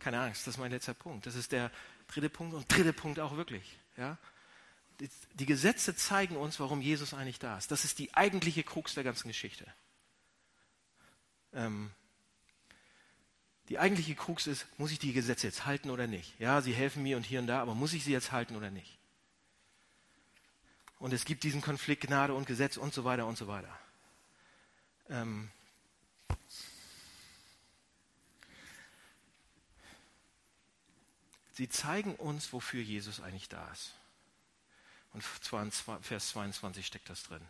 Keine 0.00 0.20
Angst, 0.20 0.46
das 0.46 0.54
ist 0.54 0.58
mein 0.58 0.72
letzter 0.72 0.94
Punkt. 0.94 1.26
Das 1.26 1.36
ist 1.36 1.52
der 1.52 1.70
dritte 2.08 2.28
Punkt 2.28 2.54
und 2.54 2.70
dritte 2.72 2.92
Punkt 2.92 3.20
auch 3.20 3.36
wirklich. 3.36 3.78
Ja? 3.96 4.18
Die, 4.98 5.08
die 5.34 5.46
Gesetze 5.46 5.94
zeigen 5.94 6.36
uns, 6.36 6.58
warum 6.58 6.80
Jesus 6.80 7.14
eigentlich 7.14 7.38
da 7.38 7.56
ist. 7.56 7.70
Das 7.70 7.84
ist 7.84 8.00
die 8.00 8.12
eigentliche 8.14 8.64
Krux 8.64 8.94
der 8.94 9.04
ganzen 9.04 9.28
Geschichte. 9.28 9.64
Ähm, 11.52 11.92
die 13.68 13.78
eigentliche 13.78 14.14
Krux 14.14 14.46
ist, 14.46 14.66
muss 14.78 14.90
ich 14.90 14.98
die 14.98 15.12
Gesetze 15.12 15.46
jetzt 15.46 15.66
halten 15.66 15.90
oder 15.90 16.06
nicht? 16.06 16.38
Ja, 16.38 16.62
sie 16.62 16.72
helfen 16.72 17.02
mir 17.02 17.16
und 17.16 17.24
hier 17.24 17.40
und 17.40 17.46
da, 17.46 17.60
aber 17.60 17.74
muss 17.74 17.92
ich 17.92 18.04
sie 18.04 18.12
jetzt 18.12 18.32
halten 18.32 18.56
oder 18.56 18.70
nicht? 18.70 18.98
Und 20.98 21.12
es 21.12 21.24
gibt 21.24 21.44
diesen 21.44 21.60
Konflikt 21.60 22.06
Gnade 22.06 22.34
und 22.34 22.46
Gesetz 22.46 22.76
und 22.76 22.92
so 22.92 23.04
weiter 23.04 23.26
und 23.26 23.38
so 23.38 23.46
weiter. 23.46 23.78
Ähm 25.08 25.50
Sie 31.52 31.68
zeigen 31.68 32.14
uns, 32.14 32.52
wofür 32.52 32.80
Jesus 32.80 33.20
eigentlich 33.20 33.48
da 33.48 33.68
ist. 33.72 33.92
Und 35.12 35.24
zwar 35.42 35.64
in 35.64 35.72
Vers 35.72 36.28
22 36.28 36.86
steckt 36.86 37.10
das 37.10 37.24
drin. 37.24 37.44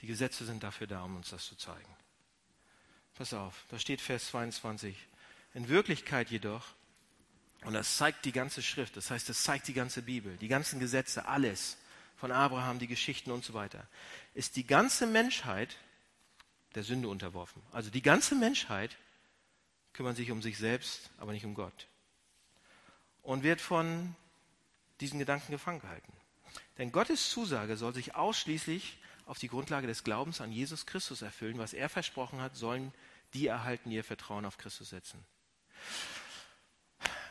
Die 0.00 0.06
Gesetze 0.06 0.44
sind 0.44 0.62
dafür 0.62 0.86
da, 0.86 1.02
um 1.02 1.16
uns 1.16 1.30
das 1.30 1.46
zu 1.46 1.56
zeigen. 1.56 1.97
Pass 3.18 3.34
auf, 3.34 3.64
da 3.68 3.80
steht 3.80 4.00
Vers 4.00 4.28
22. 4.28 4.96
In 5.54 5.68
Wirklichkeit 5.68 6.30
jedoch, 6.30 6.64
und 7.64 7.74
das 7.74 7.96
zeigt 7.96 8.24
die 8.24 8.30
ganze 8.30 8.62
Schrift, 8.62 8.96
das 8.96 9.10
heißt, 9.10 9.28
das 9.28 9.42
zeigt 9.42 9.66
die 9.66 9.74
ganze 9.74 10.02
Bibel, 10.02 10.36
die 10.36 10.46
ganzen 10.46 10.78
Gesetze, 10.78 11.26
alles 11.26 11.78
von 12.16 12.30
Abraham, 12.30 12.78
die 12.78 12.86
Geschichten 12.86 13.32
und 13.32 13.44
so 13.44 13.54
weiter, 13.54 13.88
ist 14.34 14.54
die 14.54 14.64
ganze 14.64 15.08
Menschheit 15.08 15.76
der 16.76 16.84
Sünde 16.84 17.08
unterworfen. 17.08 17.60
Also 17.72 17.90
die 17.90 18.02
ganze 18.02 18.36
Menschheit 18.36 18.96
kümmert 19.94 20.16
sich 20.16 20.30
um 20.30 20.40
sich 20.40 20.56
selbst, 20.56 21.10
aber 21.18 21.32
nicht 21.32 21.44
um 21.44 21.54
Gott 21.54 21.88
und 23.24 23.42
wird 23.42 23.60
von 23.60 24.14
diesen 25.00 25.18
Gedanken 25.18 25.50
gefangen 25.50 25.80
gehalten. 25.80 26.12
Denn 26.78 26.92
Gottes 26.92 27.30
Zusage 27.30 27.76
soll 27.76 27.94
sich 27.94 28.14
ausschließlich 28.14 28.96
auf 29.28 29.38
die 29.38 29.48
Grundlage 29.48 29.86
des 29.86 30.02
Glaubens 30.02 30.40
an 30.40 30.50
Jesus 30.50 30.86
Christus 30.86 31.22
erfüllen. 31.22 31.58
Was 31.58 31.72
er 31.72 31.88
versprochen 31.88 32.40
hat, 32.40 32.56
sollen 32.56 32.92
die 33.34 33.46
erhalten, 33.46 33.90
die 33.90 33.96
ihr 33.96 34.04
Vertrauen 34.04 34.44
auf 34.44 34.58
Christus 34.58 34.90
setzen. 34.90 35.24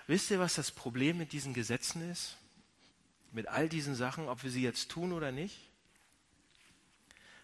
Wisst 0.07 0.31
ihr, 0.31 0.39
was 0.39 0.53
das 0.53 0.71
Problem 0.71 1.17
mit 1.17 1.33
diesen 1.33 1.53
Gesetzen 1.53 2.09
ist? 2.09 2.37
Mit 3.33 3.47
all 3.47 3.67
diesen 3.67 3.95
Sachen, 3.95 4.29
ob 4.29 4.43
wir 4.43 4.51
sie 4.51 4.63
jetzt 4.63 4.89
tun 4.89 5.11
oder 5.11 5.33
nicht? 5.33 5.59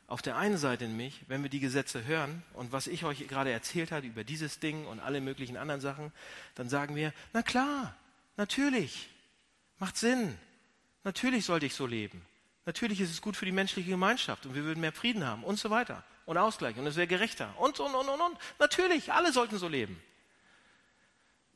Auf 0.08 0.22
der 0.22 0.38
einen 0.38 0.58
Seite 0.58 0.86
in 0.86 0.96
mich, 0.96 1.26
wenn 1.28 1.44
wir 1.44 1.50
die 1.50 1.60
Gesetze 1.60 2.06
hören 2.06 2.44
und 2.54 2.72
was 2.72 2.88
ich 2.88 3.04
euch 3.04 3.28
gerade 3.28 3.52
erzählt 3.52 3.92
habe 3.92 4.08
über 4.08 4.24
dieses 4.24 4.60
Ding 4.60 4.86
und 4.86 5.00
alle 5.00 5.20
möglichen 5.20 5.58
anderen 5.58 5.82
Sachen, 5.82 6.14
dann 6.56 6.70
sagen 6.70 6.96
wir, 6.96 7.14
na 7.34 7.42
klar, 7.42 7.96
Natürlich. 8.38 9.10
Macht 9.80 9.98
Sinn. 9.98 10.38
Natürlich 11.04 11.46
sollte 11.46 11.66
ich 11.66 11.74
so 11.74 11.86
leben. 11.86 12.26
Natürlich 12.66 13.02
ist 13.02 13.12
es 13.12 13.22
gut 13.22 13.36
für 13.36 13.46
die 13.46 13.52
menschliche 13.52 13.90
Gemeinschaft 13.90 14.46
und 14.46 14.56
wir 14.56 14.64
würden 14.64 14.80
mehr 14.80 14.94
Frieden 14.94 15.26
haben 15.26 15.44
und 15.44 15.60
so 15.60 15.70
weiter 15.70 16.04
und 16.26 16.38
Ausgleich 16.38 16.78
und 16.78 16.88
es 16.88 16.96
wäre 16.96 17.08
gerechter 17.08 17.54
und, 17.58 17.80
und, 17.80 17.94
und, 17.94 18.08
und, 18.08 18.22
und. 18.22 18.38
Natürlich, 18.60 19.12
alle 19.12 19.34
sollten 19.34 19.58
so 19.58 19.68
leben. 19.68 20.02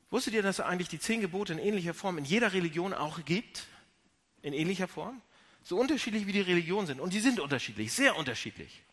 Wusstet 0.09 0.33
ihr, 0.33 0.41
dass 0.41 0.59
es 0.59 0.65
eigentlich 0.65 0.89
die 0.89 0.99
zehn 0.99 1.21
Gebote 1.21 1.53
in 1.53 1.59
ähnlicher 1.59 1.93
Form 1.93 2.17
in 2.17 2.25
jeder 2.25 2.53
Religion 2.53 2.93
auch 2.93 3.23
gibt? 3.25 3.67
In 4.41 4.53
ähnlicher 4.53 4.87
Form? 4.87 5.21
So 5.63 5.77
unterschiedlich 5.77 6.27
wie 6.27 6.31
die 6.31 6.41
Religionen 6.41 6.87
sind. 6.87 7.01
Und 7.01 7.11
die 7.11 7.19
sind 7.19 7.39
unterschiedlich, 7.39 7.91
sehr 7.91 8.15
unterschiedlich. 8.15 8.83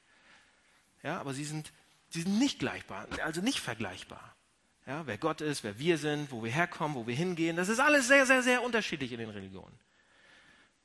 Ja, 1.04 1.20
aber 1.20 1.34
sie 1.34 1.44
sind, 1.44 1.72
sie 2.08 2.22
sind 2.22 2.38
nicht 2.38 2.58
gleichbar, 2.58 3.06
also 3.22 3.40
nicht 3.40 3.60
vergleichbar. 3.60 4.34
Ja, 4.86 5.06
wer 5.06 5.18
Gott 5.18 5.40
ist, 5.40 5.62
wer 5.62 5.78
wir 5.78 5.98
sind, 5.98 6.30
wo 6.30 6.42
wir 6.42 6.50
herkommen, 6.50 6.96
wo 6.96 7.06
wir 7.06 7.14
hingehen, 7.14 7.56
das 7.56 7.68
ist 7.68 7.78
alles 7.78 8.08
sehr, 8.08 8.26
sehr, 8.26 8.42
sehr 8.42 8.62
unterschiedlich 8.62 9.12
in 9.12 9.18
den 9.18 9.30
Religionen. 9.30 9.78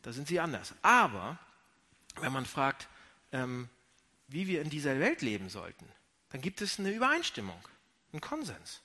Da 0.09 0.13
sind 0.13 0.27
sie 0.27 0.39
anders. 0.39 0.73
Aber 0.81 1.37
wenn 2.15 2.33
man 2.33 2.47
fragt, 2.47 2.87
ähm, 3.31 3.69
wie 4.27 4.47
wir 4.47 4.63
in 4.63 4.71
dieser 4.71 4.99
Welt 4.99 5.21
leben 5.21 5.49
sollten, 5.49 5.85
dann 6.29 6.41
gibt 6.41 6.61
es 6.61 6.79
eine 6.79 6.89
Übereinstimmung, 6.89 7.61
einen 8.11 8.19
Konsens. 8.19 8.81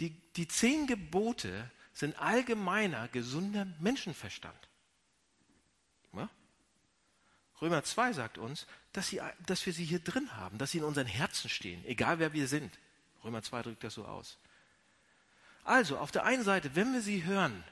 Die, 0.00 0.08
die 0.36 0.48
zehn 0.48 0.86
Gebote 0.86 1.70
sind 1.92 2.18
allgemeiner, 2.18 3.08
gesunder 3.08 3.66
Menschenverstand. 3.78 4.56
Ja? 6.14 6.30
Römer 7.60 7.84
2 7.84 8.14
sagt 8.14 8.38
uns, 8.38 8.66
dass, 8.94 9.08
sie, 9.08 9.20
dass 9.44 9.66
wir 9.66 9.74
sie 9.74 9.84
hier 9.84 10.00
drin 10.00 10.34
haben, 10.34 10.56
dass 10.56 10.70
sie 10.70 10.78
in 10.78 10.84
unseren 10.84 11.06
Herzen 11.06 11.50
stehen, 11.50 11.84
egal 11.84 12.18
wer 12.20 12.32
wir 12.32 12.48
sind. 12.48 12.78
Römer 13.22 13.42
2 13.42 13.60
drückt 13.60 13.84
das 13.84 13.92
so 13.92 14.06
aus. 14.06 14.38
Also, 15.62 15.98
auf 15.98 16.10
der 16.10 16.24
einen 16.24 16.42
Seite, 16.42 16.74
wenn 16.74 16.94
wir 16.94 17.02
sie 17.02 17.24
hören, 17.24 17.62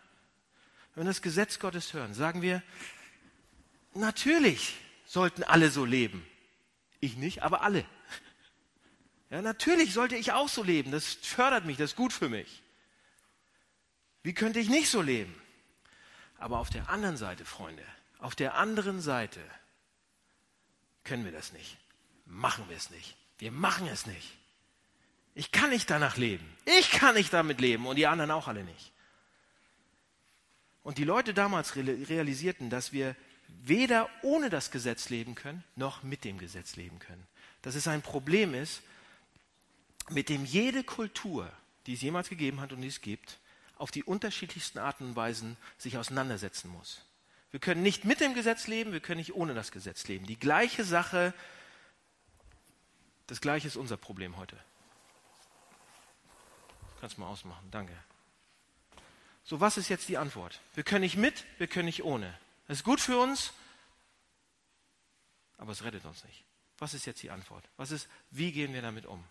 wenn 0.94 1.04
wir 1.04 1.10
das 1.10 1.22
Gesetz 1.22 1.58
Gottes 1.58 1.92
hören, 1.92 2.14
sagen 2.14 2.42
wir, 2.42 2.62
natürlich 3.94 4.76
sollten 5.06 5.42
alle 5.42 5.70
so 5.70 5.84
leben. 5.84 6.26
Ich 7.00 7.16
nicht, 7.16 7.42
aber 7.42 7.62
alle. 7.62 7.84
Ja, 9.30 9.40
natürlich 9.40 9.94
sollte 9.94 10.16
ich 10.16 10.32
auch 10.32 10.48
so 10.48 10.62
leben. 10.62 10.90
Das 10.90 11.14
fördert 11.14 11.64
mich, 11.64 11.78
das 11.78 11.92
ist 11.92 11.96
gut 11.96 12.12
für 12.12 12.28
mich. 12.28 12.62
Wie 14.22 14.34
könnte 14.34 14.60
ich 14.60 14.68
nicht 14.68 14.90
so 14.90 15.00
leben? 15.00 15.34
Aber 16.38 16.58
auf 16.58 16.70
der 16.70 16.90
anderen 16.90 17.16
Seite, 17.16 17.44
Freunde, 17.44 17.84
auf 18.18 18.34
der 18.34 18.54
anderen 18.54 19.00
Seite 19.00 19.40
können 21.04 21.24
wir 21.24 21.32
das 21.32 21.52
nicht. 21.52 21.78
Machen 22.26 22.68
wir 22.68 22.76
es 22.76 22.90
nicht. 22.90 23.16
Wir 23.38 23.52
machen 23.52 23.88
es 23.88 24.06
nicht. 24.06 24.36
Ich 25.34 25.50
kann 25.50 25.70
nicht 25.70 25.90
danach 25.90 26.16
leben. 26.16 26.46
Ich 26.64 26.90
kann 26.90 27.14
nicht 27.14 27.32
damit 27.32 27.60
leben 27.60 27.86
und 27.86 27.96
die 27.96 28.06
anderen 28.06 28.30
auch 28.30 28.48
alle 28.48 28.64
nicht. 28.64 28.91
Und 30.82 30.98
die 30.98 31.04
Leute 31.04 31.34
damals 31.34 31.76
realisierten, 31.76 32.70
dass 32.70 32.92
wir 32.92 33.14
weder 33.64 34.08
ohne 34.22 34.50
das 34.50 34.70
Gesetz 34.70 35.10
leben 35.10 35.34
können, 35.34 35.62
noch 35.76 36.02
mit 36.02 36.24
dem 36.24 36.38
Gesetz 36.38 36.76
leben 36.76 36.98
können. 36.98 37.26
Dass 37.62 37.74
es 37.74 37.86
ein 37.86 38.02
Problem 38.02 38.54
ist, 38.54 38.82
mit 40.10 40.28
dem 40.28 40.44
jede 40.44 40.82
Kultur, 40.82 41.50
die 41.86 41.94
es 41.94 42.02
jemals 42.02 42.28
gegeben 42.28 42.60
hat 42.60 42.72
und 42.72 42.80
die 42.80 42.88
es 42.88 43.00
gibt, 43.00 43.38
auf 43.76 43.90
die 43.90 44.04
unterschiedlichsten 44.04 44.78
Arten 44.78 45.08
und 45.08 45.16
Weisen 45.16 45.56
sich 45.78 45.98
auseinandersetzen 45.98 46.70
muss. 46.70 47.04
Wir 47.50 47.60
können 47.60 47.82
nicht 47.82 48.04
mit 48.04 48.20
dem 48.20 48.34
Gesetz 48.34 48.66
leben, 48.66 48.92
wir 48.92 49.00
können 49.00 49.18
nicht 49.18 49.34
ohne 49.34 49.54
das 49.54 49.72
Gesetz 49.72 50.08
leben. 50.08 50.26
Die 50.26 50.38
gleiche 50.38 50.84
Sache, 50.84 51.34
das 53.26 53.40
gleiche 53.40 53.68
ist 53.68 53.76
unser 53.76 53.96
Problem 53.96 54.36
heute. 54.36 54.56
Kannst 57.00 57.18
mal 57.18 57.26
ausmachen, 57.26 57.68
danke. 57.70 57.92
So, 59.44 59.60
was 59.60 59.76
ist 59.76 59.88
jetzt 59.88 60.08
die 60.08 60.18
Antwort? 60.18 60.60
Wir 60.74 60.84
können 60.84 61.02
nicht 61.02 61.16
mit, 61.16 61.44
wir 61.58 61.66
können 61.66 61.86
nicht 61.86 62.04
ohne. 62.04 62.38
Das 62.68 62.78
ist 62.78 62.84
gut 62.84 63.00
für 63.00 63.18
uns, 63.18 63.52
aber 65.58 65.72
es 65.72 65.84
rettet 65.84 66.04
uns 66.04 66.24
nicht. 66.24 66.44
Was 66.78 66.94
ist 66.94 67.06
jetzt 67.06 67.22
die 67.22 67.30
Antwort? 67.30 67.68
Was 67.76 67.90
ist, 67.90 68.08
wie 68.30 68.52
gehen 68.52 68.72
wir 68.72 68.82
damit 68.82 69.06
um? 69.06 69.22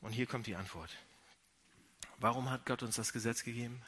Und 0.00 0.12
hier 0.12 0.26
kommt 0.26 0.46
die 0.46 0.56
Antwort. 0.56 0.90
Warum 2.18 2.50
hat 2.50 2.66
Gott 2.66 2.82
uns 2.82 2.96
das 2.96 3.12
Gesetz 3.12 3.44
gegeben? 3.44 3.82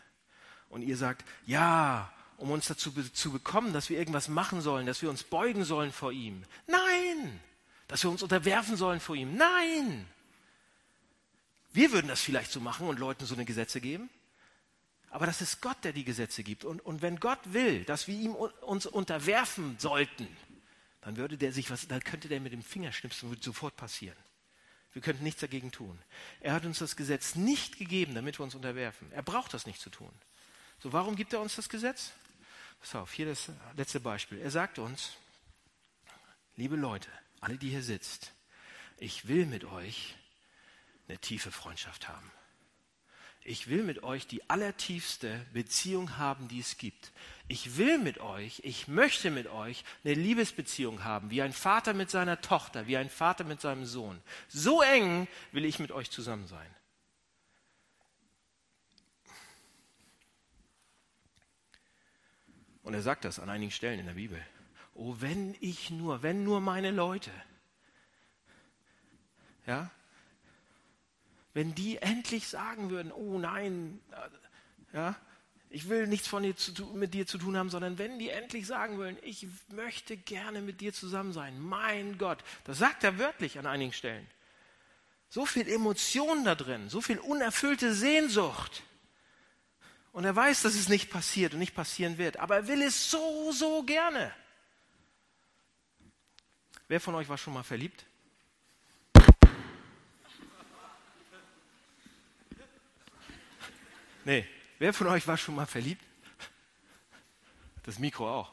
Und 0.69 0.83
ihr 0.83 0.97
sagt, 0.97 1.25
ja, 1.47 2.13
um 2.37 2.51
uns 2.51 2.67
dazu 2.67 2.91
zu 2.91 3.33
bekommen, 3.33 3.73
dass 3.73 3.91
wir 3.91 3.99
irgendwas 3.99 4.29
machen 4.29 4.61
sollen, 4.61 4.87
dass 4.87 5.03
wir 5.03 5.11
uns 5.11 5.25
beugen 5.25 5.65
sollen 5.65 5.93
vor 5.93 6.13
ihm. 6.13 6.45
Nein! 6.67 7.41
Dass 7.89 8.03
wir 8.05 8.11
uns 8.11 8.23
unterwerfen 8.23 8.77
sollen 8.77 9.01
vor 9.01 9.17
ihm. 9.17 9.37
Nein! 9.37 10.07
Wir 11.73 11.93
würden 11.93 12.09
das 12.09 12.21
vielleicht 12.21 12.51
so 12.51 12.61
machen 12.61 12.89
und 12.89 12.99
Leuten 12.99 13.27
so 13.27 13.35
eine 13.35 13.45
Gesetze 13.45 13.81
geben. 13.81 14.11
Aber 15.11 15.27
das 15.27 15.41
ist 15.41 15.61
Gott, 15.61 15.77
der 15.83 15.93
die 15.93 16.05
Gesetze 16.05 16.43
gibt. 16.43 16.65
Und, 16.65 16.81
und 16.81 17.03
wenn 17.03 17.19
Gott 17.19 17.41
will, 17.45 17.85
dass 17.85 18.07
wir 18.07 18.15
ihm 18.15 18.35
uns 18.35 18.87
unterwerfen 18.87 19.77
sollten, 19.79 20.29
dann 21.01 21.17
würde 21.17 21.37
der 21.37 21.53
sich 21.53 21.71
was, 21.71 21.89
dann 21.89 22.03
könnte 22.03 22.29
der 22.29 22.41
mit 22.41 22.53
dem 22.53 22.63
Finger 22.63 22.93
schnipsen 22.93 23.29
würde 23.29 23.43
sofort 23.43 23.77
passieren. 23.77 24.17
Wir 24.93 25.03
könnten 25.03 25.25
nichts 25.25 25.41
dagegen 25.41 25.71
tun. 25.71 25.99
Er 26.41 26.53
hat 26.53 26.65
uns 26.65 26.79
das 26.79 26.97
Gesetz 26.97 27.35
nicht 27.35 27.79
gegeben, 27.79 28.15
damit 28.15 28.39
wir 28.39 28.45
uns 28.45 28.55
unterwerfen. 28.55 29.11
Er 29.13 29.23
braucht 29.23 29.55
das 29.55 29.67
nicht 29.67 29.81
zu 29.81 29.91
tun. 29.91 30.11
So, 30.81 30.93
warum 30.93 31.17
gibt 31.17 31.33
er 31.33 31.41
uns 31.41 31.57
das 31.57 31.69
Gesetz? 31.69 32.13
Pass 32.81 32.95
auf, 32.95 33.13
hier 33.13 33.27
das 33.27 33.51
letzte 33.77 34.01
Beispiel. 34.01 34.39
Er 34.39 34.51
sagt 34.51 34.79
uns, 34.79 35.13
liebe 36.57 36.77
Leute, 36.77 37.09
alle, 37.41 37.57
die 37.57 37.71
hier 37.71 37.83
sitzt, 37.83 38.33
ich 38.97 39.29
will 39.29 39.47
mit 39.47 39.65
euch 39.65 40.17
eine 41.11 41.19
tiefe 41.19 41.51
Freundschaft 41.51 42.09
haben. 42.09 42.31
Ich 43.43 43.69
will 43.69 43.83
mit 43.83 44.03
euch 44.03 44.27
die 44.27 44.49
allertiefste 44.49 45.45
Beziehung 45.53 46.19
haben, 46.19 46.47
die 46.47 46.61
es 46.61 46.77
gibt. 46.77 47.11
Ich 47.49 47.77
will 47.77 47.99
mit 47.99 48.19
euch, 48.19 48.61
ich 48.65 48.87
möchte 48.87 49.31
mit 49.31 49.49
euch 49.49 49.83
eine 50.05 50.15
Liebesbeziehung 50.15 51.03
haben, 51.03 51.31
wie 51.31 51.43
ein 51.43 51.53
Vater 51.53 51.95
mit 51.95 52.11
seiner 52.11 52.41
Tochter, 52.41 52.87
wie 52.87 52.97
ein 52.97 53.11
Vater 53.11 53.45
mit 53.45 53.61
seinem 53.61 53.87
Sohn. 53.87 54.23
So 54.49 54.83
eng 54.83 55.27
will 55.53 55.65
ich 55.65 55.79
mit 55.79 55.91
euch 55.91 56.11
zusammen 56.11 56.47
sein. 56.47 56.75
Und 62.83 62.95
er 62.95 63.03
sagt 63.03 63.25
das 63.25 63.41
an 63.41 63.51
einigen 63.51 63.73
Stellen 63.73 64.01
in 64.01 64.07
der 64.07 64.15
Bibel. 64.15 64.41
Oh, 64.95 65.17
wenn 65.19 65.57
ich 65.61 65.91
nur, 65.91 66.23
wenn 66.23 66.45
nur 66.45 66.61
meine 66.61 66.91
Leute, 66.91 67.33
ja, 69.67 69.91
wenn 71.53 71.75
die 71.75 71.99
endlich 71.99 72.49
sagen 72.49 72.91
würden, 72.91 73.13
oh 73.13 73.39
nein, 73.39 74.01
äh, 74.13 74.97
ja, 74.97 75.17
ich 75.69 75.89
will 75.89 76.07
nichts 76.07 76.27
von 76.27 76.43
dir 76.43 76.57
zu, 76.57 76.85
mit 76.95 77.15
dir 77.15 77.27
zu 77.27 77.39
tun 77.39 77.57
haben, 77.57 77.71
sondern 77.71 77.97
wenn 77.99 78.19
die 78.19 78.31
endlich 78.31 78.67
sagen 78.67 78.99
würden, 78.99 79.17
ich 79.23 79.47
möchte 79.69 80.17
gerne 80.17 80.63
mit 80.63 80.81
dir 80.81 80.93
zusammen 80.93 81.33
sein, 81.33 81.61
mein 81.61 82.19
Gott, 82.19 82.39
das 82.65 82.79
sagt 82.79 83.05
er 83.05 83.19
wörtlich 83.19 83.59
an 83.59 83.67
einigen 83.67 83.93
Stellen. 83.93 84.27
So 85.29 85.47
viel 85.47 85.69
Emotion 85.69 86.45
da 86.45 86.57
drin, 86.57 86.89
so 86.89 87.01
viel 87.01 87.19
unerfüllte 87.19 87.95
Sehnsucht. 87.95 88.83
Und 90.13 90.25
er 90.25 90.35
weiß, 90.35 90.63
dass 90.63 90.75
es 90.75 90.89
nicht 90.89 91.09
passiert 91.09 91.53
und 91.53 91.61
nicht 91.61 91.77
passieren 91.77 92.19
wird. 92.19 92.39
Aber 92.39 92.57
er 92.57 92.67
will 92.67 92.83
es 92.83 93.11
so, 93.11 93.53
so 93.53 93.85
gerne. 93.85 94.35
Wer 96.89 97.01
von 97.01 97.15
euch 97.15 97.29
war 97.29 97.39
schon 97.39 97.55
mal 97.55 97.63
verliebt? 97.63 98.05
Nee, 104.25 104.47
wer 104.79 104.93
von 104.93 105.07
euch 105.07 105.27
war 105.27 105.37
schon 105.37 105.55
mal 105.55 105.67
verliebt? 105.67 106.05
Das 107.83 107.99
Mikro 107.99 108.31
auch. 108.31 108.53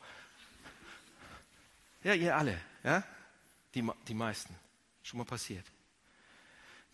Ja, 2.04 2.14
ihr 2.14 2.36
alle, 2.36 2.60
ja? 2.84 3.04
Die, 3.76 3.88
die 4.08 4.14
meisten. 4.14 4.56
Schon 5.04 5.20
mal 5.20 5.26
passiert. 5.26 5.66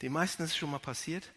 Den 0.01 0.11
meisten 0.11 0.43
ist 0.43 0.51
es 0.51 0.57
schon 0.57 0.71
mal 0.71 0.79
passiert. 0.79 1.29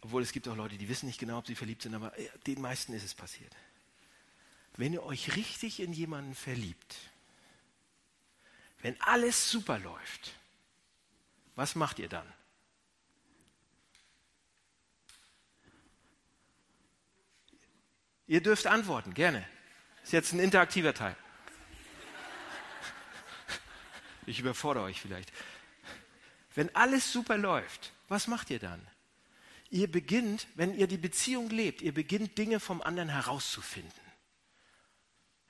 Obwohl 0.00 0.22
es 0.22 0.32
gibt 0.32 0.46
auch 0.48 0.56
Leute, 0.56 0.78
die 0.78 0.88
wissen 0.88 1.06
nicht 1.06 1.18
genau, 1.18 1.38
ob 1.38 1.46
sie 1.46 1.54
verliebt 1.54 1.82
sind, 1.82 1.94
aber 1.94 2.12
den 2.46 2.60
meisten 2.60 2.92
ist 2.92 3.04
es 3.04 3.14
passiert. 3.14 3.54
Wenn 4.76 4.92
ihr 4.92 5.02
euch 5.02 5.34
richtig 5.34 5.80
in 5.80 5.92
jemanden 5.92 6.34
verliebt, 6.34 6.96
wenn 8.80 9.00
alles 9.00 9.50
super 9.50 9.78
läuft, 9.80 10.32
was 11.56 11.74
macht 11.74 11.98
ihr 11.98 12.08
dann? 12.08 12.32
Ihr 18.28 18.42
dürft 18.42 18.66
antworten, 18.66 19.14
gerne. 19.14 19.44
Ist 20.04 20.12
jetzt 20.12 20.32
ein 20.32 20.38
interaktiver 20.38 20.94
Teil. 20.94 21.16
Ich 24.26 24.38
überfordere 24.38 24.84
euch 24.84 25.00
vielleicht. 25.00 25.32
Wenn 26.54 26.74
alles 26.76 27.10
super 27.10 27.38
läuft, 27.38 27.92
was 28.08 28.26
macht 28.26 28.50
ihr 28.50 28.58
dann? 28.58 28.86
Ihr 29.70 29.90
beginnt, 29.90 30.46
wenn 30.54 30.74
ihr 30.74 30.86
die 30.86 30.98
Beziehung 30.98 31.48
lebt, 31.48 31.80
ihr 31.82 31.92
beginnt 31.92 32.36
Dinge 32.36 32.60
vom 32.60 32.82
anderen 32.82 33.08
herauszufinden. 33.08 34.00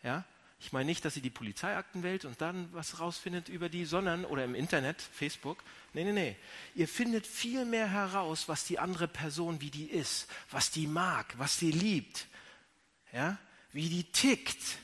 Ja? 0.03 0.24
Ich 0.61 0.72
meine 0.72 0.87
nicht, 0.87 1.05
dass 1.05 1.16
ihr 1.16 1.22
die 1.22 1.31
Polizeiakten 1.31 2.03
wählt 2.03 2.24
und 2.24 2.41
dann 2.41 2.72
was 2.72 3.01
rausfindet 3.01 3.49
über 3.49 3.68
die, 3.68 3.85
sondern, 3.85 4.24
oder 4.24 4.45
im 4.45 4.55
Internet, 4.55 5.01
Facebook. 5.01 5.62
Nee, 5.93 6.05
nee, 6.05 6.12
nee. 6.12 6.37
Ihr 6.74 6.89
findet 6.89 7.26
viel 7.26 7.64
mehr 7.64 7.89
heraus, 7.89 8.49
was 8.49 8.64
die 8.64 8.79
andere 8.79 9.09
Person, 9.09 9.61
wie 9.61 9.70
die 9.70 9.87
ist, 9.87 10.29
was 10.51 10.70
die 10.70 10.87
mag, 10.87 11.35
was 11.39 11.59
die 11.59 11.70
liebt, 11.70 12.26
ja, 13.12 13.38
wie 13.72 13.88
die 13.88 14.04
tickt, 14.04 14.78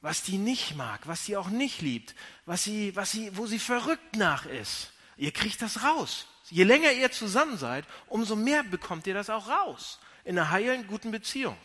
was 0.00 0.22
die 0.22 0.38
nicht 0.38 0.76
mag, 0.76 1.06
was 1.06 1.24
sie 1.24 1.36
auch 1.36 1.48
nicht 1.48 1.82
liebt, 1.82 2.14
was 2.46 2.64
sie, 2.64 2.94
was 2.96 3.12
sie, 3.12 3.36
wo 3.36 3.46
sie 3.46 3.58
verrückt 3.58 4.16
nach 4.16 4.46
ist. 4.46 4.92
Ihr 5.16 5.32
kriegt 5.32 5.60
das 5.60 5.82
raus. 5.82 6.26
Je 6.48 6.64
länger 6.64 6.92
ihr 6.92 7.12
zusammen 7.12 7.58
seid, 7.58 7.84
umso 8.06 8.34
mehr 8.34 8.62
bekommt 8.64 9.06
ihr 9.06 9.14
das 9.14 9.30
auch 9.30 9.48
raus. 9.48 10.00
In 10.24 10.38
einer 10.38 10.50
heilen, 10.50 10.86
guten 10.86 11.10
Beziehung. 11.10 11.56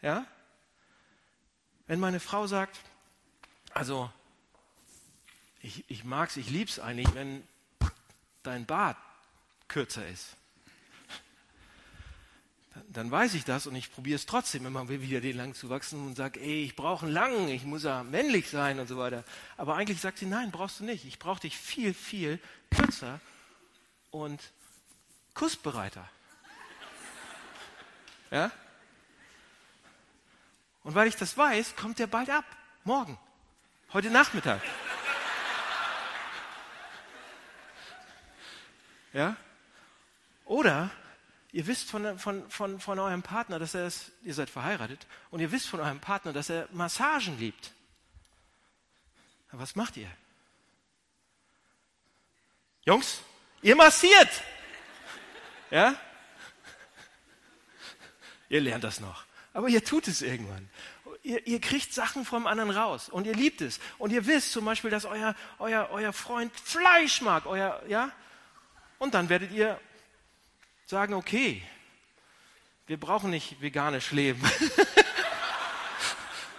Ja? 0.00 0.26
Wenn 1.86 2.00
meine 2.00 2.20
Frau 2.20 2.46
sagt, 2.46 2.78
also, 3.74 4.10
ich, 5.60 5.84
ich 5.90 6.04
mag's, 6.04 6.36
ich 6.36 6.48
lieb's 6.48 6.78
eigentlich, 6.78 7.12
wenn 7.14 7.46
dein 8.42 8.64
Bart 8.66 8.96
kürzer 9.68 10.06
ist 10.06 10.36
dann 12.92 13.10
weiß 13.10 13.34
ich 13.34 13.44
das 13.44 13.68
und 13.68 13.76
ich 13.76 13.92
probiere 13.92 14.16
es 14.16 14.26
trotzdem 14.26 14.66
immer 14.66 14.88
wieder, 14.88 15.20
den 15.20 15.36
lang 15.36 15.54
zu 15.54 15.70
wachsen 15.70 16.04
und 16.06 16.16
sage, 16.16 16.40
ey, 16.40 16.64
ich 16.64 16.74
brauche 16.74 17.06
einen 17.06 17.14
langen, 17.14 17.48
ich 17.48 17.64
muss 17.64 17.84
ja 17.84 18.02
männlich 18.02 18.50
sein 18.50 18.80
und 18.80 18.88
so 18.88 18.98
weiter. 18.98 19.22
Aber 19.56 19.76
eigentlich 19.76 20.00
sagt 20.00 20.18
sie, 20.18 20.26
nein, 20.26 20.50
brauchst 20.50 20.80
du 20.80 20.84
nicht. 20.84 21.04
Ich 21.04 21.20
brauche 21.20 21.40
dich 21.40 21.56
viel, 21.56 21.94
viel 21.94 22.40
kürzer 22.70 23.20
und 24.10 24.40
kussbereiter. 25.34 26.08
Ja? 28.32 28.52
Und 30.84 30.94
weil 30.94 31.08
ich 31.08 31.16
das 31.16 31.36
weiß, 31.36 31.74
kommt 31.74 31.98
der 31.98 32.06
bald 32.06 32.30
ab. 32.30 32.44
Morgen. 32.84 33.18
Heute 33.92 34.08
Nachmittag. 34.08 34.62
Ja? 39.12 39.36
Oder 40.44 40.90
Ihr 41.52 41.66
wisst 41.66 41.90
von, 41.90 42.18
von, 42.18 42.48
von, 42.48 42.78
von 42.78 42.98
eurem 42.98 43.22
Partner, 43.22 43.58
dass 43.58 43.74
er 43.74 43.86
es, 43.86 44.12
ihr 44.22 44.34
seid 44.34 44.50
verheiratet, 44.50 45.06
und 45.30 45.40
ihr 45.40 45.50
wisst 45.50 45.68
von 45.68 45.80
eurem 45.80 46.00
Partner, 46.00 46.32
dass 46.32 46.48
er 46.48 46.68
Massagen 46.72 47.38
liebt. 47.38 47.72
Aber 49.50 49.62
was 49.62 49.74
macht 49.74 49.96
ihr? 49.96 50.10
Jungs, 52.84 53.20
ihr 53.62 53.74
massiert! 53.74 54.28
Ja? 55.70 55.94
Ihr 58.48 58.60
lernt 58.60 58.84
das 58.84 59.00
noch. 59.00 59.24
Aber 59.52 59.68
ihr 59.68 59.84
tut 59.84 60.08
es 60.08 60.22
irgendwann. 60.22 60.68
Ihr, 61.22 61.46
ihr, 61.46 61.60
kriegt 61.60 61.92
Sachen 61.92 62.24
vom 62.24 62.46
anderen 62.46 62.70
raus 62.70 63.08
und 63.08 63.26
ihr 63.26 63.34
liebt 63.34 63.60
es. 63.60 63.78
Und 63.98 64.10
ihr 64.10 64.26
wisst 64.26 64.52
zum 64.52 64.64
Beispiel, 64.64 64.90
dass 64.90 65.04
euer, 65.04 65.34
euer, 65.58 65.88
euer 65.90 66.12
Freund 66.12 66.52
Fleisch 66.58 67.20
mag. 67.20 67.46
Euer, 67.46 67.82
ja? 67.88 68.10
Und 68.98 69.14
dann 69.14 69.28
werdet 69.28 69.52
ihr 69.52 69.78
sagen, 70.90 71.14
okay, 71.14 71.62
wir 72.86 72.98
brauchen 72.98 73.30
nicht 73.30 73.60
veganisch 73.60 74.10
leben. 74.10 74.42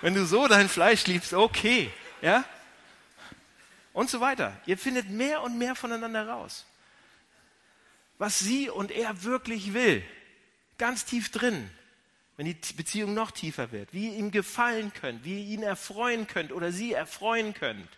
Wenn 0.01 0.15
du 0.15 0.25
so 0.25 0.47
dein 0.47 0.69
Fleisch 0.69 1.05
liebst, 1.05 1.33
okay, 1.33 1.91
ja? 2.21 2.43
Und 3.93 4.09
so 4.09 4.21
weiter. 4.21 4.57
Ihr 4.65 4.77
findet 4.77 5.09
mehr 5.09 5.41
und 5.41 5.57
mehr 5.57 5.75
voneinander 5.75 6.27
raus. 6.27 6.65
Was 8.17 8.39
sie 8.39 8.69
und 8.69 8.91
er 8.91 9.23
wirklich 9.23 9.73
will. 9.73 10.01
Ganz 10.77 11.03
tief 11.03 11.29
drin. 11.29 11.69
Wenn 12.37 12.45
die 12.45 12.73
Beziehung 12.73 13.13
noch 13.13 13.31
tiefer 13.31 13.73
wird. 13.73 13.93
Wie 13.93 14.07
ihr 14.07 14.17
ihm 14.17 14.31
gefallen 14.31 14.93
könnt. 14.93 15.25
Wie 15.25 15.43
ihr 15.43 15.53
ihn 15.53 15.63
erfreuen 15.63 16.27
könnt 16.27 16.53
oder 16.53 16.71
sie 16.71 16.93
erfreuen 16.93 17.53
könnt. 17.53 17.89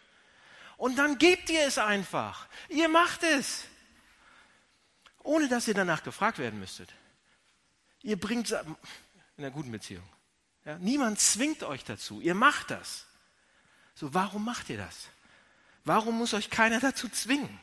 Und 0.77 0.97
dann 0.97 1.19
gebt 1.19 1.51
ihr 1.51 1.67
es 1.67 1.77
einfach. 1.77 2.47
Ihr 2.69 2.89
macht 2.89 3.21
es 3.21 3.65
ohne 5.23 5.47
dass 5.47 5.67
ihr 5.67 5.73
danach 5.73 6.03
gefragt 6.03 6.37
werden 6.37 6.59
müsstet. 6.59 6.89
Ihr 8.01 8.19
bringt 8.19 8.51
in 8.51 8.75
einer 9.37 9.51
guten 9.51 9.71
Beziehung. 9.71 10.07
Ja, 10.65 10.77
niemand 10.77 11.19
zwingt 11.19 11.63
euch 11.63 11.83
dazu. 11.83 12.21
Ihr 12.21 12.35
macht 12.35 12.71
das. 12.71 13.05
So, 13.95 14.13
warum 14.13 14.45
macht 14.45 14.69
ihr 14.69 14.77
das? 14.77 15.07
Warum 15.85 16.17
muss 16.17 16.33
euch 16.33 16.49
keiner 16.49 16.79
dazu 16.79 17.09
zwingen? 17.09 17.59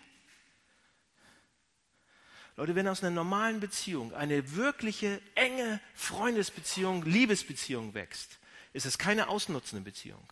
Leute, 2.56 2.74
wenn 2.74 2.88
aus 2.88 3.02
einer 3.02 3.14
normalen 3.14 3.60
Beziehung 3.60 4.12
eine 4.14 4.54
wirkliche, 4.54 5.22
enge 5.34 5.80
Freundesbeziehung, 5.94 7.04
Liebesbeziehung 7.04 7.94
wächst, 7.94 8.38
ist 8.72 8.84
es 8.84 8.98
keine 8.98 9.28
ausnutzende 9.28 9.82
Beziehung. 9.82 10.22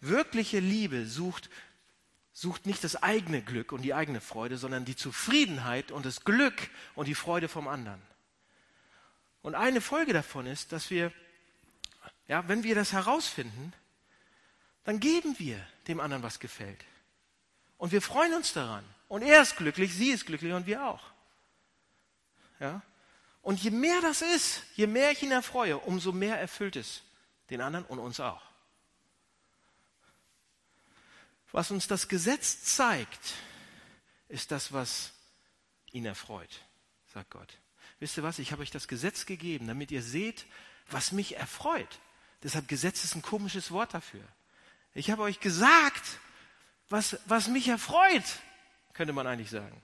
Wirkliche 0.00 0.60
Liebe 0.60 1.06
sucht 1.06 1.50
sucht 2.32 2.66
nicht 2.66 2.82
das 2.82 3.02
eigene 3.02 3.42
Glück 3.42 3.72
und 3.72 3.82
die 3.82 3.94
eigene 3.94 4.20
Freude, 4.20 4.56
sondern 4.56 4.84
die 4.84 4.96
Zufriedenheit 4.96 5.90
und 5.90 6.06
das 6.06 6.24
Glück 6.24 6.70
und 6.94 7.06
die 7.06 7.14
Freude 7.14 7.48
vom 7.48 7.68
anderen. 7.68 8.00
Und 9.42 9.54
eine 9.54 9.80
Folge 9.80 10.12
davon 10.12 10.46
ist, 10.46 10.72
dass 10.72 10.90
wir, 10.90 11.12
ja, 12.28 12.46
wenn 12.48 12.62
wir 12.62 12.74
das 12.74 12.92
herausfinden, 12.92 13.72
dann 14.84 15.00
geben 15.00 15.38
wir 15.38 15.64
dem 15.88 16.00
anderen, 16.00 16.22
was 16.22 16.40
gefällt. 16.40 16.84
Und 17.76 17.92
wir 17.92 18.02
freuen 18.02 18.34
uns 18.34 18.52
daran. 18.52 18.84
Und 19.08 19.22
er 19.22 19.42
ist 19.42 19.56
glücklich, 19.56 19.92
sie 19.92 20.10
ist 20.10 20.26
glücklich 20.26 20.52
und 20.52 20.66
wir 20.66 20.86
auch. 20.86 21.02
Ja? 22.60 22.80
Und 23.42 23.60
je 23.60 23.70
mehr 23.70 24.00
das 24.00 24.22
ist, 24.22 24.62
je 24.76 24.86
mehr 24.86 25.10
ich 25.10 25.22
ihn 25.22 25.32
erfreue, 25.32 25.76
umso 25.78 26.12
mehr 26.12 26.38
erfüllt 26.38 26.76
es 26.76 27.02
den 27.50 27.60
anderen 27.60 27.84
und 27.86 27.98
uns 27.98 28.20
auch. 28.20 28.51
Was 31.52 31.70
uns 31.70 31.86
das 31.86 32.08
Gesetz 32.08 32.64
zeigt, 32.64 33.34
ist 34.28 34.50
das, 34.50 34.72
was 34.72 35.12
ihn 35.92 36.06
erfreut, 36.06 36.62
sagt 37.12 37.30
Gott. 37.30 37.58
Wisst 38.00 38.16
ihr 38.16 38.22
was? 38.22 38.38
Ich 38.38 38.52
habe 38.52 38.62
euch 38.62 38.70
das 38.70 38.88
Gesetz 38.88 39.26
gegeben, 39.26 39.66
damit 39.66 39.90
ihr 39.90 40.02
seht, 40.02 40.46
was 40.90 41.12
mich 41.12 41.36
erfreut. 41.36 42.00
Deshalb 42.42 42.68
Gesetz 42.68 43.04
ist 43.04 43.14
ein 43.14 43.22
komisches 43.22 43.70
Wort 43.70 43.92
dafür. 43.92 44.24
Ich 44.94 45.10
habe 45.10 45.22
euch 45.22 45.40
gesagt, 45.40 46.18
was, 46.88 47.18
was 47.26 47.48
mich 47.48 47.68
erfreut, 47.68 48.24
könnte 48.94 49.12
man 49.12 49.26
eigentlich 49.26 49.50
sagen. 49.50 49.80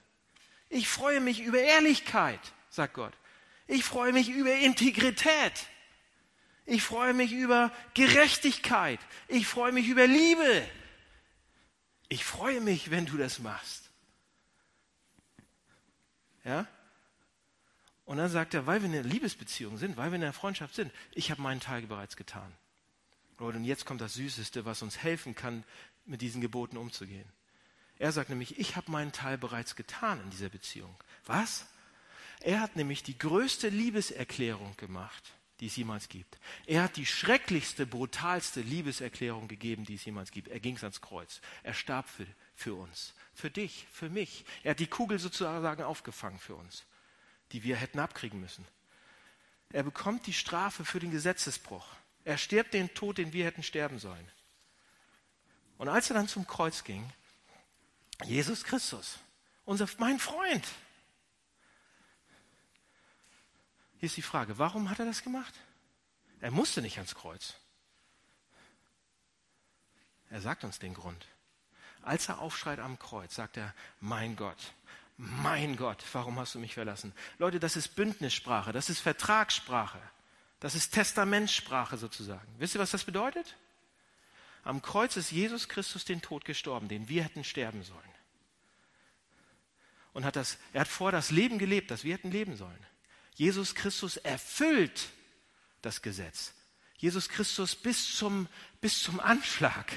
Ich 0.69 0.87
freue 0.87 1.19
mich 1.19 1.39
über 1.39 1.59
Ehrlichkeit, 1.59 2.41
sagt 2.69 2.95
Gott. 2.95 3.13
Ich 3.67 3.83
freue 3.83 4.11
mich 4.11 4.29
über 4.29 4.53
Integrität. 4.53 5.67
Ich 6.65 6.81
freue 6.83 7.13
mich 7.13 7.31
über 7.31 7.71
Gerechtigkeit. 7.93 8.99
Ich 9.27 9.47
freue 9.47 9.71
mich 9.71 9.87
über 9.87 10.07
Liebe 10.07 10.67
ich 12.09 12.25
freue 12.25 12.59
mich, 12.59 12.89
wenn 12.91 13.05
du 13.05 13.17
das 13.17 13.39
machst. 13.39 13.89
Ja? 16.43 16.67
Und 18.05 18.17
dann 18.17 18.29
sagt 18.29 18.55
er, 18.55 18.65
weil 18.65 18.81
wir 18.81 18.89
in 18.89 18.95
einer 18.95 19.07
Liebesbeziehung 19.07 19.77
sind, 19.77 19.95
weil 19.95 20.11
wir 20.11 20.15
in 20.15 20.23
einer 20.23 20.33
Freundschaft 20.33 20.73
sind, 20.73 20.91
ich 21.11 21.29
habe 21.29 21.41
meinen 21.41 21.59
Teil 21.59 21.83
bereits 21.83 22.15
getan. 22.17 22.51
Und 23.37 23.63
jetzt 23.63 23.85
kommt 23.85 24.01
das 24.01 24.15
Süßeste, 24.15 24.65
was 24.65 24.81
uns 24.81 24.97
helfen 24.97 25.35
kann, 25.35 25.63
mit 26.05 26.21
diesen 26.21 26.41
Geboten 26.41 26.75
umzugehen. 26.75 27.31
Er 27.99 28.11
sagt 28.11 28.29
nämlich, 28.29 28.57
ich 28.57 28.75
habe 28.75 28.91
meinen 28.91 29.11
Teil 29.11 29.37
bereits 29.37 29.75
getan 29.75 30.19
in 30.21 30.29
dieser 30.31 30.49
Beziehung. 30.49 30.95
Was? 31.25 31.67
Er 32.41 32.61
hat 32.61 32.75
nämlich 32.75 33.03
die 33.03 33.17
größte 33.17 33.69
Liebeserklärung 33.69 34.75
gemacht, 34.77 35.33
die 35.59 35.67
es 35.67 35.75
jemals 35.75 36.09
gibt. 36.09 36.39
Er 36.65 36.83
hat 36.83 36.95
die 36.95 37.05
schrecklichste, 37.05 37.85
brutalste 37.85 38.61
Liebeserklärung 38.61 39.47
gegeben, 39.47 39.85
die 39.85 39.95
es 39.95 40.05
jemals 40.05 40.31
gibt. 40.31 40.47
Er 40.47 40.59
ging 40.59 40.77
ans 40.77 41.01
Kreuz. 41.01 41.41
Er 41.63 41.73
starb 41.73 42.07
für, 42.07 42.25
für 42.55 42.75
uns, 42.75 43.13
für 43.33 43.49
dich, 43.49 43.87
für 43.91 44.09
mich. 44.09 44.45
Er 44.63 44.71
hat 44.71 44.79
die 44.79 44.87
Kugel 44.87 45.19
sozusagen 45.19 45.83
aufgefangen 45.83 46.39
für 46.39 46.55
uns, 46.55 46.85
die 47.51 47.63
wir 47.63 47.75
hätten 47.75 47.99
abkriegen 47.99 48.39
müssen. 48.39 48.65
Er 49.71 49.83
bekommt 49.83 50.27
die 50.27 50.33
Strafe 50.33 50.85
für 50.85 50.99
den 50.99 51.11
Gesetzesbruch. 51.11 51.85
Er 52.23 52.37
stirbt 52.37 52.73
den 52.73 52.93
Tod, 52.93 53.17
den 53.17 53.33
wir 53.33 53.45
hätten 53.45 53.63
sterben 53.63 53.99
sollen. 53.99 54.31
Und 55.77 55.89
als 55.89 56.09
er 56.09 56.15
dann 56.15 56.27
zum 56.27 56.47
Kreuz 56.47 56.83
ging, 56.83 57.11
Jesus 58.25 58.63
Christus, 58.63 59.19
unser, 59.65 59.87
mein 59.97 60.19
Freund. 60.19 60.65
Hier 63.99 64.07
ist 64.07 64.17
die 64.17 64.21
Frage, 64.21 64.57
warum 64.57 64.89
hat 64.89 64.99
er 64.99 65.05
das 65.05 65.23
gemacht? 65.23 65.53
Er 66.41 66.51
musste 66.51 66.81
nicht 66.81 66.97
ans 66.97 67.15
Kreuz. 67.15 67.55
Er 70.29 70.41
sagt 70.41 70.63
uns 70.63 70.79
den 70.79 70.93
Grund. 70.93 71.27
Als 72.01 72.29
er 72.29 72.39
aufschreit 72.39 72.79
am 72.79 72.97
Kreuz, 72.97 73.35
sagt 73.35 73.57
er, 73.57 73.73
mein 73.99 74.37
Gott, 74.37 74.73
mein 75.17 75.75
Gott, 75.75 76.03
warum 76.13 76.39
hast 76.39 76.55
du 76.55 76.59
mich 76.59 76.75
verlassen? 76.75 77.13
Leute, 77.39 77.59
das 77.59 77.75
ist 77.75 77.89
Bündnissprache, 77.95 78.71
das 78.71 78.89
ist 78.89 78.99
Vertragssprache, 78.99 79.99
das 80.61 80.75
ist 80.75 80.91
Testamentssprache 80.91 81.97
sozusagen. 81.97 82.47
Wisst 82.57 82.75
ihr, 82.75 82.81
was 82.81 82.91
das 82.91 83.03
bedeutet? 83.03 83.57
Am 84.63 84.81
Kreuz 84.81 85.17
ist 85.17 85.31
Jesus 85.31 85.67
Christus 85.67 86.05
den 86.05 86.21
Tod 86.21 86.45
gestorben, 86.45 86.87
den 86.87 87.09
wir 87.09 87.23
hätten 87.23 87.43
sterben 87.43 87.83
sollen. 87.83 87.99
Und 90.13 90.23
hat 90.23 90.37
das, 90.37 90.57
er 90.71 90.81
hat 90.81 90.87
vor 90.87 91.11
das 91.11 91.31
Leben 91.31 91.59
gelebt, 91.59 91.91
das 91.91 92.05
wir 92.05 92.13
hätten 92.13 92.31
leben 92.31 92.55
sollen. 92.55 92.85
Jesus 93.39 93.73
Christus 93.73 94.17
erfüllt 94.17 95.07
das 95.81 96.01
Gesetz. 96.01 96.51
Jesus 96.97 97.29
Christus 97.29 97.73
bis 97.73 98.17
zum, 98.17 98.49
bis 98.81 99.01
zum 99.01 99.21
Anschlag 99.21 99.93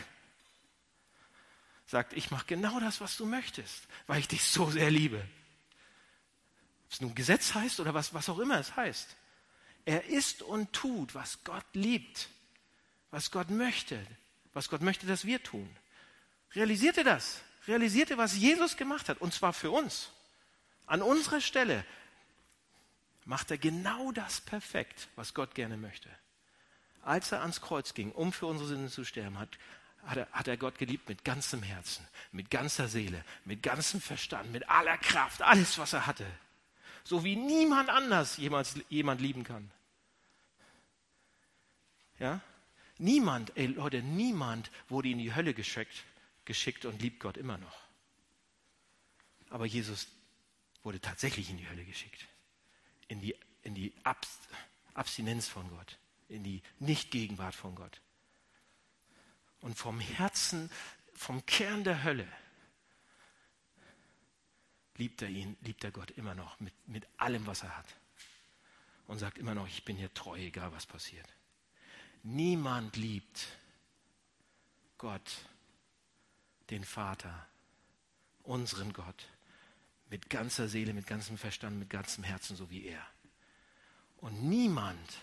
sagt, 1.88 2.12
ich 2.12 2.30
mache 2.30 2.46
genau 2.46 2.78
das, 2.78 3.00
was 3.00 3.16
du 3.16 3.26
möchtest, 3.26 3.88
weil 4.06 4.20
ich 4.20 4.28
dich 4.28 4.44
so 4.44 4.70
sehr 4.70 4.92
liebe. 4.92 5.18
Ob 6.84 6.92
es 6.92 7.00
nun 7.00 7.16
Gesetz 7.16 7.52
heißt 7.54 7.80
oder 7.80 7.94
was, 7.94 8.14
was 8.14 8.28
auch 8.28 8.38
immer 8.38 8.60
es 8.60 8.76
heißt. 8.76 9.16
Er 9.86 10.04
ist 10.04 10.42
und 10.42 10.72
tut, 10.72 11.16
was 11.16 11.42
Gott 11.42 11.66
liebt, 11.72 12.28
was 13.10 13.32
Gott 13.32 13.50
möchte, 13.50 14.06
was 14.52 14.68
Gott 14.68 14.82
möchte, 14.82 15.08
dass 15.08 15.24
wir 15.24 15.42
tun. 15.42 15.68
Realisiert 16.54 16.96
ihr 16.96 17.04
das? 17.04 17.40
Realisiert 17.66 18.10
ihr, 18.10 18.18
was 18.18 18.36
Jesus 18.36 18.76
gemacht 18.76 19.08
hat? 19.08 19.20
Und 19.20 19.34
zwar 19.34 19.52
für 19.52 19.72
uns. 19.72 20.10
An 20.86 21.02
unserer 21.02 21.40
Stelle 21.40 21.84
macht 23.24 23.50
er 23.50 23.58
genau 23.58 24.12
das 24.12 24.40
perfekt, 24.40 25.08
was 25.16 25.34
Gott 25.34 25.54
gerne 25.54 25.76
möchte. 25.76 26.08
Als 27.02 27.32
er 27.32 27.40
ans 27.40 27.60
Kreuz 27.60 27.94
ging, 27.94 28.12
um 28.12 28.32
für 28.32 28.46
unsere 28.46 28.68
Sünden 28.68 28.88
zu 28.88 29.04
sterben, 29.04 29.38
hat, 29.38 29.58
hat 30.04 30.16
er, 30.18 30.28
hat 30.32 30.48
er 30.48 30.56
Gott 30.56 30.78
geliebt 30.78 31.08
mit 31.08 31.24
ganzem 31.24 31.62
Herzen, 31.62 32.06
mit 32.30 32.50
ganzer 32.50 32.88
Seele, 32.88 33.24
mit 33.44 33.62
ganzem 33.62 34.00
Verstand, 34.00 34.52
mit 34.52 34.68
aller 34.68 34.98
Kraft, 34.98 35.42
alles, 35.42 35.78
was 35.78 35.92
er 35.92 36.06
hatte. 36.06 36.26
So 37.04 37.24
wie 37.24 37.36
niemand 37.36 37.88
anders 37.90 38.36
jemals 38.36 38.74
jemand 38.88 39.20
lieben 39.20 39.44
kann. 39.44 39.70
Ja? 42.18 42.40
Niemand, 42.98 43.56
ey 43.56 43.66
Leute, 43.66 44.02
niemand 44.02 44.70
wurde 44.88 45.08
in 45.08 45.18
die 45.18 45.34
Hölle 45.34 45.54
geschickt, 45.54 46.04
geschickt 46.44 46.84
und 46.84 47.02
liebt 47.02 47.18
Gott 47.18 47.36
immer 47.36 47.58
noch. 47.58 47.78
Aber 49.50 49.66
Jesus 49.66 50.06
wurde 50.84 51.00
tatsächlich 51.00 51.50
in 51.50 51.58
die 51.58 51.68
Hölle 51.68 51.84
geschickt. 51.84 52.26
In 53.12 53.20
die, 53.20 53.36
in 53.62 53.74
die 53.74 53.92
Abstinenz 54.94 55.46
von 55.46 55.68
Gott, 55.68 55.98
in 56.30 56.42
die 56.42 56.62
Nichtgegenwart 56.78 57.54
von 57.54 57.74
Gott 57.74 58.00
und 59.60 59.76
vom 59.76 60.00
Herzen, 60.00 60.70
vom 61.14 61.44
Kern 61.44 61.84
der 61.84 62.04
Hölle 62.04 62.26
liebt 64.96 65.20
er 65.20 65.28
ihn, 65.28 65.58
liebt 65.60 65.84
er 65.84 65.90
Gott 65.90 66.10
immer 66.12 66.34
noch 66.34 66.58
mit, 66.58 66.72
mit 66.88 67.06
allem, 67.18 67.46
was 67.46 67.62
er 67.62 67.76
hat. 67.76 67.94
Und 69.06 69.18
sagt 69.18 69.36
immer 69.36 69.54
noch, 69.54 69.66
ich 69.66 69.84
bin 69.84 69.96
hier 69.96 70.14
treu, 70.14 70.38
egal 70.38 70.72
was 70.72 70.86
passiert. 70.86 71.28
Niemand 72.22 72.96
liebt 72.96 73.48
Gott, 74.96 75.44
den 76.70 76.84
Vater, 76.84 77.46
unseren 78.42 78.94
Gott, 78.94 79.28
mit 80.12 80.28
ganzer 80.28 80.68
Seele, 80.68 80.92
mit 80.92 81.06
ganzem 81.06 81.38
Verstand, 81.38 81.78
mit 81.78 81.88
ganzem 81.88 82.22
Herzen, 82.22 82.54
so 82.54 82.68
wie 82.68 82.84
er. 82.84 83.02
Und 84.18 84.44
niemand 84.44 85.18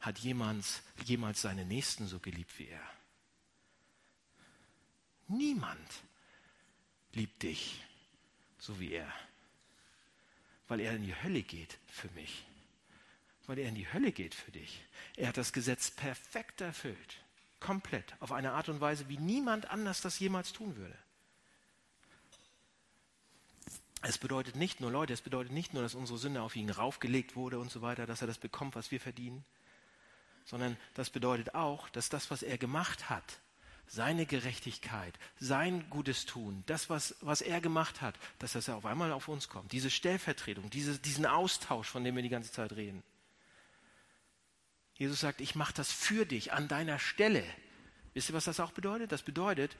hat 0.00 0.18
jemals, 0.18 0.82
jemals 1.04 1.40
seine 1.40 1.64
Nächsten 1.64 2.08
so 2.08 2.18
geliebt 2.18 2.58
wie 2.58 2.66
er. 2.66 2.82
Niemand 5.28 5.88
liebt 7.12 7.44
dich 7.44 7.80
so 8.58 8.80
wie 8.80 8.90
er, 8.94 9.10
weil 10.66 10.80
er 10.80 10.96
in 10.96 11.04
die 11.04 11.14
Hölle 11.14 11.44
geht 11.44 11.78
für 11.86 12.10
mich, 12.10 12.44
weil 13.46 13.60
er 13.60 13.68
in 13.68 13.76
die 13.76 13.92
Hölle 13.92 14.10
geht 14.10 14.34
für 14.34 14.50
dich. 14.50 14.82
Er 15.16 15.28
hat 15.28 15.36
das 15.36 15.52
Gesetz 15.52 15.92
perfekt 15.92 16.60
erfüllt, 16.60 17.22
komplett, 17.60 18.12
auf 18.18 18.32
eine 18.32 18.50
Art 18.50 18.68
und 18.68 18.80
Weise, 18.80 19.08
wie 19.08 19.16
niemand 19.16 19.70
anders 19.70 20.00
das 20.00 20.18
jemals 20.18 20.52
tun 20.52 20.74
würde. 20.74 20.98
Es 24.06 24.18
bedeutet 24.18 24.54
nicht 24.54 24.80
nur, 24.80 24.90
Leute, 24.90 25.14
es 25.14 25.22
bedeutet 25.22 25.52
nicht 25.52 25.72
nur, 25.72 25.82
dass 25.82 25.94
unsere 25.94 26.18
Sünde 26.18 26.42
auf 26.42 26.56
ihn 26.56 26.68
raufgelegt 26.68 27.36
wurde 27.36 27.58
und 27.58 27.70
so 27.70 27.80
weiter, 27.80 28.06
dass 28.06 28.20
er 28.20 28.26
das 28.26 28.36
bekommt, 28.36 28.76
was 28.76 28.90
wir 28.90 29.00
verdienen, 29.00 29.44
sondern 30.44 30.76
das 30.92 31.08
bedeutet 31.08 31.54
auch, 31.54 31.88
dass 31.88 32.10
das, 32.10 32.30
was 32.30 32.42
er 32.42 32.58
gemacht 32.58 33.08
hat, 33.08 33.40
seine 33.86 34.26
Gerechtigkeit, 34.26 35.18
sein 35.40 35.88
gutes 35.88 36.26
Tun, 36.26 36.64
das, 36.66 36.90
was, 36.90 37.16
was 37.22 37.40
er 37.40 37.62
gemacht 37.62 38.02
hat, 38.02 38.14
dass 38.38 38.52
das 38.52 38.68
auf 38.68 38.84
einmal 38.84 39.10
auf 39.10 39.28
uns 39.28 39.48
kommt. 39.48 39.72
Diese 39.72 39.90
Stellvertretung, 39.90 40.68
diese, 40.68 40.98
diesen 40.98 41.24
Austausch, 41.24 41.88
von 41.88 42.04
dem 42.04 42.14
wir 42.14 42.22
die 42.22 42.28
ganze 42.28 42.52
Zeit 42.52 42.72
reden. 42.72 43.02
Jesus 44.96 45.20
sagt, 45.20 45.40
ich 45.40 45.54
mache 45.54 45.72
das 45.72 45.90
für 45.90 46.26
dich 46.26 46.52
an 46.52 46.68
deiner 46.68 46.98
Stelle. 46.98 47.42
Wisst 48.12 48.28
ihr, 48.28 48.34
was 48.34 48.44
das 48.44 48.60
auch 48.60 48.72
bedeutet? 48.72 49.12
Das 49.12 49.22
bedeutet, 49.22 49.76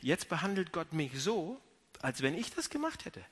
jetzt 0.00 0.30
behandelt 0.30 0.72
Gott 0.72 0.94
mich 0.94 1.12
so, 1.20 1.60
als 2.00 2.22
wenn 2.22 2.34
ich 2.34 2.54
das 2.54 2.70
gemacht 2.70 3.04
hätte. 3.04 3.24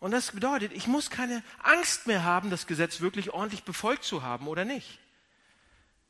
Und 0.00 0.12
das 0.12 0.32
bedeutet, 0.32 0.72
ich 0.72 0.86
muss 0.86 1.10
keine 1.10 1.42
Angst 1.62 2.06
mehr 2.06 2.24
haben, 2.24 2.50
das 2.50 2.66
Gesetz 2.66 3.00
wirklich 3.00 3.30
ordentlich 3.30 3.64
befolgt 3.64 4.02
zu 4.02 4.22
haben 4.22 4.48
oder 4.48 4.64
nicht. 4.64 4.98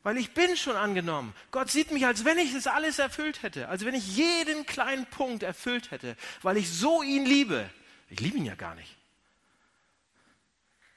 Weil 0.03 0.17
ich 0.17 0.33
bin 0.33 0.57
schon 0.57 0.77
angenommen. 0.77 1.35
Gott 1.51 1.71
sieht 1.71 1.91
mich, 1.91 2.07
als 2.07 2.25
wenn 2.25 2.39
ich 2.39 2.55
das 2.55 2.69
alles 2.69 2.99
erfüllt 2.99 3.43
hätte, 3.43 3.69
als 3.69 3.85
wenn 3.85 3.95
ich 3.95 4.17
jeden 4.17 4.65
kleinen 4.65 5.07
Punkt 5.07 5.43
erfüllt 5.43 5.91
hätte, 5.91 6.17
weil 6.41 6.57
ich 6.57 6.71
so 6.71 7.03
ihn 7.03 7.27
liebe. 7.27 7.69
Ich 8.09 8.21
liebe 8.21 8.39
ihn 8.39 8.47
ja 8.47 8.55
gar 8.55 8.77
nicht. 8.77 8.97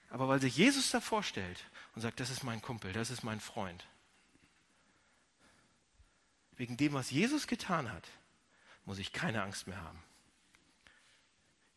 Aber 0.09 0.27
weil 0.27 0.39
sich 0.39 0.55
Jesus 0.55 0.91
davor 0.91 1.23
stellt 1.23 1.59
und 1.95 2.01
sagt, 2.01 2.19
das 2.19 2.29
ist 2.29 2.43
mein 2.43 2.61
Kumpel, 2.61 2.93
das 2.93 3.09
ist 3.09 3.23
mein 3.23 3.39
Freund. 3.39 3.83
Wegen 6.55 6.77
dem, 6.77 6.93
was 6.93 7.09
Jesus 7.09 7.47
getan 7.47 7.91
hat, 7.91 8.07
muss 8.85 8.99
ich 8.99 9.11
keine 9.11 9.41
Angst 9.41 9.65
mehr 9.65 9.81
haben. 9.81 10.01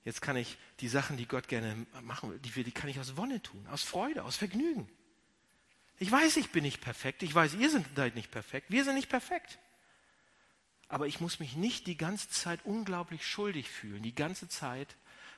Jetzt 0.07 0.23
kann 0.23 0.37
ich 0.37 0.57
die 0.79 0.87
Sachen, 0.87 1.17
die 1.17 1.27
Gott 1.27 1.49
gerne 1.49 1.85
machen 2.01 2.31
will, 2.31 2.39
die, 2.39 2.63
die 2.63 2.71
kann 2.71 2.89
ich 2.89 3.01
aus 3.01 3.17
Wonne 3.17 3.43
tun, 3.43 3.67
aus 3.67 3.83
Freude, 3.83 4.23
aus 4.23 4.37
Vergnügen. 4.37 4.89
Ich 5.99 6.09
weiß, 6.09 6.37
ich 6.37 6.51
bin 6.53 6.63
nicht 6.63 6.81
perfekt. 6.81 7.25
Ich 7.25 7.35
weiß, 7.35 7.55
ihr 7.55 7.69
seid 7.69 8.15
nicht 8.15 8.31
perfekt. 8.31 8.71
Wir 8.71 8.85
sind 8.85 8.95
nicht 8.95 9.09
perfekt. 9.09 9.59
Aber 10.87 11.09
ich 11.09 11.21
muss 11.21 11.41
mich 11.41 11.57
nicht 11.57 11.89
die 11.89 11.97
ganze 11.97 12.29
Zeit 12.29 12.61
unglaublich 12.63 13.27
schuldig 13.27 13.69
fühlen, 13.69 14.05
die 14.05 14.15
ganze 14.15 14.49
Zeit, 14.49 14.95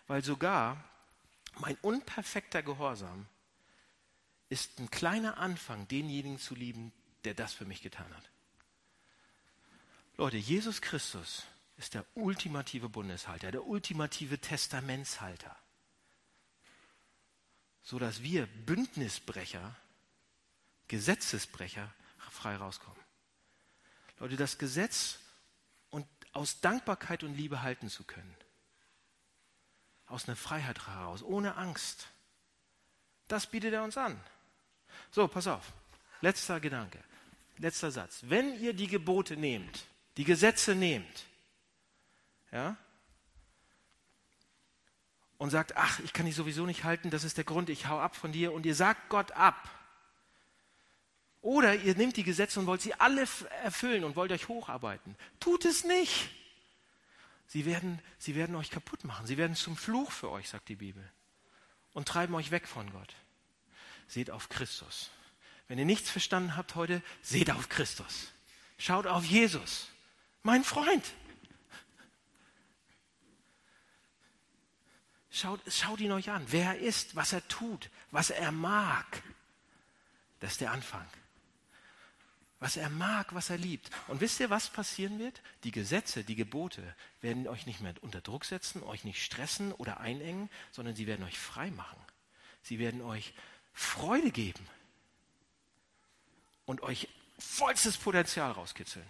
weil 0.07 0.23
sogar 0.23 0.85
mein 1.61 1.79
unperfekter 1.81 2.63
Gehorsam 2.63 3.25
ist 4.51 4.79
ein 4.81 4.91
kleiner 4.91 5.39
Anfang, 5.39 5.89
denjenigen 5.89 6.39
zu 6.39 6.55
lieben, 6.55 6.93
der 7.25 7.33
das 7.33 7.55
für 7.55 7.65
mich 7.65 7.81
getan 7.81 8.15
hat. 8.15 8.31
Leute, 10.19 10.37
Jesus 10.37 10.83
Christus 10.83 11.47
ist 11.79 11.95
der 11.95 12.05
ultimative 12.15 12.89
Bundeshalter, 12.89 13.51
der 13.51 13.67
ultimative 13.67 14.39
Testamentshalter, 14.39 15.57
so 17.83 17.99
dass 17.99 18.23
wir 18.23 18.47
Bündnisbrecher 18.47 19.75
Gesetzesbrecher 20.89 21.93
frei 22.31 22.57
rauskommen. 22.57 23.01
Leute, 24.19 24.37
das 24.37 24.59
Gesetz 24.59 25.19
und 25.91 26.07
aus 26.33 26.61
Dankbarkeit 26.61 27.23
und 27.23 27.35
Liebe 27.35 27.63
halten 27.63 27.89
zu 27.89 28.05
können. 28.05 28.35
Aus 30.07 30.27
einer 30.27 30.37
Freiheit 30.37 30.87
heraus, 30.87 31.23
ohne 31.23 31.57
Angst. 31.57 32.09
Das 33.29 33.47
bietet 33.47 33.75
er 33.75 33.85
uns 33.85 33.97
an. 33.99 34.19
So, 35.11 35.29
pass 35.29 35.47
auf. 35.47 35.73
Letzter 36.21 36.61
Gedanke. 36.61 37.03
Letzter 37.59 37.91
Satz. 37.91 38.21
Wenn 38.23 38.59
ihr 38.61 38.73
die 38.73 38.87
Gebote 38.87 39.37
nehmt, 39.37 39.87
die 40.17 40.25
Gesetze 40.25 40.75
nehmt, 40.75 41.27
ja, 42.53 42.77
und 45.39 45.51
sagt, 45.51 45.77
ach, 45.77 46.01
ich 46.01 46.13
kann 46.13 46.27
dich 46.27 46.35
sowieso 46.35 46.67
nicht 46.67 46.85
halten, 46.85 47.11
das 47.11 47.25
ist 47.25 47.37
der 47.37 47.45
Grund, 47.45 47.71
ich 47.71 47.87
hau 47.87 47.99
ab 48.01 48.17
von 48.17 48.33
dir 48.33 48.53
und 48.53 48.67
ihr 48.67 48.75
sagt 48.75 49.09
Gott 49.09 49.33
ab. 49.33 49.71
Oder 51.41 51.77
ihr 51.77 51.95
nehmt 51.95 52.17
die 52.17 52.25
Gesetze 52.25 52.59
und 52.59 52.67
wollt 52.67 52.83
sie 52.83 52.95
alle 52.95 53.27
erfüllen 53.63 54.03
und 54.03 54.17
wollt 54.17 54.33
euch 54.33 54.49
hocharbeiten. 54.49 55.17
Tut 55.39 55.65
es 55.65 55.85
nicht. 55.85 56.31
Sie 57.47 57.65
werden, 57.65 58.03
sie 58.19 58.35
werden 58.35 58.57
euch 58.57 58.71
kaputt 58.71 59.05
machen. 59.05 59.27
Sie 59.27 59.39
werden 59.39 59.55
zum 59.55 59.77
Fluch 59.77 60.11
für 60.11 60.31
euch, 60.31 60.49
sagt 60.49 60.69
die 60.69 60.75
Bibel. 60.75 61.09
Und 61.95 62.09
treiben 62.09 62.35
euch 62.35 62.51
weg 62.51 62.67
von 62.67 62.91
Gott. 62.93 63.15
Seht 64.09 64.31
auf 64.31 64.49
Christus. 64.49 65.11
Wenn 65.69 65.79
ihr 65.79 65.85
nichts 65.85 66.11
verstanden 66.11 66.57
habt 66.57 66.75
heute, 66.75 67.01
seht 67.23 67.51
auf 67.51 67.69
Christus. 67.69 68.33
Schaut 68.77 69.07
auf 69.07 69.25
Jesus. 69.25 69.89
Mein 70.43 70.65
Freund. 70.65 71.05
Schaut, 75.31 75.61
schaut 75.71 76.01
ihn 76.01 76.13
euch 76.13 76.31
an, 76.31 76.45
wer 76.49 76.71
er 76.71 76.79
ist, 76.79 77.15
was 77.15 77.33
er 77.33 77.47
tut, 77.49 77.91
was 78.11 78.31
er 78.31 78.51
mag. 78.51 79.23
Das 80.41 80.53
ist 80.53 80.61
der 80.61 80.73
Anfang. 80.73 81.07
Was 82.61 82.77
er 82.77 82.91
mag, 82.91 83.35
was 83.35 83.51
er 83.51 83.59
liebt. 83.59 83.91
Und 84.09 84.21
wisst 84.21 84.41
ihr, 84.41 84.51
was 84.51 84.71
passieren 84.71 85.19
wird? 85.19 85.43
Die 85.63 85.71
Gesetze, 85.71 86.25
die 86.25 86.35
Gebote 86.35 86.83
werden 87.21 87.47
euch 87.47 87.67
nicht 87.67 87.81
mehr 87.81 87.95
unter 88.01 88.21
Druck 88.21 88.45
setzen, 88.45 88.83
euch 88.83 89.05
nicht 89.05 89.23
stressen 89.23 89.73
oder 89.73 90.01
einengen, 90.01 90.51
sondern 90.73 90.97
sie 90.97 91.07
werden 91.07 91.25
euch 91.25 91.39
frei 91.39 91.71
machen. 91.71 91.99
Sie 92.63 92.79
werden 92.79 93.03
euch 93.03 93.33
Freude 93.75 94.33
geben 94.33 94.67
und 96.67 96.83
euch 96.83 97.09
vollstes 97.39 97.97
Potenzial 97.97 98.51
rauskitzeln. 98.51 99.07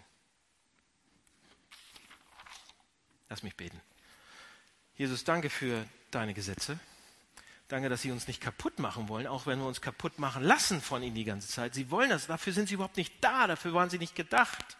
Lass 3.31 3.43
mich 3.43 3.57
beten. 3.57 3.81
Jesus, 4.95 5.25
danke 5.25 5.49
für 5.49 5.87
deine 6.11 6.35
Gesetze. 6.35 6.79
Danke, 7.69 7.91
dass 7.91 8.01
sie 8.01 8.11
uns 8.11 8.27
nicht 8.27 8.41
kaputt 8.41 8.79
machen 8.79 9.09
wollen, 9.09 9.27
auch 9.27 9.47
wenn 9.47 9.59
wir 9.59 9.67
uns 9.67 9.83
kaputt 9.83 10.19
machen 10.19 10.43
lassen 10.43 10.81
von 10.81 11.03
ihnen 11.03 11.15
die 11.15 11.25
ganze 11.25 11.49
Zeit. 11.49 11.75
Sie 11.75 11.91
wollen 11.91 12.09
das, 12.09 12.27
dafür 12.27 12.55
sind 12.55 12.69
sie 12.69 12.75
überhaupt 12.75 12.97
nicht 12.97 13.13
da, 13.21 13.47
dafür 13.47 13.75
waren 13.75 13.91
sie 13.91 13.99
nicht 13.99 14.15
gedacht. 14.15 14.79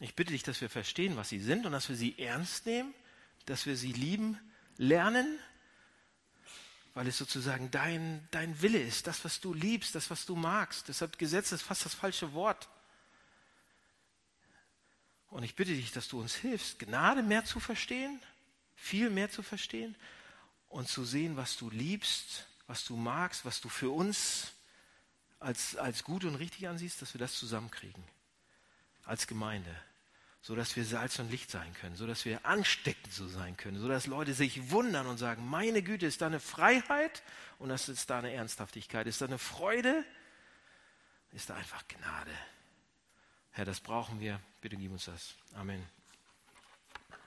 Ich 0.00 0.14
bitte 0.14 0.32
dich, 0.32 0.42
dass 0.42 0.60
wir 0.60 0.68
verstehen, 0.68 1.16
was 1.16 1.30
sie 1.30 1.40
sind 1.40 1.64
und 1.64 1.72
dass 1.72 1.88
wir 1.88 1.96
sie 1.96 2.18
ernst 2.18 2.66
nehmen, 2.66 2.92
dass 3.46 3.64
wir 3.64 3.76
sie 3.76 3.92
lieben, 3.92 4.38
lernen, 4.76 5.38
weil 6.94 7.06
es 7.06 7.16
sozusagen 7.16 7.70
dein, 7.70 8.28
dein 8.30 8.60
Wille 8.60 8.80
ist, 8.80 9.06
das, 9.06 9.24
was 9.24 9.40
du 9.40 9.54
liebst, 9.54 9.94
das, 9.94 10.10
was 10.10 10.26
du 10.26 10.36
magst. 10.36 10.88
Deshalb 10.88 11.18
Gesetz 11.18 11.50
ist 11.52 11.62
fast 11.62 11.84
das 11.84 11.94
falsche 11.94 12.32
Wort. 12.34 12.68
Und 15.30 15.42
ich 15.42 15.54
bitte 15.54 15.74
dich, 15.74 15.92
dass 15.92 16.08
du 16.08 16.20
uns 16.20 16.34
hilfst, 16.34 16.78
Gnade 16.78 17.22
mehr 17.22 17.44
zu 17.44 17.60
verstehen, 17.60 18.20
viel 18.74 19.10
mehr 19.10 19.30
zu 19.30 19.42
verstehen 19.42 19.94
und 20.68 20.88
zu 20.88 21.04
sehen, 21.04 21.36
was 21.36 21.56
du 21.56 21.70
liebst, 21.70 22.46
was 22.66 22.84
du 22.84 22.96
magst, 22.96 23.44
was 23.44 23.60
du 23.60 23.68
für 23.68 23.90
uns 23.90 24.52
als, 25.40 25.76
als 25.76 26.04
gut 26.04 26.24
und 26.24 26.34
richtig 26.36 26.68
ansiehst, 26.68 27.02
dass 27.02 27.14
wir 27.14 27.18
das 27.18 27.34
zusammenkriegen. 27.34 28.02
Als 29.04 29.26
Gemeinde. 29.26 29.74
So 30.40 30.54
dass 30.54 30.76
wir 30.76 30.84
Salz 30.84 31.18
und 31.18 31.30
Licht 31.30 31.50
sein 31.50 31.72
können, 31.74 31.96
so 31.96 32.06
dass 32.06 32.24
wir 32.24 32.46
ansteckend 32.46 33.12
so 33.12 33.26
sein 33.26 33.56
können, 33.56 33.78
so 33.78 33.88
dass 33.88 34.06
Leute 34.06 34.34
sich 34.34 34.70
wundern 34.70 35.06
und 35.06 35.18
sagen, 35.18 35.46
meine 35.46 35.82
Güte, 35.82 36.06
ist 36.06 36.22
da 36.22 36.26
eine 36.26 36.40
Freiheit 36.40 37.22
und 37.58 37.68
das 37.68 37.88
ist 37.88 38.08
da 38.08 38.18
eine 38.18 38.32
Ernsthaftigkeit, 38.32 39.06
ist 39.06 39.20
da 39.20 39.26
eine 39.26 39.38
Freude, 39.38 40.04
ist 41.32 41.50
da 41.50 41.56
einfach 41.56 41.86
Gnade. 41.88 42.30
Herr, 43.58 43.64
das 43.64 43.80
brauchen 43.80 44.20
wir. 44.20 44.38
Bitte 44.60 44.76
gib 44.76 44.92
uns 44.92 45.06
das. 45.06 45.34
Amen. 45.56 45.84